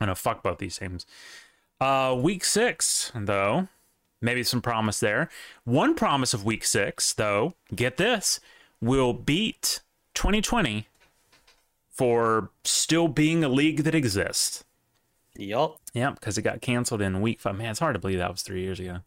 I 0.00 0.06
know 0.06 0.14
fuck 0.14 0.42
both 0.42 0.58
these 0.58 0.78
teams. 0.78 1.04
Uh, 1.80 2.16
week 2.18 2.44
six, 2.44 3.10
though, 3.14 3.68
maybe 4.22 4.42
some 4.42 4.62
promise 4.62 5.00
there. 5.00 5.28
One 5.64 5.94
promise 5.94 6.32
of 6.32 6.44
week 6.44 6.64
six, 6.64 7.12
though, 7.12 7.54
get 7.74 7.96
this, 7.96 8.40
will 8.80 9.12
beat 9.12 9.80
2020 10.14 10.86
for 11.90 12.50
still 12.64 13.08
being 13.08 13.44
a 13.44 13.48
league 13.48 13.84
that 13.84 13.94
exists. 13.94 14.64
Yup. 15.36 15.78
Yep, 15.94 16.14
because 16.14 16.38
it 16.38 16.42
got 16.42 16.60
canceled 16.60 17.02
in 17.02 17.20
week 17.20 17.40
five. 17.40 17.56
Man, 17.56 17.70
it's 17.70 17.80
hard 17.80 17.94
to 17.94 18.00
believe 18.00 18.18
that 18.18 18.32
was 18.32 18.42
three 18.42 18.62
years 18.62 18.80
ago. 18.80 19.00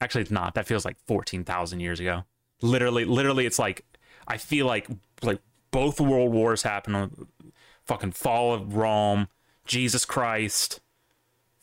Actually, 0.00 0.22
it's 0.22 0.30
not. 0.30 0.54
That 0.54 0.66
feels 0.66 0.84
like 0.84 0.96
14,000 1.06 1.80
years 1.80 2.00
ago. 2.00 2.24
Literally, 2.60 3.04
literally, 3.04 3.46
it's 3.46 3.58
like, 3.58 3.84
I 4.26 4.36
feel 4.36 4.66
like, 4.66 4.88
like 5.22 5.40
both 5.70 6.00
world 6.00 6.32
wars 6.32 6.62
happened. 6.62 6.96
Uh, 6.96 7.08
fucking 7.84 8.12
fall 8.12 8.54
of 8.54 8.76
Rome, 8.76 9.28
Jesus 9.66 10.04
Christ, 10.04 10.80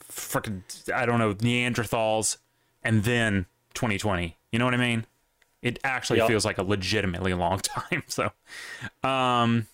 freaking, 0.03 0.63
I 0.93 1.05
don't 1.05 1.19
know, 1.19 1.33
Neanderthals, 1.33 2.37
and 2.83 3.03
then 3.03 3.45
2020. 3.73 4.37
You 4.51 4.59
know 4.59 4.65
what 4.65 4.73
I 4.73 4.77
mean? 4.77 5.05
It 5.61 5.79
actually 5.83 6.19
Yup. 6.19 6.27
feels 6.27 6.45
like 6.45 6.57
a 6.57 6.63
legitimately 6.63 7.33
long 7.33 7.59
time. 7.59 8.03
So, 8.07 8.31
um, 9.03 9.67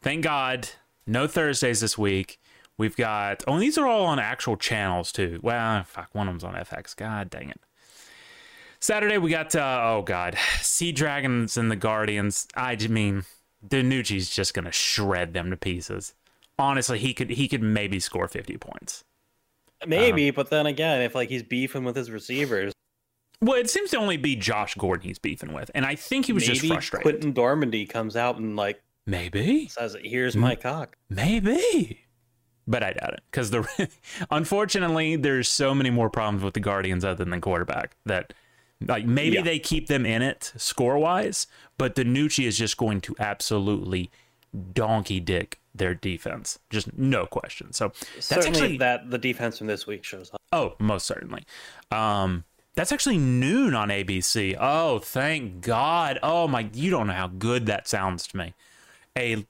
thank 0.00 0.24
God, 0.24 0.68
no 1.06 1.26
Thursdays 1.26 1.80
this 1.80 1.98
week. 1.98 2.40
We've 2.76 2.96
got 2.96 3.42
oh, 3.46 3.58
these 3.58 3.76
are 3.76 3.86
all 3.86 4.06
on 4.06 4.18
actual 4.18 4.56
channels 4.56 5.10
too. 5.10 5.40
Well, 5.42 5.82
fuck, 5.84 6.10
one 6.12 6.28
of 6.28 6.32
them's 6.32 6.44
on 6.44 6.54
FX. 6.54 6.96
God 6.96 7.28
dang 7.28 7.50
it. 7.50 7.60
Saturday 8.80 9.18
we 9.18 9.30
got 9.30 9.54
uh, 9.56 9.80
oh 9.82 10.02
god, 10.02 10.36
Sea 10.60 10.92
Dragons 10.92 11.56
and 11.56 11.70
the 11.70 11.76
Guardians. 11.76 12.46
I 12.54 12.76
mean, 12.76 13.24
DiNucci's 13.66 14.30
just 14.30 14.54
gonna 14.54 14.70
shred 14.70 15.34
them 15.34 15.50
to 15.50 15.56
pieces. 15.56 16.14
Honestly, 16.58 16.98
he 17.00 17.12
could 17.12 17.30
he 17.30 17.48
could 17.48 17.62
maybe 17.62 17.98
score 17.98 18.28
fifty 18.28 18.56
points. 18.56 19.04
Uh-huh. 19.80 19.88
Maybe, 19.88 20.30
but 20.30 20.50
then 20.50 20.66
again, 20.66 21.02
if 21.02 21.14
like 21.14 21.28
he's 21.28 21.42
beefing 21.42 21.84
with 21.84 21.94
his 21.96 22.10
receivers, 22.10 22.72
Well, 23.40 23.56
it 23.58 23.70
seems 23.70 23.90
to 23.90 23.98
only 23.98 24.16
be 24.16 24.34
Josh 24.36 24.74
Gordon 24.74 25.06
he's 25.06 25.18
beefing 25.18 25.52
with, 25.52 25.70
and 25.74 25.86
I 25.86 25.94
think 25.94 26.26
he 26.26 26.32
was 26.32 26.44
just 26.44 26.66
frustrated. 26.66 27.20
Quinten 27.22 27.32
Dormady 27.34 27.88
comes 27.88 28.16
out 28.16 28.36
and 28.38 28.56
like 28.56 28.82
Maybe. 29.06 29.68
says, 29.68 29.96
"Here's 30.02 30.36
my 30.36 30.54
cock." 30.56 30.96
Maybe. 31.08 32.00
But 32.66 32.82
I 32.82 32.92
doubt 32.92 33.14
it 33.14 33.20
because 33.30 33.50
the 33.50 33.88
unfortunately 34.30 35.16
there's 35.16 35.48
so 35.48 35.74
many 35.74 35.90
more 35.90 36.10
problems 36.10 36.42
with 36.42 36.54
the 36.54 36.60
Guardians 36.60 37.04
other 37.04 37.14
than 37.24 37.30
the 37.30 37.40
quarterback 37.40 37.96
that 38.04 38.34
like 38.86 39.06
maybe 39.06 39.36
Yeah. 39.36 39.42
they 39.42 39.58
keep 39.58 39.86
them 39.86 40.04
in 40.04 40.20
it 40.22 40.52
score 40.56 40.98
wise, 40.98 41.46
but 41.78 41.94
DiNucci 41.94 42.44
is 42.46 42.58
just 42.58 42.76
going 42.76 43.00
to 43.02 43.14
absolutely 43.18 44.10
donkey 44.74 45.20
dick 45.20 45.60
their 45.78 45.94
defense, 45.94 46.58
just 46.70 46.96
no 46.98 47.26
question. 47.26 47.72
So 47.72 47.88
that's 48.14 48.26
Certainly, 48.26 48.48
actually 48.60 48.78
that 48.78 49.10
the 49.10 49.18
defense 49.18 49.58
from 49.58 49.66
this 49.66 49.86
week 49.86 50.04
shows 50.04 50.30
up. 50.32 50.40
oh 50.52 50.74
most 50.78 51.06
certainly. 51.06 51.44
Um, 51.90 52.44
that's 52.74 52.92
actually 52.92 53.18
noon 53.18 53.74
on 53.74 53.88
ABC. 53.88 54.56
Oh, 54.60 55.00
thank 55.00 55.62
God. 55.62 56.18
Oh 56.22 56.46
my, 56.46 56.68
you 56.72 56.90
don't 56.90 57.08
know 57.08 57.12
how 57.12 57.26
good 57.26 57.66
that 57.66 57.88
sounds 57.88 58.26
to 58.28 58.36
me. 58.36 58.54
A, 59.16 59.44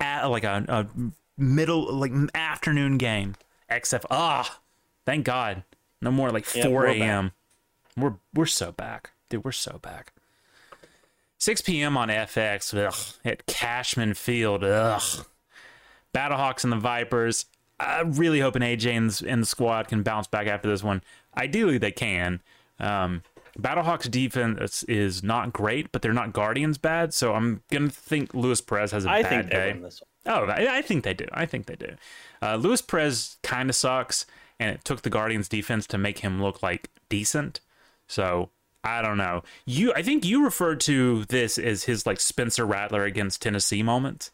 a 0.00 0.28
like 0.28 0.44
a, 0.44 0.64
a 0.68 0.86
middle 1.36 1.92
like 1.94 2.12
afternoon 2.34 2.96
game. 2.96 3.34
XF. 3.70 4.04
Ah, 4.10 4.60
thank 5.04 5.24
God. 5.24 5.62
No 6.00 6.10
more 6.10 6.30
like 6.30 6.46
Yeah, 6.54 6.64
4 6.64 6.72
we're 6.72 6.86
a.m. 6.88 7.32
We're 7.96 8.14
we're 8.32 8.46
so 8.46 8.72
back, 8.72 9.10
dude. 9.28 9.44
We're 9.44 9.52
so 9.52 9.78
back. 9.82 10.12
6 11.38 11.60
p.m. 11.62 11.96
on 11.96 12.08
FX 12.08 12.72
ugh, 12.74 12.94
at 13.24 13.44
Cashman 13.46 14.14
Field. 14.14 14.64
Ugh. 14.64 15.26
Battlehawks 16.14 16.64
and 16.64 16.72
the 16.72 16.76
Vipers. 16.78 17.46
I'm 17.80 18.12
really 18.12 18.40
hoping 18.40 18.62
AJ 18.62 18.92
and, 18.96 19.10
the- 19.10 19.28
and 19.28 19.42
the 19.42 19.46
squad 19.46 19.88
can 19.88 20.02
bounce 20.02 20.26
back 20.28 20.46
after 20.46 20.68
this 20.68 20.82
one. 20.82 21.02
Ideally, 21.36 21.76
they 21.78 21.90
can. 21.92 22.40
Um, 22.78 23.22
Battlehawks 23.58 24.10
defense 24.10 24.82
is 24.84 25.22
not 25.22 25.52
great, 25.52 25.92
but 25.92 26.02
they're 26.02 26.12
not 26.12 26.32
Guardians 26.32 26.78
bad. 26.78 27.12
So 27.14 27.34
I'm 27.34 27.62
gonna 27.70 27.88
think 27.88 28.34
Luis 28.34 28.60
Perez 28.60 28.90
has 28.92 29.04
a 29.06 29.10
I 29.10 29.22
bad 29.22 29.50
day. 29.50 29.72
win 29.72 29.82
this 29.82 30.00
one. 30.00 30.08
Oh, 30.36 30.44
I, 30.46 30.78
I 30.78 30.82
think 30.82 31.04
they 31.04 31.14
do. 31.14 31.26
I 31.32 31.46
think 31.46 31.66
they 31.66 31.76
do. 31.76 31.94
Uh, 32.42 32.56
Luis 32.56 32.80
Perez 32.80 33.36
kind 33.42 33.68
of 33.70 33.76
sucks, 33.76 34.24
and 34.58 34.70
it 34.74 34.84
took 34.84 35.02
the 35.02 35.10
Guardians 35.10 35.48
defense 35.48 35.86
to 35.88 35.98
make 35.98 36.20
him 36.20 36.42
look 36.42 36.62
like 36.62 36.90
decent. 37.08 37.60
So 38.08 38.50
I 38.82 39.02
don't 39.02 39.18
know. 39.18 39.42
You, 39.66 39.92
I 39.94 40.02
think 40.02 40.24
you 40.24 40.44
referred 40.44 40.80
to 40.80 41.24
this 41.26 41.58
as 41.58 41.84
his 41.84 42.06
like 42.06 42.20
Spencer 42.20 42.64
Rattler 42.66 43.04
against 43.04 43.42
Tennessee 43.42 43.82
moment 43.82 44.30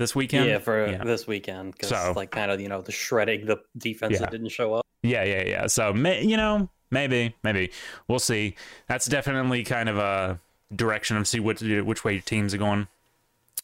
this 0.00 0.16
weekend. 0.16 0.48
Yeah, 0.48 0.58
for 0.58 0.86
yeah. 0.90 1.04
this 1.04 1.28
weekend, 1.28 1.72
because 1.72 1.90
So- 1.90 2.12
like 2.16 2.32
kind 2.32 2.50
of 2.50 2.60
you 2.60 2.68
know 2.68 2.80
the 2.82 2.90
shredding 2.90 3.46
the 3.46 3.58
defense 3.76 4.14
Yeah. 4.14 4.20
that 4.20 4.30
didn't 4.32 4.48
show 4.48 4.74
up. 4.74 4.86
Yeah, 5.02 5.22
yeah, 5.24 5.44
yeah. 5.46 5.66
So, 5.68 5.92
may, 5.94 6.22
you 6.24 6.36
know, 6.36 6.68
maybe, 6.90 7.34
maybe 7.42 7.70
we'll 8.08 8.18
see. 8.18 8.54
That's 8.88 9.06
definitely 9.06 9.62
kind 9.64 9.88
of 9.88 9.96
a 9.96 10.40
direction 10.74 11.16
of 11.16 11.26
see 11.28 11.38
which 11.40 11.60
which 11.62 12.04
way 12.04 12.18
teams 12.18 12.52
are 12.54 12.58
going. 12.58 12.88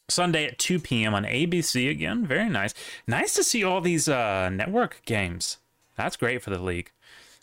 Sunday 0.09 0.45
at 0.47 0.59
2 0.59 0.79
p.m. 0.79 1.15
on 1.15 1.25
ABC 1.25 1.91
again. 1.91 2.25
Very 2.27 2.49
nice. 2.49 2.73
Nice 3.09 3.35
to 3.35 3.43
see 3.43 3.65
all 3.65 3.81
these 3.81 4.09
uh, 4.09 4.49
network 4.51 5.03
games. 5.05 5.59
That's 5.97 6.17
great 6.17 6.43
for 6.43 6.51
the 6.51 6.61
league. 6.63 6.93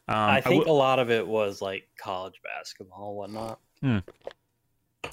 Um, 0.08 0.16
I 0.16 0.42
think 0.42 0.66
will- 0.66 0.72
a 0.74 0.78
lot 0.78 1.00
of 1.00 1.12
it 1.12 1.28
was 1.28 1.62
like 1.62 1.88
college 1.98 2.40
basketball 2.44 3.10
and 3.26 3.34
whatnot. 3.36 3.60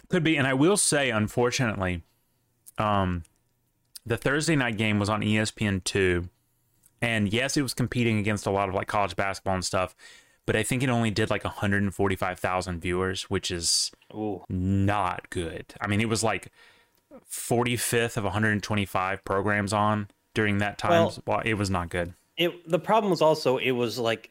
Could 0.09 0.23
be, 0.25 0.37
and 0.37 0.47
I 0.47 0.55
will 0.55 0.77
say, 0.77 1.11
unfortunately, 1.11 2.03
um, 2.79 3.25
the 4.11 4.17
Thursday 4.17 4.57
night 4.57 4.77
game 4.77 4.99
was 4.99 5.09
on 5.09 5.23
ESPN 5.23 5.83
two, 5.85 6.29
and 7.01 7.33
yes, 7.33 7.57
it 7.57 7.63
was 7.63 7.73
competing 7.75 8.19
against 8.19 8.45
a 8.45 8.51
lot 8.51 8.69
of 8.69 8.75
like 8.75 8.89
college 8.89 9.15
basketball 9.15 9.55
and 9.55 9.65
stuff. 9.65 9.95
but 10.47 10.57
I 10.57 10.65
think 10.65 10.83
it 10.83 10.89
only 10.89 11.13
did 11.13 11.31
like 11.31 11.45
145,000 11.45 12.81
viewers, 12.81 13.31
which 13.31 13.53
is 13.53 13.93
Ooh. 14.13 14.43
not 14.49 15.31
good. 15.31 15.67
I 15.81 15.87
mean, 15.87 16.01
it 16.01 16.09
was 16.09 16.25
like 16.25 16.51
45th 17.31 18.17
of 18.17 18.25
125 18.25 19.25
programs 19.25 19.73
on 19.73 20.09
during 20.35 20.59
that 20.59 20.77
time. 20.79 20.91
Well- 20.91 21.15
Well, 21.27 21.43
it 21.45 21.55
was 21.55 21.71
not 21.71 21.89
good. 21.89 22.15
It 22.37 22.69
the 22.69 22.79
problem 22.79 23.11
was 23.11 23.23
also 23.23 23.59
it 23.59 23.73
was 23.73 23.99
like 23.99 24.31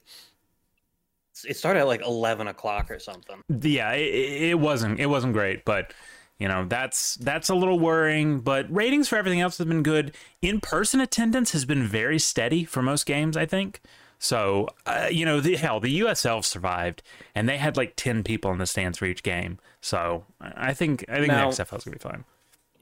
it 1.48 1.56
started 1.56 1.80
at 1.82 1.88
like 1.88 2.02
eleven 2.02 2.48
o'clock 2.48 2.92
or 2.92 3.00
something. 3.00 3.42
yeah 3.62 3.92
it, 3.94 4.50
it 4.52 4.60
wasn't 4.60 5.00
it 5.00 5.06
wasn't 5.06 5.32
great 5.32 5.64
but 5.64 5.94
you 6.40 6.48
know 6.48 6.66
that's 6.68 7.16
that's 7.16 7.50
a 7.50 7.56
little 7.56 7.80
worrying 7.80 8.40
but 8.40 8.74
ratings 8.74 9.08
for 9.10 9.18
everything 9.18 9.42
else 9.42 9.58
have 9.58 9.68
been 9.68 9.84
good. 9.84 10.16
In-person 10.42 11.00
attendance 11.02 11.52
has 11.52 11.66
been 11.66 11.84
very 11.86 12.18
steady 12.20 12.64
for 12.64 12.82
most 12.82 13.06
games 13.06 13.36
i 13.38 13.46
think. 13.46 13.82
So 14.22 14.68
uh, 14.86 15.08
you 15.12 15.26
know 15.26 15.40
the 15.40 15.56
hell 15.56 15.80
the 15.80 16.00
usl 16.02 16.44
survived 16.44 17.04
and 17.36 17.48
they 17.48 17.58
had 17.58 17.78
like 17.78 17.96
10 17.96 18.24
people 18.24 18.52
in 18.52 18.58
the 18.58 18.66
stands 18.66 18.98
for 18.98 19.06
each 19.06 19.24
game. 19.24 19.60
So 19.82 20.26
i 20.42 20.74
think 20.74 21.06
i 21.10 21.16
think 21.18 21.28
Now- 21.28 21.50
the 21.52 21.64
xfl's 21.64 21.84
gonna 21.86 21.98
be 21.98 22.00
fine. 22.02 22.24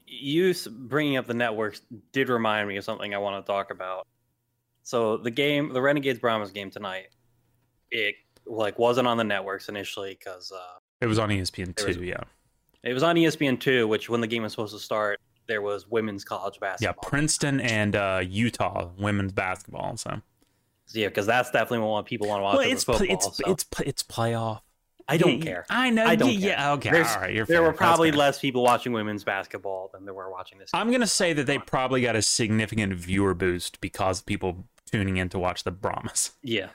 You 0.10 0.53
bringing 0.72 1.18
up 1.18 1.28
the 1.28 1.34
networks 1.34 1.82
did 2.14 2.30
remind 2.30 2.68
me 2.70 2.78
of 2.78 2.84
something 2.86 3.14
I 3.14 3.18
want 3.18 3.45
to 3.45 3.51
talk 3.51 3.72
about. 3.72 4.08
So 4.84 5.18
the 5.18 5.32
game, 5.32 5.74
the 5.74 5.82
Renegades 5.82 6.20
Brahmas 6.20 6.51
game 6.51 6.72
tonight, 6.72 7.08
it 7.91 8.16
like 8.45 8.80
wasn't 8.80 9.05
on 9.08 9.18
the 9.18 9.26
networks 9.26 9.68
initially 9.68 10.16
because 10.18 10.51
uh, 10.53 10.78
it 11.01 11.08
was 11.08 11.20
on 11.20 11.30
espn 11.30 11.76
There 11.76 11.88
was- 11.88 11.97
2 11.97 12.03
yeah 12.05 12.22
it 12.88 12.93
was 12.93 13.03
on 13.03 13.15
ESPN 13.15 13.59
two, 13.59 13.88
which 13.88 14.09
when 14.09 14.21
the 14.21 14.27
game 14.27 14.43
was 14.43 14.51
supposed 14.53 14.73
to 14.73 14.79
start, 14.79 15.19
there 15.47 15.61
was 15.61 15.88
women's 15.89 16.23
college 16.23 16.59
basketball. 16.59 16.95
yeah 17.03 17.09
princeton 17.09 17.59
and 17.61 17.95
uh, 17.95 18.21
utah 18.27 18.89
women's 18.97 19.31
basketball 19.31 19.95
so 19.97 20.21
yeah, 20.93 21.07
because 21.07 21.25
that's 21.25 21.51
definitely 21.51 21.85
what 21.88 22.05
people 22.05 22.27
want 22.27 22.39
to 22.39 22.43
watch. 22.43 22.57
well 22.57 22.67
it's 22.69 22.83
football, 22.83 23.07
it's 23.09 23.38
so 23.38 23.43
it's 23.51 23.65
it's 23.85 24.03
playoff 24.03 24.61
I 25.09 25.15
don't 25.15 25.38
Yeah, 25.38 25.43
care. 25.45 25.65
I 25.69 25.89
know. 25.89 26.05
I 26.05 26.15
don't 26.17 26.31
yeah, 26.33 26.39
care. 26.39 26.49
yeah, 26.49 26.71
okay. 26.73 26.89
There's- 26.91 27.15
all 27.15 27.21
right. 27.21 27.33
You're 27.33 27.45
there 27.45 27.59
fair. 27.59 27.63
were 27.63 27.71
probably 27.71 28.11
less 28.11 28.39
people 28.41 28.61
watching 28.61 28.91
women's 28.91 29.23
basketball 29.23 29.89
than 29.93 30.03
there 30.03 30.13
were 30.13 30.29
watching 30.29 30.57
this. 30.59 30.69
I'm 30.73 30.91
gonna 30.91 31.07
say 31.07 31.31
that 31.31 31.45
they 31.45 31.59
probably 31.59 32.01
got 32.01 32.17
a 32.17 32.21
significant 32.21 32.93
viewer 32.93 33.33
boost 33.33 33.79
because 33.79 34.21
people 34.21 34.65
tuning 34.91 35.15
in 35.15 35.29
to 35.29 35.39
watch 35.39 35.63
the 35.63 35.71
Brahmas. 35.71 36.31
Yeah. 36.43 36.67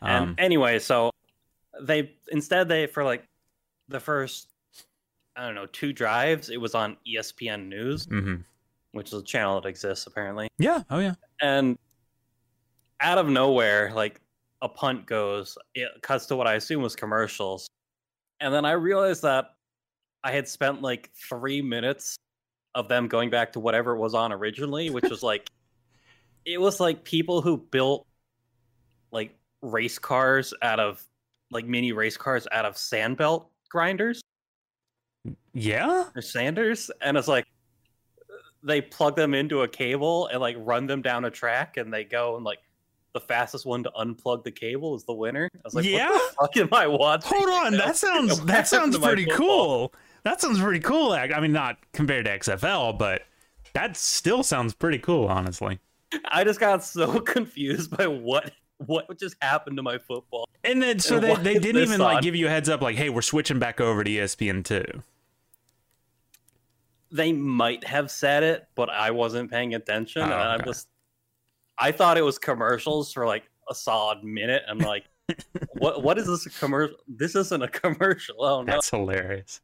And 0.00 0.28
Um, 0.30 0.34
anyway, 0.38 0.78
so 0.78 1.10
they 1.78 2.12
instead 2.28 2.68
they 2.68 2.86
for 2.86 3.04
like 3.04 3.26
the 3.88 4.00
first 4.00 4.48
I 5.36 5.44
don't 5.44 5.54
know 5.54 5.66
two 5.66 5.92
drives, 5.92 6.50
it 6.50 6.60
was 6.60 6.74
on 6.74 6.96
ESPN 7.06 7.68
News, 7.68 8.06
mm-hmm. 8.06 8.36
which 8.92 9.08
is 9.08 9.14
a 9.14 9.22
channel 9.22 9.60
that 9.60 9.68
exists 9.68 10.06
apparently. 10.06 10.48
Yeah. 10.58 10.82
Oh 10.90 10.98
yeah. 10.98 11.14
And 11.42 11.78
out 13.00 13.18
of 13.18 13.28
nowhere, 13.28 13.92
like 13.94 14.20
a 14.62 14.68
punt 14.68 15.06
goes, 15.06 15.58
it 15.74 15.90
cuts 16.02 16.26
to 16.26 16.36
what 16.36 16.46
I 16.46 16.54
assume 16.54 16.82
was 16.82 16.96
commercials, 16.96 17.68
and 18.40 18.54
then 18.54 18.64
I 18.64 18.72
realized 18.72 19.22
that 19.22 19.54
I 20.22 20.32
had 20.32 20.48
spent 20.48 20.82
like 20.82 21.10
three 21.14 21.60
minutes 21.60 22.16
of 22.74 22.88
them 22.88 23.08
going 23.08 23.30
back 23.30 23.52
to 23.52 23.60
whatever 23.60 23.92
it 23.92 23.98
was 23.98 24.14
on 24.14 24.32
originally, 24.32 24.90
which 24.90 25.08
was 25.08 25.22
like 25.22 25.48
it 26.44 26.60
was 26.60 26.80
like 26.80 27.04
people 27.04 27.42
who 27.42 27.56
built 27.56 28.06
like 29.10 29.36
race 29.62 29.98
cars 29.98 30.54
out 30.62 30.78
of 30.78 31.02
like 31.50 31.66
mini 31.66 31.92
race 31.92 32.16
cars 32.16 32.46
out 32.52 32.64
of 32.64 32.74
sandbelt 32.74 33.46
grinders 33.70 34.20
Yeah. 35.54 36.04
or 36.14 36.20
sanders 36.22 36.90
and 37.00 37.16
it's 37.16 37.28
like 37.28 37.46
they 38.62 38.80
plug 38.80 39.14
them 39.16 39.34
into 39.34 39.62
a 39.62 39.68
cable 39.68 40.26
and 40.28 40.40
like 40.40 40.56
run 40.58 40.86
them 40.86 41.02
down 41.02 41.24
a 41.24 41.30
track 41.30 41.76
and 41.76 41.92
they 41.92 42.04
go 42.04 42.36
and 42.36 42.44
like 42.44 42.58
the 43.12 43.20
fastest 43.20 43.64
one 43.64 43.82
to 43.84 43.90
unplug 43.98 44.42
the 44.42 44.50
cable 44.50 44.94
is 44.96 45.04
the 45.04 45.12
winner. 45.12 45.48
I 45.54 45.58
was 45.64 45.74
like, 45.74 45.84
Yeah? 45.84 46.10
what 46.10 46.52
the 46.52 46.60
fuck 46.62 46.72
am 46.72 46.74
I 46.74 46.86
watching? 46.88 47.30
Hold 47.32 47.48
on. 47.48 47.72
That 47.74 47.96
sounds 47.96 48.40
that 48.46 48.66
sounds 48.66 48.98
pretty 48.98 49.26
cool. 49.26 49.92
That 50.24 50.40
sounds 50.40 50.60
pretty 50.60 50.80
cool. 50.80 51.12
I 51.12 51.24
I 51.28 51.40
mean, 51.40 51.52
not 51.52 51.76
compared 51.92 52.24
to 52.24 52.38
XFL, 52.38 52.98
but 52.98 53.22
that 53.74 53.96
still 53.96 54.42
sounds 54.42 54.74
pretty 54.74 54.98
cool, 54.98 55.26
honestly. 55.26 55.78
I 56.28 56.44
just 56.44 56.58
got 56.60 56.82
so 56.82 57.20
confused 57.20 57.96
by 57.96 58.06
what 58.06 58.50
what 58.78 59.18
just 59.18 59.36
happened 59.40 59.76
to 59.76 59.82
my 59.82 59.98
football. 59.98 60.48
And 60.64 60.82
then 60.82 60.98
so 60.98 61.16
And 61.16 61.24
they, 61.24 61.54
they 61.54 61.58
didn't 61.60 61.82
even 61.82 62.00
like 62.00 62.22
give 62.22 62.34
you 62.34 62.46
a 62.46 62.50
heads 62.50 62.68
up, 62.68 62.80
like, 62.80 62.96
hey, 62.96 63.10
we're 63.10 63.22
switching 63.22 63.58
back 63.58 63.80
over 63.80 64.02
to 64.02 64.10
ESPN 64.10 64.64
two. 64.64 64.84
They 67.14 67.32
might 67.32 67.84
have 67.84 68.10
said 68.10 68.42
it, 68.42 68.66
but 68.74 68.90
I 68.90 69.12
wasn't 69.12 69.50
paying 69.50 69.74
attention. 69.74 70.22
Oh, 70.22 70.24
and 70.24 70.34
I 70.34 70.54
okay. 70.56 70.64
was 70.66 70.86
I 71.78 71.92
thought 71.92 72.18
it 72.18 72.22
was 72.22 72.38
commercials 72.38 73.12
for 73.12 73.26
like 73.26 73.44
a 73.70 73.74
solid 73.74 74.22
minute. 74.22 74.62
I'm 74.68 74.78
like, 74.78 75.04
what 75.78 76.02
what 76.02 76.18
is 76.18 76.26
this 76.26 76.46
a 76.46 76.50
commercial? 76.50 76.96
This 77.08 77.34
isn't 77.34 77.62
a 77.62 77.68
commercial. 77.68 78.44
Oh 78.44 78.62
no. 78.62 78.72
That's 78.72 78.90
hilarious. 78.90 79.60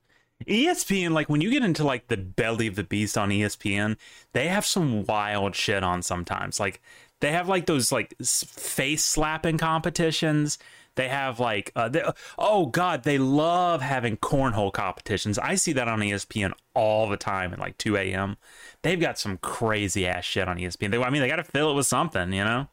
ESPN, 0.46 1.11
like 1.11 1.28
when 1.28 1.40
you 1.40 1.51
get 1.51 1.62
into 1.62 1.84
like 1.84 2.09
the 2.09 2.16
belly 2.16 2.66
of 2.66 2.76
the 2.76 2.84
beast 2.84 3.18
on 3.18 3.28
ESPN, 3.28 3.96
they 4.32 4.48
have 4.48 4.64
some 4.64 5.05
wild 5.05 5.55
shit 5.55 5.84
on 5.84 6.03
sometimes. 6.03 6.59
Like 6.59 6.80
they 7.20 7.32
have 7.32 7.48
like 7.48 7.66
those 7.66 7.92
like 7.92 8.16
face 8.18 9.05
slapping 9.05 9.59
competitions. 9.59 10.59
They 10.97 11.09
have 11.09 11.41
like 11.41 11.72
uh, 11.76 11.88
they, 11.88 12.03
oh 12.38 12.66
god, 12.66 13.05
they 13.05 13.18
love 13.18 13.80
having 13.80 14.16
cornhole 14.16 14.72
competitions. 14.72 15.38
I 15.38 15.55
see 15.55 15.72
that 15.72 15.88
on 15.88 16.01
ESPN 16.01 16.53
all 16.74 17.09
the 17.09 17.16
time 17.16 17.53
at 17.53 17.59
like 17.59 17.78
2 17.78 17.97
a.m. 17.97 18.36
They've 18.82 19.01
got 19.01 19.18
some 19.18 19.38
crazy 19.38 20.07
ass 20.07 20.24
shit 20.24 20.49
on 20.49 20.59
ESPN. 20.59 20.91
They, 20.91 21.03
I 21.03 21.11
mean, 21.11 21.22
they 21.22 21.28
got 21.28 21.36
to 21.36 21.45
fill 21.45 21.70
it 21.70 21.74
with 21.74 21.86
something, 21.86 22.32
you 22.32 22.45
know. 22.45 22.68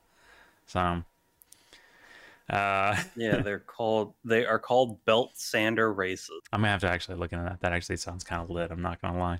So, 0.66 1.04
uh, 2.50 3.04
Yeah, 3.16 3.38
they're 3.38 3.60
called 3.60 4.14
they 4.26 4.46
are 4.46 4.60
called 4.60 5.04
belt 5.06 5.32
sander 5.36 5.92
races. 5.92 6.42
I'm 6.52 6.62
gonna 6.62 6.72
have 6.72 6.82
to 6.82 6.90
actually 6.90 7.18
look 7.18 7.32
into 7.34 7.46
that. 7.46 7.62
That 7.62 7.74
actually 7.74 7.98
sounds 7.98 8.24
kind 8.24 8.42
of 8.42 8.50
lit. 8.50 8.72
I'm 8.72 8.82
not 8.82 9.02
gonna 9.02 9.20
lie. 9.20 9.40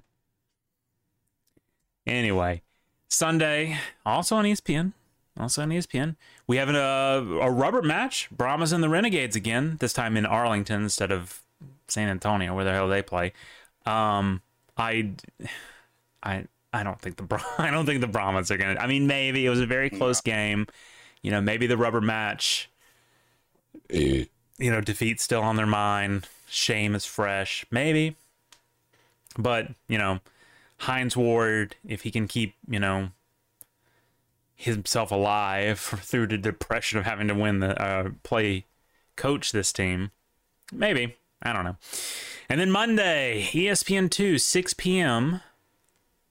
Anyway, 2.06 2.62
Sunday 3.10 3.78
also 4.06 4.36
on 4.38 4.46
ESPN. 4.46 4.94
Also 5.40 5.62
on 5.62 5.70
ESPN, 5.70 6.16
we 6.48 6.58
have 6.58 6.70
a, 6.70 7.40
a 7.42 7.52
rubber 7.52 7.82
match. 7.82 8.30
Brahmas 8.32 8.72
and 8.72 8.84
the 8.84 8.90
Renegades 8.90 9.36
again. 9.36 9.78
This 9.80 9.94
time 9.94 10.18
in 10.18 10.26
Arlington 10.26 10.84
instead 10.84 11.12
of 11.12 11.42
San 11.88 12.10
Antonio, 12.10 12.56
where 12.56 12.66
the 12.66 12.72
hell 12.72 12.88
they 12.88 13.02
play. 13.02 13.34
Um, 13.86 14.42
I, 14.78 15.12
I, 16.24 16.46
I 16.74 16.84
don't 16.84 17.00
think 17.00 17.18
the 17.18 17.46
I 17.58 17.72
don't 17.72 17.86
think 17.86 18.02
the 18.02 18.08
Brahmas 18.08 18.52
are 18.52 18.58
gonna. 18.58 18.80
I 18.80 18.88
mean, 18.88 19.08
maybe 19.08 19.46
it 19.46 19.50
was 19.50 19.60
a 19.60 19.68
very 19.68 19.90
close 19.90 20.22
game. 20.22 20.68
You 21.22 21.32
know, 21.32 21.42
maybe 21.42 21.68
the 21.68 21.78
rubber 21.78 22.02
match 22.02 22.70
you 24.58 24.72
know, 24.72 24.82
defeat's 24.82 25.24
still 25.24 25.42
on 25.42 25.56
their 25.56 25.68
mind. 25.68 26.28
Shame 26.48 26.96
is 26.96 27.06
fresh, 27.06 27.66
maybe. 27.72 28.16
But, 29.38 29.68
you 29.88 29.98
know, 29.98 30.20
Hines 30.80 31.16
Ward, 31.16 31.76
if 31.86 32.02
he 32.02 32.12
can 32.12 32.28
keep, 32.28 32.56
you 32.68 32.80
know, 32.80 33.10
himself 34.58 35.12
alive 35.12 35.80
through 36.02 36.28
the 36.28 36.38
depression 36.38 37.00
of 37.00 37.06
having 37.06 37.28
to 37.30 37.36
win 37.36 37.60
the 37.60 37.82
uh, 37.82 38.10
play 38.24 38.66
coach 39.16 39.52
this 39.52 39.72
team, 39.72 40.12
maybe. 40.72 41.16
I 41.42 41.54
don't 41.54 41.64
know. 41.64 41.78
And 42.50 42.60
then 42.60 42.72
Monday, 42.72 43.48
ESPN 43.52 44.10
2, 44.10 44.40
6 44.40 44.74
p.m. 44.74 45.42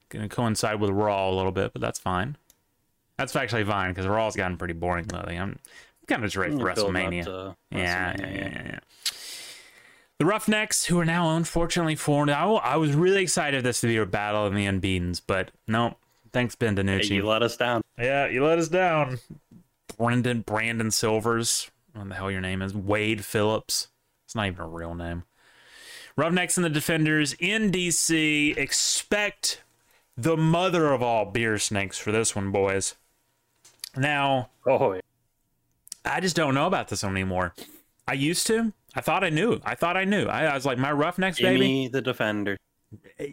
Going 0.09 0.29
to 0.29 0.35
coincide 0.35 0.81
with 0.81 0.91
Raw 0.91 1.31
a 1.31 1.35
little 1.35 1.53
bit, 1.53 1.73
but 1.73 1.81
that's 1.81 1.99
fine. 1.99 2.37
That's 3.17 3.35
actually 3.35 3.65
fine 3.65 3.91
because 3.91 4.07
Raw's 4.07 4.37
gotten 4.37 4.57
pretty 4.57 4.75
boring 4.75 5.07
lately. 5.09 5.37
I'm 5.37 5.59
kind 6.07 6.23
of 6.23 6.27
just 6.27 6.37
ready 6.37 6.57
for 6.57 6.65
WrestleMania. 6.65 7.25
to 7.25 7.57
Yeah, 7.71 7.79
yeah, 7.79 8.15
WrestleMania, 8.17 8.21
yeah, 8.21 8.35
yeah, 8.35 8.63
yeah. 8.67 8.79
The 10.19 10.25
Roughnecks, 10.25 10.87
who 10.87 10.99
are 10.99 11.05
now 11.05 11.37
unfortunately 11.37 11.95
four. 11.95 12.29
I, 12.31 12.45
I 12.45 12.77
was 12.77 12.95
really 12.95 13.23
excited 13.23 13.63
this 13.65 13.81
to 13.83 13.87
be 13.87 13.97
a 13.97 14.07
battle 14.07 14.47
of 14.47 14.55
the 14.55 14.67
unbeatens, 14.67 15.21
but 15.21 15.51
no. 15.69 15.97
Thanks, 16.37 16.55
Ben 16.55 16.77
Hey, 16.77 16.83
DiNucci. 16.83 17.11
you 17.13 17.27
let 17.27 17.43
us 17.43 17.57
down. 17.57 17.81
yeah, 17.99 18.27
you 18.29 18.45
let 18.45 18.59
us 18.59 18.69
down. 18.69 19.19
Brendan 19.97 20.43
Brandon 20.43 20.91
Silvers, 20.91 21.71
what 21.95 22.11
the 22.11 22.15
hell 22.15 22.31
your 22.31 22.43
name 22.43 22.61
is? 22.61 22.75
Wade 22.75 23.25
Phillips. 23.25 23.89
It's 24.27 24.35
not 24.35 24.47
even 24.49 24.61
a 24.61 24.69
real 24.69 24.95
name. 24.95 25.23
Roughnecks 26.15 26.59
and 26.59 26.65
the 26.67 26.69
Defenders 26.69 27.35
in 27.41 27.71
DC. 27.73 28.55
Expect 28.55 29.63
the 30.15 30.37
mother 30.37 30.93
of 30.93 31.03
all 31.03 31.25
beer 31.25 31.57
snakes 31.57 31.97
for 31.97 32.13
this 32.13 32.37
one, 32.37 32.53
boys. 32.53 32.97
Now, 33.97 34.51
Oh, 34.67 34.93
yeah. 34.93 35.01
I 36.05 36.21
just 36.21 36.37
don't 36.37 36.53
know 36.53 36.67
about 36.67 36.89
this 36.89 37.03
one 37.03 37.13
anymore. 37.13 37.55
I 38.07 38.13
used 38.13 38.47
to. 38.49 38.75
I 38.95 39.01
thought 39.01 39.25
I 39.25 39.31
knew. 39.31 39.59
I 39.65 39.75
thought 39.75 39.97
I 39.97 40.05
knew. 40.05 40.27
I, 40.27 40.45
I 40.45 40.55
was 40.55 40.67
like, 40.67 40.77
my 40.77 40.93
Roughnecks, 40.93 41.41
baby. 41.41 41.57
Jimmy 41.57 41.89
the 41.89 42.03
defender. 42.03 42.59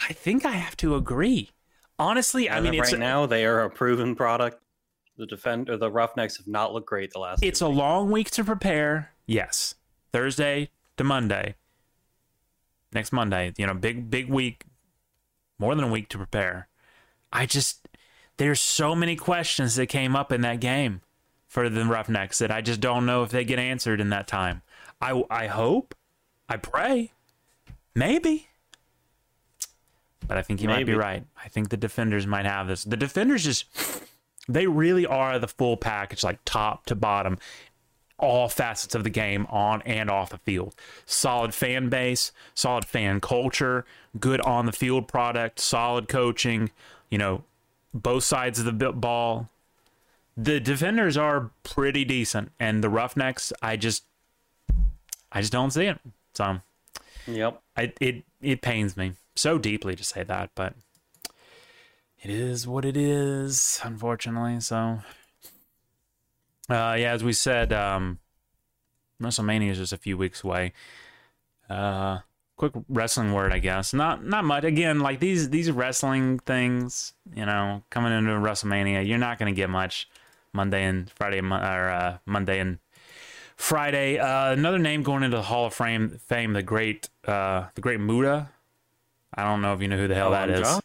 I 0.00 0.12
think 0.12 0.44
I 0.44 0.52
have 0.52 0.76
to 0.78 0.94
agree. 0.94 1.50
Honestly, 1.98 2.48
I 2.48 2.60
mean, 2.60 2.78
right 2.80 2.98
now 2.98 3.26
they 3.26 3.44
are 3.44 3.60
a 3.60 3.70
proven 3.70 4.14
product. 4.16 4.62
The 5.18 5.26
defender, 5.26 5.76
the 5.76 5.90
Roughnecks 5.90 6.38
have 6.38 6.46
not 6.46 6.72
looked 6.72 6.86
great 6.86 7.12
the 7.12 7.18
last. 7.18 7.42
it's 7.42 7.60
a 7.60 7.68
weeks. 7.68 7.78
long 7.78 8.10
week 8.10 8.30
to 8.30 8.44
prepare. 8.44 9.12
Yes, 9.26 9.74
Thursday 10.12 10.70
to 10.96 11.04
Monday. 11.04 11.56
Next 12.92 13.12
Monday, 13.12 13.52
you 13.58 13.66
know, 13.66 13.74
big 13.74 14.10
big 14.10 14.28
week. 14.28 14.64
More 15.58 15.74
than 15.74 15.84
a 15.84 15.92
week 15.92 16.08
to 16.08 16.16
prepare. 16.16 16.68
I 17.32 17.44
just 17.44 17.86
there's 18.38 18.60
so 18.60 18.94
many 18.94 19.14
questions 19.16 19.76
that 19.76 19.86
came 19.86 20.16
up 20.16 20.32
in 20.32 20.40
that 20.40 20.60
game 20.60 21.02
for 21.46 21.68
the 21.68 21.84
Roughnecks 21.84 22.38
that 22.38 22.50
I 22.50 22.62
just 22.62 22.80
don't 22.80 23.04
know 23.04 23.22
if 23.22 23.30
they 23.30 23.44
get 23.44 23.58
answered 23.58 24.00
in 24.00 24.08
that 24.08 24.26
time. 24.26 24.62
I 25.00 25.22
I 25.28 25.48
hope, 25.48 25.94
I 26.48 26.56
pray, 26.56 27.12
maybe. 27.94 28.48
But 30.30 30.38
I 30.38 30.42
think 30.42 30.62
you 30.62 30.68
might 30.68 30.86
be 30.86 30.94
right. 30.94 31.24
I 31.44 31.48
think 31.48 31.70
the 31.70 31.76
defenders 31.76 32.24
might 32.24 32.46
have 32.46 32.68
this. 32.68 32.84
The 32.84 32.96
defenders 32.96 33.42
just 33.42 33.64
they 34.48 34.68
really 34.68 35.04
are 35.04 35.40
the 35.40 35.48
full 35.48 35.76
package, 35.76 36.22
like 36.22 36.38
top 36.44 36.86
to 36.86 36.94
bottom, 36.94 37.36
all 38.16 38.48
facets 38.48 38.94
of 38.94 39.02
the 39.02 39.10
game 39.10 39.44
on 39.50 39.82
and 39.82 40.08
off 40.08 40.30
the 40.30 40.38
field. 40.38 40.76
Solid 41.04 41.52
fan 41.52 41.88
base, 41.88 42.30
solid 42.54 42.84
fan 42.84 43.20
culture, 43.20 43.84
good 44.20 44.40
on 44.42 44.66
the 44.66 44.72
field 44.72 45.08
product, 45.08 45.58
solid 45.58 46.06
coaching, 46.06 46.70
you 47.10 47.18
know, 47.18 47.42
both 47.92 48.22
sides 48.22 48.60
of 48.60 48.66
the 48.66 48.92
ball. 48.92 49.48
The 50.36 50.60
defenders 50.60 51.16
are 51.16 51.50
pretty 51.64 52.04
decent, 52.04 52.52
and 52.60 52.84
the 52.84 52.88
Roughnecks, 52.88 53.52
I 53.60 53.76
just, 53.76 54.04
I 55.32 55.40
just 55.40 55.50
don't 55.52 55.72
see 55.72 55.86
it. 55.86 55.98
So, 56.34 56.60
Yep. 57.26 57.60
I, 57.76 57.92
it 58.00 58.22
it 58.40 58.62
pains 58.62 58.96
me 58.96 59.14
so 59.36 59.58
deeply 59.58 59.96
to 59.96 60.04
say 60.04 60.22
that, 60.22 60.50
but 60.54 60.74
it 62.22 62.30
is 62.30 62.66
what 62.66 62.84
it 62.84 62.96
is, 62.96 63.80
unfortunately. 63.82 64.60
So, 64.60 65.00
uh, 66.68 66.96
yeah, 66.98 67.12
as 67.12 67.24
we 67.24 67.32
said, 67.32 67.72
um, 67.72 68.18
WrestleMania 69.20 69.70
is 69.70 69.78
just 69.78 69.92
a 69.92 69.98
few 69.98 70.16
weeks 70.18 70.44
away. 70.44 70.72
Uh, 71.68 72.18
quick 72.56 72.72
wrestling 72.90 73.32
word, 73.32 73.52
I 73.52 73.58
guess. 73.58 73.94
Not 73.94 74.24
not 74.24 74.44
much. 74.44 74.64
Again, 74.64 75.00
like 75.00 75.18
these 75.18 75.48
these 75.48 75.70
wrestling 75.70 76.40
things, 76.40 77.14
you 77.34 77.46
know, 77.46 77.82
coming 77.88 78.12
into 78.12 78.32
WrestleMania, 78.32 79.06
you're 79.06 79.18
not 79.18 79.38
going 79.38 79.52
to 79.54 79.56
get 79.56 79.70
much 79.70 80.08
Monday 80.52 80.84
and 80.84 81.10
Friday 81.10 81.40
or 81.40 81.88
uh, 81.88 82.18
Monday 82.26 82.60
and 82.60 82.78
Friday. 83.56 84.18
Uh, 84.18 84.52
another 84.52 84.78
name 84.78 85.02
going 85.02 85.22
into 85.22 85.38
the 85.38 85.44
Hall 85.44 85.66
of 85.66 85.74
Fame, 85.74 86.20
fame 86.26 86.52
the 86.52 86.62
great 86.62 87.08
uh, 87.26 87.68
the 87.74 87.80
great 87.80 87.98
Muta. 88.00 88.50
I 89.34 89.44
don't 89.44 89.62
know 89.62 89.72
if 89.74 89.80
you 89.80 89.88
know 89.88 89.96
who 89.96 90.08
the 90.08 90.14
hell 90.14 90.30
that 90.32 90.50
is. 90.50 90.80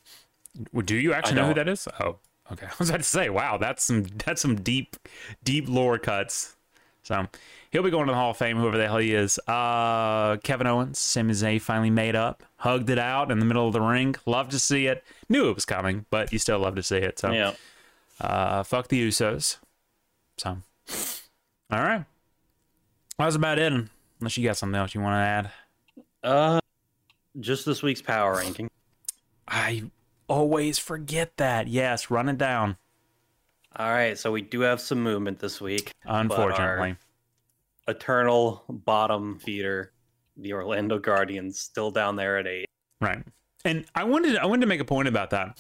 Do 0.86 0.96
you 0.96 1.14
actually 1.14 1.36
know 1.36 1.48
who 1.48 1.54
that 1.56 1.68
is? 1.68 1.88
Oh, 2.00 2.18
okay. 2.52 2.66
I 2.70 2.72
was 2.80 2.90
about 2.90 2.98
to 3.00 3.04
say, 3.04 3.30
wow, 3.30 3.58
that's 3.58 3.84
some 3.84 4.04
that's 4.26 4.42
some 4.42 4.56
deep 4.56 4.96
deep 5.44 5.68
lore 5.68 5.98
cuts. 5.98 6.56
So 7.04 7.28
he'll 7.72 7.84
be 7.84 7.92
going 7.92 8.08
to 8.08 8.12
the 8.12 8.18
Hall 8.18 8.32
of 8.32 8.38
Fame, 8.38 8.58
whoever 8.58 8.78
the 8.78 8.88
hell 8.88 8.98
he 8.98 9.14
is. 9.14 9.40
Uh, 9.48 10.38
Kevin 10.38 10.66
Owens, 10.66 10.98
Sami 10.98 11.34
Zayn 11.34 11.62
finally 11.62 11.92
made 11.92 12.16
up, 12.16 12.42
hugged 12.58 12.90
it 12.90 12.98
out 12.98 13.30
in 13.32 13.38
the 13.40 13.46
middle 13.46 13.68
of 13.68 13.74
the 13.74 13.82
ring. 13.82 14.16
Love 14.26 14.50
to 14.50 14.60
see 14.60 14.88
it. 14.88 15.04
Knew 15.30 15.50
it 15.50 15.54
was 15.56 15.66
coming, 15.66 16.06
but 16.10 16.34
you 16.34 16.40
still 16.40 16.58
love 16.58 16.76
to 16.76 16.84
see 16.84 16.98
it. 16.98 17.20
So 17.20 17.32
Yeah. 17.32 17.54
uh, 18.20 18.64
fuck 18.64 18.88
the 18.88 19.08
Usos. 19.08 19.58
So, 20.38 20.58
all 21.72 21.80
right. 21.84 22.06
That 23.20 23.26
was 23.26 23.36
about 23.36 23.60
it. 23.60 23.72
Unless 24.20 24.38
you 24.38 24.44
got 24.44 24.58
something 24.58 24.76
else 24.80 24.96
you 24.96 25.02
want 25.02 25.14
to 25.14 25.18
add. 25.18 25.52
Uh, 26.24 26.60
just 27.40 27.66
this 27.66 27.84
week's 27.84 28.02
power 28.02 28.36
ranking. 28.36 28.70
I 29.48 29.84
always 30.28 30.80
forget 30.80 31.38
that. 31.38 31.68
Yes, 31.68 32.10
run 32.10 32.30
it 32.30 32.38
down. 32.38 32.78
All 33.78 33.90
right, 33.90 34.18
so 34.18 34.32
we 34.32 34.42
do 34.42 34.62
have 34.62 34.80
some 34.80 35.02
movement 35.02 35.40
this 35.40 35.60
week. 35.60 35.92
Unfortunately. 36.06 36.96
Eternal 37.88 38.64
bottom 38.70 39.38
feeder, 39.38 39.92
the 40.38 40.54
Orlando 40.54 40.98
Guardians, 40.98 41.60
still 41.60 41.92
down 41.92 42.16
there 42.16 42.38
at 42.38 42.48
eight. 42.48 42.70
Right. 43.02 43.24
And 43.64 43.86
I 43.94 44.06
wanted 44.06 44.38
I 44.38 44.46
wanted 44.46 44.62
to 44.62 44.68
make 44.68 44.80
a 44.80 44.86
point 44.86 45.08
about 45.08 45.32
that. 45.32 45.60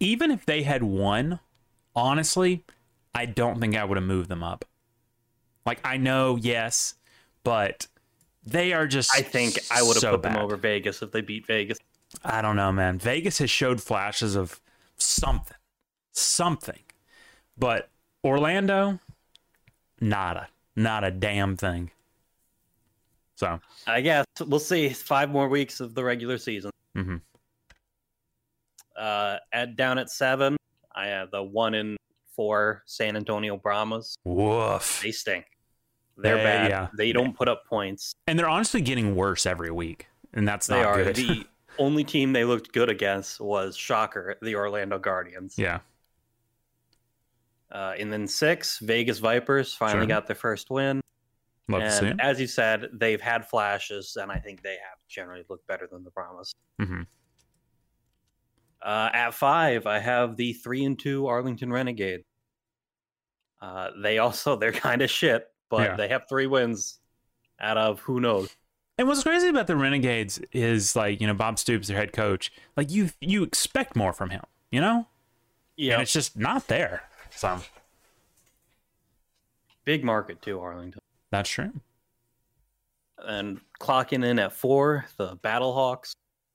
Even 0.00 0.30
if 0.30 0.44
they 0.44 0.62
had 0.62 0.82
won, 0.82 1.40
honestly, 1.94 2.64
I 3.14 3.26
don't 3.26 3.60
think 3.60 3.76
I 3.76 3.84
would 3.84 3.96
have 3.96 4.06
moved 4.06 4.28
them 4.28 4.42
up. 4.42 4.64
Like 5.64 5.80
I 5.84 5.96
know, 5.96 6.36
yes, 6.36 6.94
but 7.44 7.86
they 8.46 8.72
are 8.72 8.86
just 8.86 9.14
I 9.14 9.22
think 9.22 9.58
I 9.70 9.82
would 9.82 9.94
have 9.94 10.00
so 10.00 10.12
put 10.12 10.22
bad. 10.22 10.34
them 10.36 10.42
over 10.42 10.56
Vegas 10.56 11.02
if 11.02 11.10
they 11.12 11.20
beat 11.20 11.46
Vegas. 11.46 11.78
I 12.24 12.40
don't 12.40 12.56
know, 12.56 12.72
man. 12.72 12.98
Vegas 12.98 13.38
has 13.38 13.50
showed 13.50 13.82
flashes 13.82 14.36
of 14.36 14.60
something. 14.96 15.56
Something. 16.12 16.78
But 17.58 17.90
Orlando, 18.24 19.00
nada. 20.00 20.48
Not 20.76 21.04
a 21.04 21.10
damn 21.10 21.56
thing. 21.56 21.90
So, 23.34 23.60
I 23.86 24.00
guess 24.00 24.24
we'll 24.46 24.60
see. 24.60 24.88
Five 24.90 25.30
more 25.30 25.48
weeks 25.48 25.80
of 25.80 25.94
the 25.94 26.02
regular 26.04 26.38
season. 26.38 26.70
Mm-hmm. 26.96 27.16
Uh, 28.98 29.36
at 29.52 29.76
down 29.76 29.98
at 29.98 30.08
seven, 30.08 30.56
I 30.94 31.08
have 31.08 31.30
the 31.30 31.42
one 31.42 31.74
in 31.74 31.96
four 32.34 32.82
San 32.86 33.16
Antonio 33.16 33.56
Brahmas. 33.56 34.16
woof. 34.24 35.00
They 35.02 35.12
stink. 35.12 35.44
They're 36.16 36.36
They- 36.36 36.42
bad. 36.44 36.70
yeah. 36.70 36.88
They 36.96 37.12
don't 37.12 37.36
put 37.36 37.48
up 37.48 37.66
points. 37.66 38.14
And 38.26 38.38
they're 38.38 38.48
honestly 38.48 38.80
getting 38.80 39.14
worse 39.16 39.44
every 39.46 39.70
week. 39.70 40.08
And 40.32 40.46
that's 40.48 40.66
They 40.66 40.76
not 40.82 40.86
are 40.86 41.04
good. 41.04 41.16
the 41.16 41.46
only 41.78 42.04
team 42.04 42.32
they 42.32 42.44
looked 42.44 42.72
good 42.72 42.88
against 42.88 43.40
was 43.40 43.76
shocker 43.76 44.36
the 44.42 44.54
Orlando 44.56 44.98
Guardians. 44.98 45.54
yeah. 45.58 45.80
Uh, 47.70 47.94
and 47.98 48.12
then 48.12 48.26
six 48.28 48.78
Vegas 48.78 49.18
Vipers 49.18 49.74
finally 49.74 50.02
Sure. 50.02 50.06
got 50.06 50.26
their 50.26 50.36
first 50.36 50.70
win. 50.70 51.00
Love 51.68 51.82
to 51.82 51.90
see 51.90 52.06
and 52.06 52.20
as 52.20 52.40
you 52.40 52.46
said, 52.46 52.86
they've 52.92 53.20
had 53.20 53.44
flashes, 53.48 54.16
and 54.20 54.30
I 54.30 54.38
think 54.38 54.62
they 54.62 54.74
have 54.88 54.98
generally 55.08 55.44
looked 55.48 55.66
better 55.66 55.88
than 55.90 56.04
the 56.04 56.10
Brahmas. 56.12 56.54
hmm 56.80 57.02
Uh, 58.80 59.10
at 59.12 59.34
five, 59.34 59.84
I 59.86 59.98
have 59.98 60.36
the 60.36 60.52
three 60.52 60.84
and 60.84 60.96
two 60.96 61.26
Arlington 61.26 61.72
Renegade. 61.72 62.24
Uh, 63.60 63.90
they 64.00 64.18
also 64.18 64.54
they're 64.56 64.70
kind 64.88 65.02
of 65.02 65.10
shit, 65.10 65.52
but 65.68 65.82
Yeah. 65.90 65.96
they 65.96 66.08
have 66.08 66.28
three 66.28 66.46
wins 66.46 67.00
out 67.60 67.76
of 67.78 68.00
who 68.00 68.20
knows. 68.20 68.54
And 68.98 69.06
what's 69.08 69.22
crazy 69.22 69.48
about 69.48 69.66
the 69.66 69.76
Renegades 69.76 70.38
is 70.52 70.96
like, 70.96 71.20
you 71.20 71.26
know, 71.26 71.34
Bob 71.34 71.58
Stoops, 71.58 71.88
their 71.88 71.96
head 71.98 72.12
coach, 72.12 72.50
like 72.76 72.90
you 72.90 73.10
you 73.20 73.42
expect 73.42 73.94
more 73.96 74.12
from 74.12 74.30
him, 74.30 74.42
you 74.70 74.80
know? 74.80 75.06
Yeah, 75.76 75.94
And 75.94 76.02
it's 76.02 76.12
just 76.12 76.36
not 76.36 76.68
there. 76.68 77.02
So 77.30 77.60
big 79.84 80.02
market 80.04 80.40
too, 80.42 80.58
Arlington. 80.60 81.00
that's 81.30 81.50
true. 81.50 81.72
And 83.18 83.60
clocking 83.80 84.24
in 84.24 84.38
at 84.38 84.52
four, 84.52 85.06
the 85.16 85.36
Battlehawks. 85.38 86.12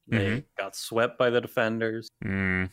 They 0.08 0.18
Mhm. 0.42 0.44
got 0.58 0.76
swept 0.76 1.18
by 1.18 1.30
the 1.30 1.40
defenders, 1.42 2.08
Mm, 2.24 2.70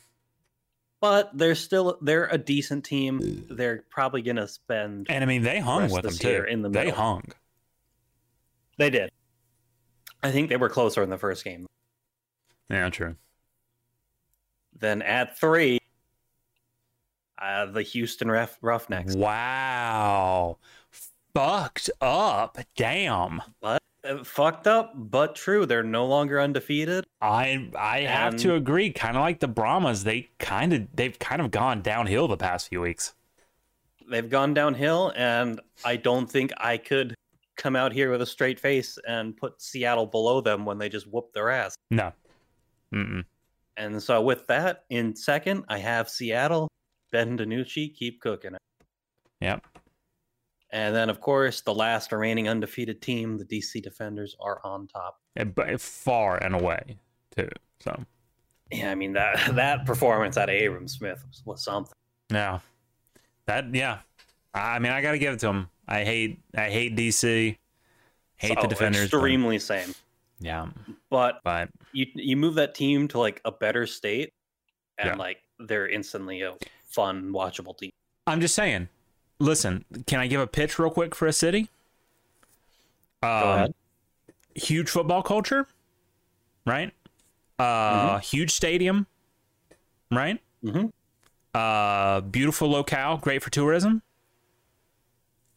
but 1.01 1.31
they're 1.37 1.55
still 1.55 1.99
they're 2.03 2.27
a 2.27 2.39
decent 2.39 2.85
team. 2.85 3.47
They're 3.51 3.85
probably 3.91 4.23
gonna 4.23 4.49
spend. 4.49 5.07
and 5.11 5.23
I 5.23 5.27
mean 5.27 5.43
they 5.43 5.59
hung 5.61 5.83
Rest 5.83 5.95
with 5.95 6.03
them 6.05 6.15
too. 6.15 6.45
in 6.49 6.63
the 6.63 6.69
they 6.71 6.91
hung. 6.91 7.25
They 8.79 8.91
did. 8.91 9.11
I 10.23 10.31
think 10.31 10.49
they 10.49 10.57
were 10.57 10.69
closer 10.69 11.03
in 11.03 11.11
the 11.11 11.19
first 11.19 11.45
game. 11.45 11.67
Yeah, 12.71 12.91
true. 12.91 13.17
Then 14.79 15.03
at 15.03 15.39
three, 15.39 15.79
uh, 17.41 17.67
the 17.67 17.83
Houston 17.83 18.31
Rough- 18.31 18.59
Roughnecks. 18.63 19.17
Wow. 19.17 20.59
Fucked 21.35 21.91
up. 22.01 22.59
Damn. 22.77 23.43
But 23.61 23.83
uh, 24.05 24.23
fucked 24.25 24.67
up, 24.67 24.93
but 24.95 25.35
true. 25.35 25.67
They're 25.67 25.83
no 25.83 26.07
longer 26.07 26.41
undefeated. 26.41 27.05
I 27.21 27.69
I 27.77 28.01
have 28.01 28.37
to 28.39 28.55
agree. 28.55 28.91
Kind 28.91 29.17
of 29.17 29.23
like 29.23 29.41
the 29.41 29.49
Brahmas, 29.49 30.05
they 30.05 30.31
kind 30.39 30.73
of 30.73 30.87
they've 30.95 31.19
kind 31.19 31.41
of 31.41 31.51
gone 31.51 31.83
downhill 31.83 32.29
the 32.29 32.37
past 32.37 32.69
few 32.69 32.81
weeks. 32.81 33.15
They've 34.11 34.29
gone 34.29 34.55
downhill, 34.55 35.13
and 35.17 35.61
I 35.85 35.97
don't 35.97 36.31
think 36.31 36.53
I 36.57 36.79
could 36.79 37.15
come 37.57 37.77
out 37.77 37.93
here 37.93 38.11
with 38.11 38.23
a 38.23 38.27
straight 38.27 38.59
face 38.59 38.99
and 39.07 39.37
put 39.37 39.61
Seattle 39.61 40.07
below 40.07 40.41
them 40.41 40.65
when 40.65 40.79
they 40.79 40.89
just 40.89 41.07
whoop 41.07 41.33
their 41.33 41.51
ass. 41.51 41.75
No. 41.91 42.13
Mm-mm. 42.95 43.25
And 43.77 44.03
so 44.03 44.23
with 44.23 44.47
that, 44.47 44.85
in 44.91 45.15
second, 45.15 45.65
I 45.69 45.79
have 45.79 46.09
Seattle. 46.09 46.69
Ben 47.11 47.37
DiNucci, 47.39 47.95
keep 47.95 48.21
cooking 48.21 48.55
it. 48.55 48.61
Yep. 49.41 49.67
And 50.71 50.95
then, 50.95 51.09
of 51.09 51.21
course, 51.21 51.63
the 51.63 51.75
last 51.75 52.13
remaining 52.13 52.49
undefeated 52.49 53.01
team, 53.01 53.39
the 53.39 53.45
DC 53.45 53.83
Defenders, 53.83 54.37
are 54.41 54.61
on 54.65 54.87
top. 54.87 55.19
And- 55.37 55.55
But 55.55 55.71
eh, 55.71 55.77
far 55.79 56.37
and 56.43 56.55
away 56.55 56.99
too. 57.35 57.49
So 57.81 58.05
Yeah, 58.71 58.91
I 58.91 58.95
mean 58.95 59.13
that 59.15 59.55
that 59.55 59.87
performance 59.87 60.37
out 60.37 60.51
of 60.51 60.61
Abram 60.61 60.89
Smith 60.89 61.25
was, 61.29 61.43
was 61.47 61.65
something. 61.65 61.95
yeah, 62.31 62.59
that 63.47 63.75
yeah. 63.75 63.99
I 64.53 64.79
mean, 64.79 64.93
I 64.93 65.01
got 65.01 65.13
to 65.13 65.19
give 65.19 65.35
it 65.35 65.41
to 65.41 65.49
him. 65.49 65.69
I 65.87 66.05
hate 66.05 66.41
I 66.57 66.69
hate 66.71 66.97
DC. 66.97 67.57
Hate 68.37 68.57
Oh, 68.59 68.63
the 68.63 68.69
defenders. 68.69 69.11
but- 69.11 69.17
Extremely 69.19 69.59
same. 69.59 69.95
yeah, 70.39 70.67
But 71.11 71.41
but 71.45 71.71
you 71.93 72.07
you 72.15 72.37
move 72.37 72.55
that 72.57 72.75
team 72.75 73.09
to 73.09 73.19
like 73.19 73.41
a 73.47 73.53
better 73.53 73.87
state, 73.87 74.33
and 74.99 75.09
Yeah. 75.11 75.15
like 75.17 75.39
they're 75.61 75.89
instantly 75.89 76.43
a 76.43 76.55
fun, 76.85 77.33
watchable 77.33 77.77
team. 77.77 77.91
I'm 78.27 78.41
just 78.41 78.55
saying. 78.55 78.89
Listen, 79.41 79.85
can 80.07 80.19
I 80.21 80.27
give 80.27 80.41
a 80.41 80.47
pitch 80.47 80.79
real 80.79 80.91
quick 80.91 81.15
for 81.15 81.27
a 81.27 81.33
city? 81.33 81.69
Go 83.23 83.29
Um, 83.29 83.49
ahead. 83.55 83.75
Huge 84.55 84.89
football 84.91 85.23
culture, 85.23 85.67
right? 86.67 86.93
Uh, 87.59 88.19
huge 88.19 88.51
stadium, 88.51 89.07
right? 90.11 90.41
Mm-hmm. 90.65 90.87
Uh, 91.55 92.21
beautiful 92.23 92.69
locale, 92.69 93.17
great 93.19 93.43
for 93.43 93.51
tourism, 93.51 94.03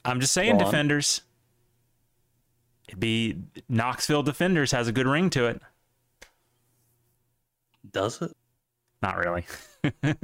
I'm 0.06 0.20
just 0.20 0.34
saying, 0.34 0.58
Go 0.58 0.66
defenders. 0.66 1.22
It'd 2.88 3.00
be 3.00 3.38
Knoxville 3.70 4.24
Defenders 4.24 4.72
has 4.72 4.88
a 4.88 4.92
good 4.92 5.08
ring 5.08 5.30
to 5.32 5.46
it. 5.48 5.62
Does 7.92 8.22
it? 8.22 8.32
Not 9.02 9.18
really. 9.18 9.46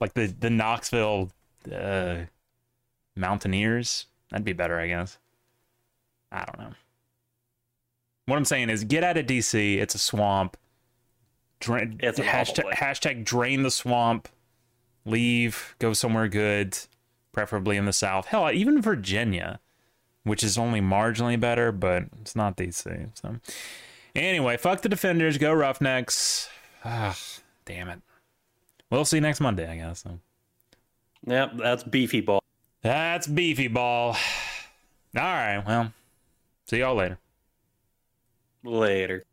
like 0.00 0.14
the 0.14 0.26
the 0.26 0.50
Knoxville 0.50 1.30
uh, 1.72 2.16
Mountaineers. 3.16 4.06
That'd 4.30 4.44
be 4.44 4.52
better, 4.52 4.78
I 4.78 4.88
guess. 4.88 5.18
I 6.30 6.44
don't 6.44 6.58
know. 6.58 6.74
What 8.26 8.36
I'm 8.36 8.44
saying 8.44 8.68
is, 8.68 8.84
get 8.84 9.02
out 9.02 9.16
of 9.16 9.26
DC. 9.26 9.78
It's 9.78 9.94
a 9.94 9.98
swamp. 9.98 10.56
Drain, 11.60 11.98
It's 12.02 12.20
hashtag, 12.20 12.72
hashtag 12.74 13.24
drain 13.24 13.62
the 13.62 13.70
swamp. 13.70 14.28
Leave. 15.06 15.74
Go 15.78 15.94
somewhere 15.94 16.28
good, 16.28 16.78
preferably 17.32 17.78
in 17.78 17.86
the 17.86 17.92
South. 17.92 18.26
Hell, 18.26 18.52
even 18.52 18.82
Virginia, 18.82 19.58
which 20.24 20.44
is 20.44 20.58
only 20.58 20.80
marginally 20.80 21.40
better, 21.40 21.72
but 21.72 22.04
it's 22.20 22.36
not 22.36 22.56
DC. 22.56 23.08
So, 23.18 23.36
anyway, 24.14 24.58
fuck 24.58 24.82
the 24.82 24.90
defenders. 24.90 25.38
Go 25.38 25.52
Roughnecks. 25.52 26.50
Ah, 26.84 27.16
damn 27.64 27.88
it. 27.88 28.00
We'll 28.90 29.04
see 29.04 29.20
next 29.20 29.40
Monday, 29.40 29.70
I 29.70 29.76
guess. 29.76 30.02
So. 30.02 30.18
Yep, 31.26 31.52
that's 31.56 31.84
beefy 31.84 32.20
ball. 32.20 32.42
That's 32.82 33.26
beefy 33.26 33.68
ball. 33.68 34.10
All 35.16 35.22
right. 35.22 35.62
Well, 35.66 35.92
see 36.66 36.78
y'all 36.78 36.94
later. 36.94 37.18
Later. 38.64 39.24